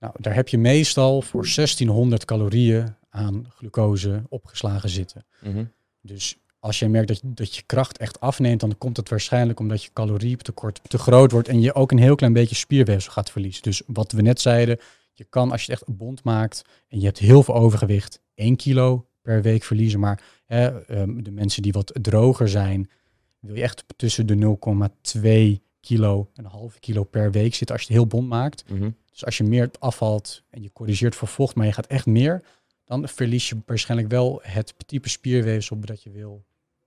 [0.00, 5.24] Nou, daar heb je meestal voor 1600 calorieën aan glucose opgeslagen zitten.
[5.40, 5.64] Mhm.
[6.00, 9.60] Dus als je merkt dat, je- dat je kracht echt afneemt, dan komt het waarschijnlijk
[9.60, 13.30] omdat je calorietekort te groot wordt en je ook een heel klein beetje spierweefsel gaat
[13.30, 13.62] verliezen.
[13.62, 14.78] Dus wat we net zeiden,
[15.12, 18.20] je kan als je het echt een bond maakt en je hebt heel veel overgewicht,
[18.34, 20.00] 1 kilo per week verliezen.
[20.00, 22.90] Maar hè, ehm, de mensen die wat droger zijn,
[23.38, 27.84] wil je echt tussen de 0,2 kilo en een halve kilo per week zitten als
[27.86, 28.64] je het heel bond maakt.
[28.70, 28.90] Mhm.
[29.10, 32.42] Dus als je meer afvalt en je corrigeert voor vocht, maar je gaat echt meer,
[32.84, 36.44] dan verlies je waarschijnlijk wel het type spierweefsel dat je wil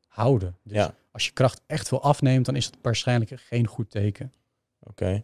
[0.08, 0.56] houden.
[0.64, 0.94] Dus Ja.
[1.12, 4.34] als je kracht echt veel afneemt, dan is dat waarschijnlijk geen goed teken.
[4.80, 5.24] Oké.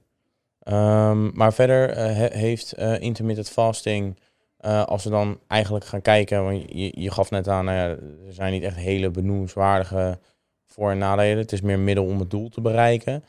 [0.60, 4.20] Ehm, maar verder eh, he- heeft eh, intermittent fasting,
[4.58, 8.52] eh, als we dan eigenlijk gaan kijken, want je, je gaf net aan, er zijn
[8.52, 10.20] niet echt hele benoemenswaardige
[10.66, 11.38] voor- en nadelen.
[11.38, 13.24] Het is meer middel om het doel te bereiken.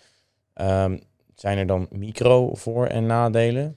[0.61, 0.99] Ehm,
[1.35, 3.77] zijn er dan micro voor- en nadelen?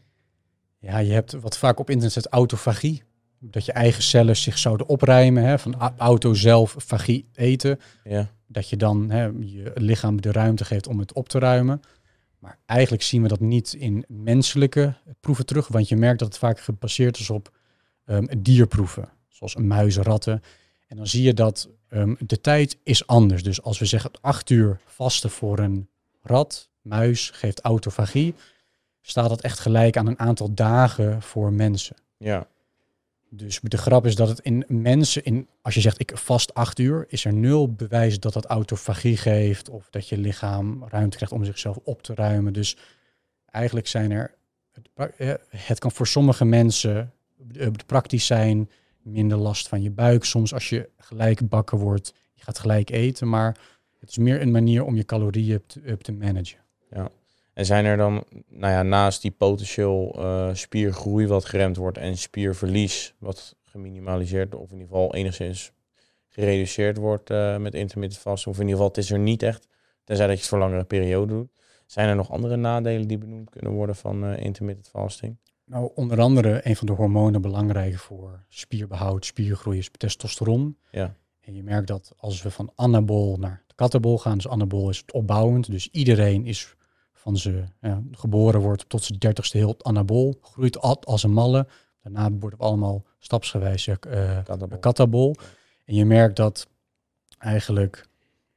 [0.79, 3.03] Ja, je hebt wat vaak op internet staat autofagie.
[3.39, 5.43] Dat je eigen cellen zich zouden opruimen.
[5.43, 7.79] Hè, van auto zelf, fagie eten.
[8.03, 11.81] Ja, Dat je dan hè, je lichaam de ruimte geeft om het op te ruimen.
[12.39, 15.67] Maar eigenlijk zien we dat niet in menselijke proeven terug.
[15.67, 17.51] Want je merkt dat het vaak gebaseerd is op
[18.05, 19.09] ehm, dierproeven.
[19.27, 20.41] Zoals muizen, ratten.
[20.87, 23.43] En dan zie je dat ehm, de tijd is anders.
[23.43, 25.87] Dus als we zeggen acht uur vasten voor een
[26.21, 28.35] rat, muis, geeft autofagie.
[29.01, 31.95] Staat dat echt gelijk aan een aantal dagen voor mensen.
[32.17, 32.47] ja,
[33.29, 36.79] Dus de grap is dat het in mensen, in, als je zegt ik vast acht
[36.79, 41.35] uur, is er nul bewijs dat dat autofagie geeft of dat je lichaam ruimte krijgt
[41.35, 42.53] om zichzelf op te ruimen.
[42.53, 42.77] Dus
[43.49, 44.33] eigenlijk zijn er,
[45.49, 47.13] het, kan voor sommige mensen
[47.57, 48.69] eh, praktisch zijn,
[49.01, 50.23] minder last van je buik.
[50.23, 53.57] Soms als je gelijk bakken wordt, je gaat gelijk eten, maar
[53.99, 56.62] het is meer een manier om je calorieën te, te managen.
[57.53, 62.17] En zijn er dan, nou ja, naast die potentieel eh, spiergroei wat geremd wordt en
[62.17, 65.71] spierverlies wat geminimaliseerd of in ieder geval enigszins
[66.29, 69.67] gereduceerd wordt eh, met intermittent fasting, of in ieder geval het is er niet echt,
[70.03, 71.49] tenzij dat je het voor langere periode doet.
[71.85, 75.37] Zijn er nog andere nadelen die benoemd kunnen worden van eh, intermittent fasting?
[75.65, 80.77] Nou, onder andere een van de hormonen belangrijk voor spierbehoud, spiergroei is testosteron.
[80.91, 84.97] Ja, En je merkt dat als we van anabol naar katabol gaan, dus anabol is
[84.97, 85.71] het opbouwend.
[85.71, 86.75] Dus iedereen is
[87.23, 91.67] van ze ja, geboren wordt tot zijn dertigste heel anabol, groeit al- als een malle.
[92.01, 93.97] Daarna worden we allemaal stapsgewijs eh,
[94.43, 94.79] katabol.
[94.79, 95.35] katabol.
[95.85, 96.67] En je merkt dat
[97.37, 98.07] eigenlijk,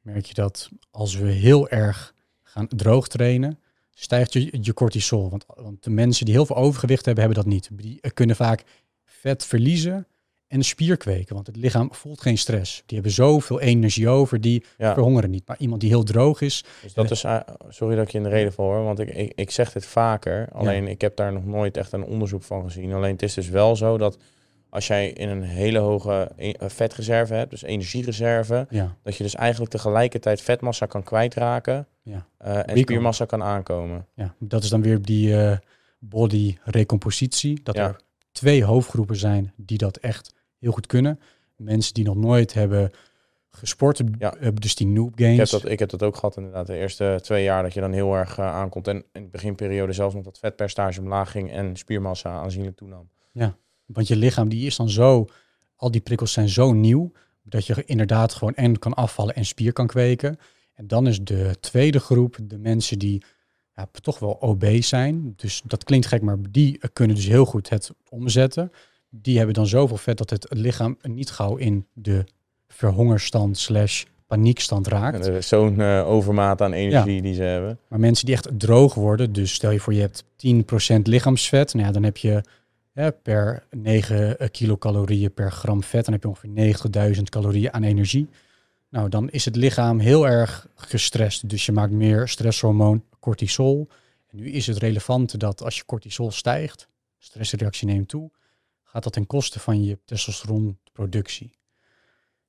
[0.00, 3.58] merk je dat als we heel erg gaan droog trainen,
[3.94, 5.30] stijgt je, je cortisol.
[5.30, 7.68] Want, want de mensen die heel veel overgewicht hebben, hebben dat niet.
[7.72, 8.64] Die kunnen vaak
[9.04, 10.06] vet verliezen
[10.48, 11.34] en spier kweken.
[11.34, 12.82] Want het lichaam voelt geen stress.
[12.86, 15.46] Die hebben zoveel energie over, die Ja, verhongeren niet.
[15.48, 18.24] Maar iemand die heel droog is, dus dat is, eh, sorry dat ik je in
[18.24, 21.32] de reden val hoor, want ik, ik, ik zeg dit vaker, alleen ik heb daar
[21.32, 22.92] nog nooit echt een onderzoek van gezien.
[22.92, 24.18] Alleen het is dus wel zo dat
[24.70, 29.34] als jij in een hele hoge eh, vetreserve hebt, dus energiereserve, ja, dat je dus
[29.34, 32.26] eigenlijk tegelijkertijd vetmassa kan kwijtraken Ja.
[32.38, 34.06] eh, en spiermassa kan aankomen.
[34.14, 35.58] ja, dat is dan weer die
[35.98, 37.60] body recompositie.
[37.62, 37.82] Dat Ja.
[37.88, 37.96] er
[38.32, 40.34] twee hoofdgroepen zijn die dat echt
[40.66, 41.20] heel goed kunnen.
[41.56, 42.90] Mensen die nog nooit hebben
[43.50, 44.34] gesport, Ja.
[44.38, 45.32] hebben dus die noob gains.
[45.32, 47.80] Ik heb, dat, ik heb dat ook gehad inderdaad, de eerste twee jaar dat je
[47.80, 51.50] dan heel erg eh, aankomt en in de beginperiode zelfs nog dat vetpercentage omlaag ging
[51.50, 53.08] en spiermassa aanzienlijk toenam.
[53.86, 55.26] Want je lichaam die is dan zo,
[55.76, 57.12] al die prikkels zijn zo nieuw,
[57.42, 60.38] dat je inderdaad gewoon en kan afvallen en spier kan kweken.
[60.74, 63.22] En dan is de tweede groep de mensen die
[63.74, 65.32] ja, toch wel obese zijn.
[65.36, 68.72] Dus dat klinkt gek, maar die kunnen dus heel goed het omzetten.
[69.10, 72.24] Die hebben dan zoveel vet dat het lichaam niet gauw in de
[72.68, 75.44] verhongerstand slash paniekstand raakt.
[75.44, 77.78] Zo'n eh, overmaat aan energie die ze hebben.
[77.88, 80.24] Maar mensen die echt droog worden, dus stel je voor je hebt
[80.94, 82.42] 10% lichaamsvet, nou ja, dan heb je
[82.92, 88.28] hè, per 9 kilocalorieën per gram vet, dan heb je ongeveer 90.000 calorieën aan energie.
[88.90, 93.88] Nou, dan is het lichaam heel erg gestrest, dus je maakt meer stresshormoon cortisol.
[94.26, 96.88] En nu is het relevant dat als je cortisol stijgt,
[97.18, 98.30] stressreactie neemt toe,
[98.96, 101.50] gaat dat ten koste van je testosteronproductie.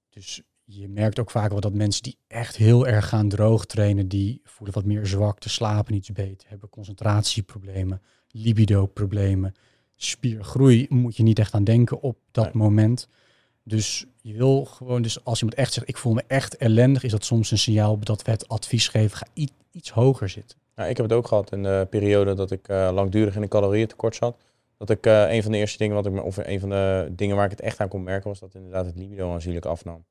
[0.10, 4.08] Dus je merkt ook vaak wel dat mensen die echt heel erg gaan droog trainen,
[4.08, 8.02] die voelen wat meer zwakte, slapen niet zo beter, hebben concentratieproblemen,
[8.32, 9.54] libido-problemen,
[9.96, 13.08] spiergroei moet je niet echt aan denken op dat moment.
[13.64, 17.12] Dus je wil gewoon, dus als iemand echt zegt, ik voel me echt ellendig, is
[17.12, 20.58] dat soms een signaal dat we het advies geven, ga i- iets hoger zitten.
[20.76, 23.48] Nou, ik heb het ook gehad in de periode dat ik eh, langdurig in een
[23.50, 24.38] calorieëntekort zat.
[24.78, 27.08] Dat ik eh, een van de eerste dingen wat ik me, of een van de
[27.12, 30.06] dingen waar ik het echt aan kon merken, was dat inderdaad het libido aanzienlijk afnam.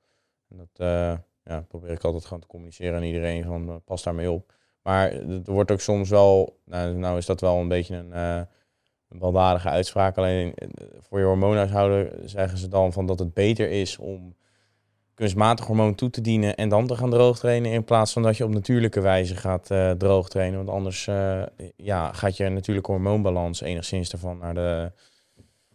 [0.48, 4.02] En dat eh, ja, probeer ik altijd gewoon te communiceren aan iedereen van eh, pas
[4.02, 4.54] daarmee op.
[4.82, 8.16] Maar er wordt ook soms wel, nou, nou is dat wel een beetje een,
[9.08, 10.16] een baldadige uitspraak.
[10.16, 10.54] Alleen
[11.00, 14.36] voor je hormoonhuishouden zeggen ze dan van dat het beter is om
[15.16, 18.44] kunstmatig hormoon toe te dienen en dan te gaan droogtrainen in plaats van dat je
[18.44, 20.56] op natuurlijke wijze gaat eh droogtrainen.
[20.56, 21.42] Want anders eh,
[21.76, 24.92] ja, gaat je natuurlijke hormoonbalans enigszins ervan naar de,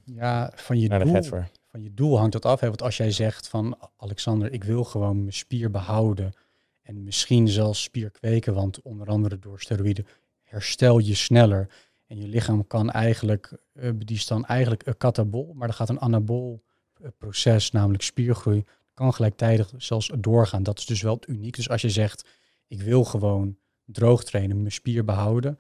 [0.04, 1.50] Ja, van je naar de doel, getver.
[1.68, 2.60] van je doel hangt dat af.
[2.60, 2.68] Hè?
[2.68, 6.34] Want als jij zegt van Alexander, ik wil gewoon mijn spier behouden
[6.82, 10.08] en misschien zelfs spier kweken, want onder andere door steroïden
[10.42, 11.70] herstel je sneller
[12.08, 15.90] en je lichaam kan eigenlijk, eh, die is dan eigenlijk een katabol, maar er gaat
[15.90, 16.64] een anabol
[17.18, 18.66] proces, namelijk spiergroei,
[19.02, 20.64] kan gelijktijdig zelfs doorgaan.
[20.64, 21.56] Dat is dus wel uniek.
[21.56, 22.26] Dus als je zegt,
[22.68, 25.57] ik wil gewoon droog trainen, mijn spier behouden,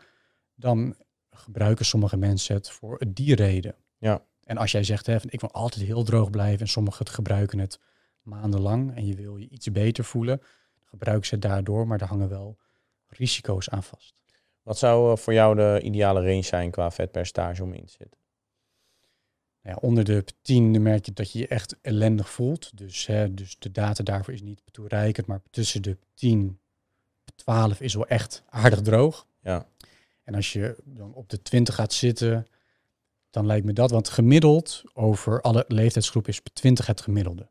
[0.55, 0.95] dan
[1.29, 3.75] gebruiken sommige mensen het voor die reden.
[3.97, 4.25] Ja.
[4.43, 7.79] En als jij zegt, hè, ik wil altijd heel droog blijven en sommigen gebruiken het
[8.21, 10.41] maandenlang en je wil je iets beter voelen,
[10.85, 12.57] gebruiken ze het daardoor, maar daar hangen wel
[13.07, 14.15] risico's aan vast.
[14.61, 18.20] Wat zou eh, voor jou de ideale range zijn qua vetpercentage om in te zitten?
[19.63, 22.77] Nou ja, onder de 10 merk je dat je je echt ellendig voelt.
[22.77, 26.59] Dus, hè, dus de data daarvoor is niet toereikend, maar tussen de 10
[27.35, 29.27] 12 is wel echt aardig droog.
[29.41, 29.67] Ja.
[30.23, 32.47] En als je dan op de 20 gaat zitten,
[33.29, 37.49] dan lijkt me dat, want gemiddeld over alle leeftijdsgroepen is 20 het gemiddelde.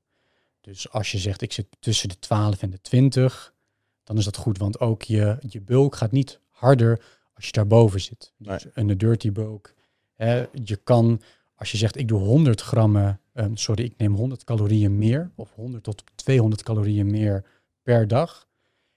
[0.60, 3.54] Dus als je zegt ik zit tussen de 12 en de 20,
[4.04, 7.02] dan is dat goed, want ook je, je bulk gaat niet harder
[7.34, 8.32] als je daarboven zit.
[8.36, 9.74] Dus een dirty bulk.
[10.14, 11.22] Hè, je kan,
[11.60, 15.54] als je zegt ik doe 100 grammen, um, sorry, ik neem 100 calorieën meer, of
[15.54, 17.44] 100 tot 200 calorieën meer
[17.82, 18.48] per dag,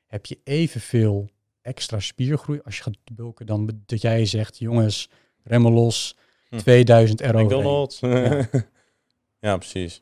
[0.05, 1.29] heb je evenveel
[1.61, 5.09] extra spiergroei als je gaat bulken dan dat jij zegt, jongens,
[5.43, 6.17] remmen los,
[6.49, 7.25] 2000 hm.
[7.25, 7.43] euro.
[7.43, 7.99] McDonald's.
[7.99, 8.47] Ja.
[9.47, 10.01] ja, precies.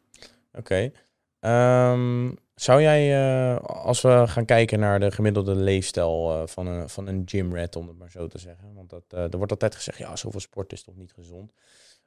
[0.54, 0.92] Oké.
[1.40, 3.24] Ehm, zou jij,
[3.54, 7.76] uh, als we gaan kijken naar de gemiddelde leefstijl uh, van, een, van een gymrat,
[7.76, 8.74] om het maar zo te zeggen.
[8.74, 11.54] Want dat, uh, er wordt altijd gezegd, ja, zoveel sport is toch niet gezond.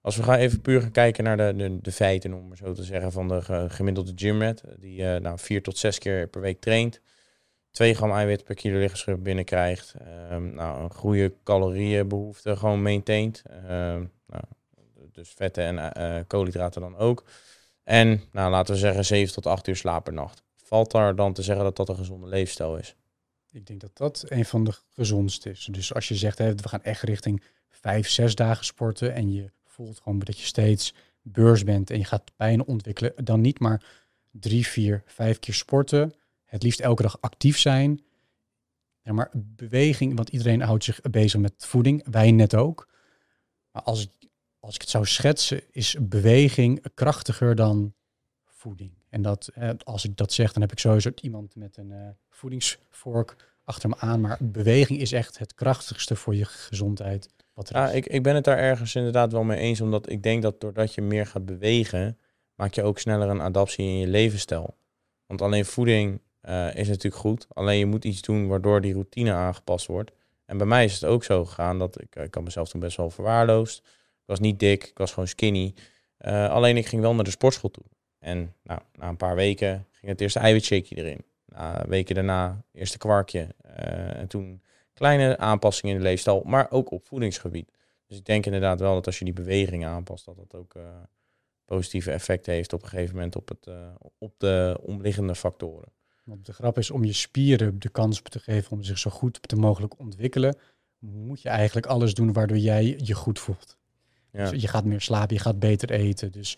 [0.05, 2.72] Als we gaan even puur gaan kijken naar de, de, de feiten, om maar zo
[2.72, 4.62] te zeggen, van de gemiddelde gymrat.
[4.78, 7.01] Die nou, vier tot zes keer per week traint.
[7.70, 9.94] 2 gram eiwit per kilo lichaamsgewicht binnenkrijgt.
[10.31, 13.43] Um, nou, een goede calorieënbehoefte gewoon maintaint.
[13.70, 14.43] Um, nou,
[15.12, 17.24] dus vetten en uh, koolhydraten dan ook.
[17.82, 20.43] En nou, laten we zeggen 7 tot 8 uur slaap per nacht.
[20.56, 22.97] Valt daar dan te zeggen dat dat een gezonde leefstijl is?
[23.51, 25.68] Ik denk dat dat een van de gezondste is.
[25.70, 30.01] Dus als je zegt, we gaan echt richting 5, 6 dagen sporten en je voelt
[30.01, 33.85] gewoon dat je steeds beurs bent en je gaat pijn ontwikkelen, dan niet maar
[34.31, 36.15] 3, 4, 5 keer sporten
[36.55, 38.05] het liefst elke dag actief zijn.
[39.03, 42.89] Ja, maar beweging, want iedereen houdt zich bezig met voeding, wij net ook.
[43.71, 44.29] Maar als ik,
[44.61, 47.95] als ik het zou schetsen, is beweging krachtiger dan
[48.45, 48.93] voeding.
[49.09, 49.51] En dat,
[49.85, 53.97] als ik dat zeg, dan heb ik sowieso iemand met een uh, voedingsvork achter me
[53.99, 54.21] aan.
[54.21, 57.29] Maar beweging is echt het krachtigste voor je gezondheid.
[57.55, 59.81] Wat ja, Ik, ik ben het daar ergens inderdaad wel mee eens.
[59.81, 62.18] Omdat ik denk dat doordat je meer gaat bewegen,
[62.55, 64.76] maak je ook sneller een adaptie in je levensstijl.
[65.26, 67.47] Want alleen voeding uh, is natuurlijk goed.
[67.48, 70.12] Alleen je moet iets doen waardoor die routine aangepast wordt.
[70.44, 72.97] En bij mij is het ook zo gegaan dat ik, ik had mezelf toen best
[72.97, 73.78] wel verwaarloosd.
[74.24, 75.74] Ik was niet dik, ik was gewoon skinny.
[76.20, 77.85] Uh, alleen ik ging wel naar de sportschool toe.
[78.18, 81.24] En nou, na een paar weken ging het eerste eiwitshakeje erin.
[81.47, 83.48] Na weken daarna eerste kwarkje.
[83.66, 84.62] Uh, en toen
[84.95, 87.71] kleine aanpassingen in de leefstijl, maar ook op voedingsgebied.
[88.07, 90.75] Dus ik denk inderdaad wel dat als je die beweging aanpast, dat dat ook
[91.65, 93.69] positieve effecten heeft op een gegeven moment op, het,
[94.19, 95.89] op de omliggende factoren.
[96.25, 99.49] Want de grap is om je spieren de kans te geven om zich zo goed
[99.49, 100.57] te mogelijk ontwikkelen,
[100.99, 103.79] moet je eigenlijk alles doen waardoor jij je goed voelt.
[104.33, 104.51] Ja.
[104.51, 106.33] Dus je gaat meer slapen, je gaat beter eten.
[106.33, 106.57] Dus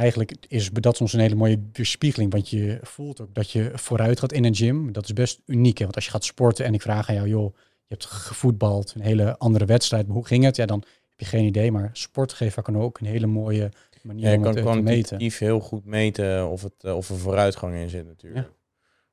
[0.00, 4.20] eigenlijk is dat soms een hele mooie weerspiegeling, want je voelt ook dat je vooruit
[4.20, 4.92] gaat in een gym.
[4.92, 5.84] Dat is best uniek, hè?
[5.84, 9.00] want als je gaat sporten en ik vraag aan jou, joh, je hebt gevoetbald, een
[9.00, 10.56] hele andere wedstrijd, maar hoe ging het?
[10.56, 13.70] Ja, dan heb je geen idee, maar sport geeft vaak ook een hele mooie
[14.02, 17.88] manier ja, je kan kwantitatief heel goed meten of, het, eh, of er vooruitgang in
[17.88, 18.50] zit natuurlijk.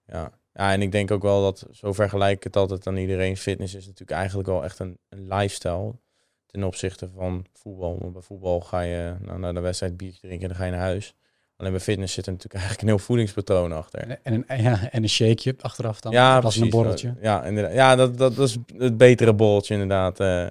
[0.06, 0.32] Ja.
[0.54, 0.72] ja.
[0.72, 3.86] en ik denk ook wel dat, zo vergelijk ik het altijd aan iedereen, fitness is
[3.86, 5.96] natuurlijk eigenlijk wel echt een, een lifestyle
[6.58, 7.98] ten opzichte van voetbal.
[8.00, 10.72] Want bij voetbal ga je nou, naar de wedstrijd biertje drinken en dan ga je
[10.72, 11.16] naar huis.
[11.58, 14.00] Alleen bij fitness zit er natuurlijk eigenlijk een heel voedingspatroon achter.
[14.00, 16.12] En, en, een, ja, en een shakeje achteraf dan.
[16.12, 17.16] Ja, als een borreltje.
[17.22, 17.74] Ja, inderdaad.
[17.74, 20.20] Ja, dat, dat, dat is het betere borreltje inderdaad.
[20.20, 20.48] Uh,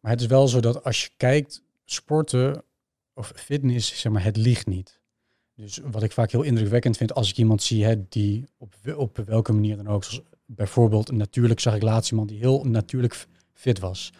[0.00, 2.62] maar het is wel zo dat als je kijkt, sporten
[3.14, 5.00] of fitness, zeg maar, het liegt niet.
[5.54, 9.22] Dus wat ik vaak heel indrukwekkend vind als ik iemand zie hè, die op, op
[9.26, 13.78] welke manier dan ook, zoals bijvoorbeeld natuurlijk zag ik laatst iemand die heel natuurlijk fit
[13.78, 14.12] was.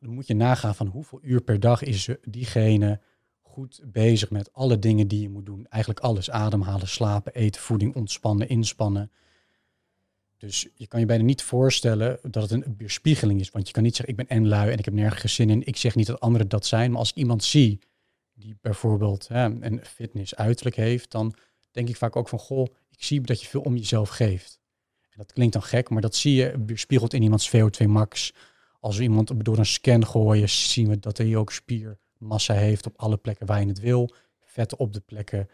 [0.00, 3.00] Dan moet je nagaan van hoeveel uur per dag is diegene
[3.42, 5.66] goed bezig met alle dingen die je moet doen.
[5.66, 9.10] Eigenlijk alles, ademhalen, slapen, eten, voeding, ontspannen, inspannen.
[10.36, 13.50] Dus je kan je bijna niet voorstellen dat het een weerspiegeling is.
[13.50, 15.66] Want je kan niet zeggen, ik ben en lui en ik heb nergens zin in.
[15.66, 16.90] Ik zeg niet dat anderen dat zijn.
[16.90, 17.78] Maar als ik iemand zie
[18.34, 21.34] die bijvoorbeeld hè, een fitness uiterlijk heeft, dan
[21.70, 24.58] denk ik vaak ook van, goh, ik zie dat je veel om jezelf geeft.
[25.10, 28.32] En dat klinkt dan gek, maar dat zie je weerspiegeld in iemands VO2 max.
[28.84, 32.94] Als we iemand door een scan gooien, zien we dat hij ook spiermassa heeft op
[32.96, 34.14] alle plekken waar je het wil.
[34.40, 35.48] Vet op de plekken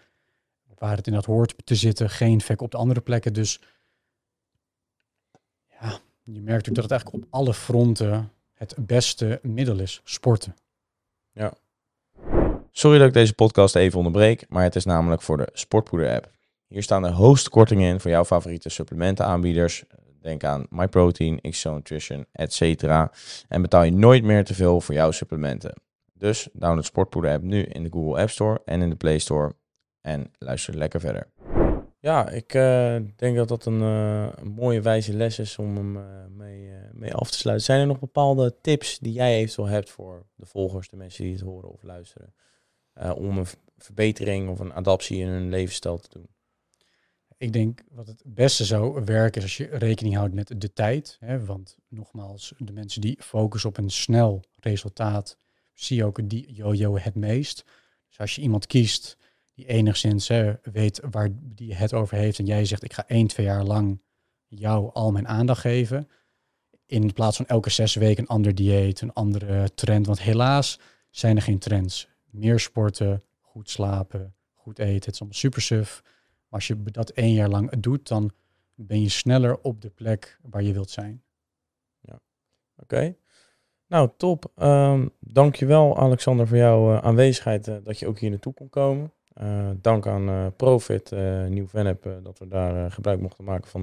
[0.79, 3.33] waar het in dat hoort te zitten, geen vet op de andere plekken.
[3.33, 3.61] Dus
[5.81, 10.57] ja, je merkt ook dat het eigenlijk op alle fronten het beste middel is, sporten.
[11.33, 11.53] Ja,
[12.71, 16.31] Sorry dat ik deze podcast even onderbreek, maar het is namelijk voor de Sportpoeder app.
[16.67, 19.85] Hier staan de hoogste kortingen in voor jouw favoriete supplementenaanbieders.
[20.21, 22.83] Denk aan MyProtein, XO Nutrition, etc.
[23.49, 25.75] En betaal je nooit meer te veel voor jouw supplementen.
[26.13, 29.55] Dus download Sportpoeder app nu in de Google App Store en in de Play Store.
[30.01, 31.27] En luister lekker verder.
[32.01, 35.97] Ja, ik uh, denk dat dat een, uh, een, mooie wijze les is om hem
[35.97, 37.67] uh, mee, mee, af te sluiten.
[37.67, 41.33] Zijn er nog bepaalde tips die jij eventueel hebt voor de volgers, de mensen die
[41.33, 42.35] het horen of luisteren,
[43.15, 43.47] om een
[43.79, 46.29] verbetering of een adaptie in hun levensstijl te doen?
[47.41, 51.17] Ik denk wat het beste zou werken is als je rekening houdt met de tijd.
[51.21, 55.37] Hè, want nogmaals, de mensen die focussen op een snel resultaat,
[55.73, 57.65] zie je ook die yo-yo het meest.
[58.09, 59.17] Dus als je iemand kiest
[59.55, 60.29] die enigszins
[60.63, 64.03] weet waar die het over heeft en jij zegt ik ga één, twee jaar lang
[64.47, 66.09] jou al mijn aandacht geven.
[66.87, 70.07] In plaats van elke zes weken een ander dieet, een andere trend.
[70.07, 70.79] Want helaas
[71.11, 72.09] zijn er geen trends.
[72.25, 74.95] Meer sporten, goed slapen, goed eten.
[74.95, 76.03] Het is allemaal super suf.
[76.51, 78.31] Als je dat één jaar lang doet, dan
[78.75, 81.23] ben je sneller op de plek waar je wilt zijn.
[82.01, 82.21] Ja,
[82.77, 83.15] oké.
[83.87, 84.53] Nou, top.
[84.57, 89.13] Um, dankjewel Alexander voor jouw uh, aanwezigheid, uh, dat je ook hier naartoe kon komen.
[89.43, 91.11] Uh, dank aan Profit,
[91.49, 93.83] Nieuw Venep, dat we daar gebruik mochten maken van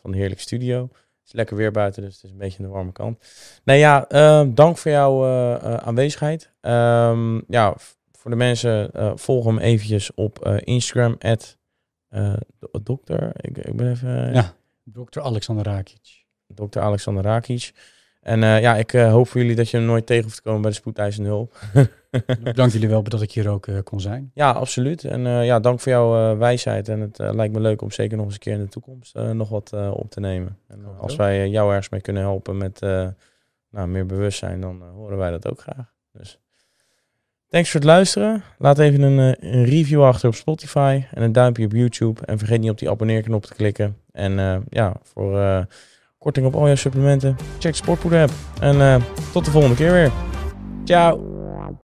[0.00, 0.82] van de heerlijke studio.
[0.82, 3.18] Het is lekker weer buiten, dus het is een beetje de warme kant.
[3.64, 4.06] Nee ja,
[4.44, 5.26] dank voor jouw
[5.78, 6.52] aanwezigheid.
[6.60, 7.74] Um, ja,
[8.12, 11.16] voor de mensen, volg hem eventjes op Instagram,
[12.82, 14.32] dokter, ik, ik ben even...
[14.32, 14.54] ja,
[14.84, 16.24] dokter Alexander Rakic.
[16.46, 17.72] Dokter Alexander Rakic.
[18.20, 20.42] En uh, ja, ik uh, hoop voor jullie dat je er nooit tegen hoeft te
[20.42, 21.58] komen bij de spoedeisende hulp.
[22.54, 24.30] dank jullie wel dat ik hier ook uh, kon zijn.
[24.34, 25.04] Ja, absoluut.
[25.04, 26.88] En ja, dank voor jouw wijsheid.
[26.88, 29.48] En het lijkt me leuk om zeker nog eens een keer in de toekomst nog
[29.48, 30.58] wat op te nemen.
[30.68, 32.80] En als wij jou ergens mee kunnen helpen met
[33.70, 35.92] nou, meer bewustzijn, dan horen wij dat ook graag.
[36.12, 36.38] Dus
[37.48, 38.42] thanks voor het luisteren.
[38.58, 42.20] Laat even een, een, review achter op Spotify en een duimpje op YouTube.
[42.24, 43.96] En vergeet niet op die abonneerknop te klikken.
[44.12, 45.66] En ja, voor
[46.18, 47.36] korting op al jouw supplementen.
[47.58, 48.32] Check de Sportpoeder app.
[48.60, 49.02] En
[49.32, 50.10] tot de volgende keer weer.
[50.84, 51.37] Ciao.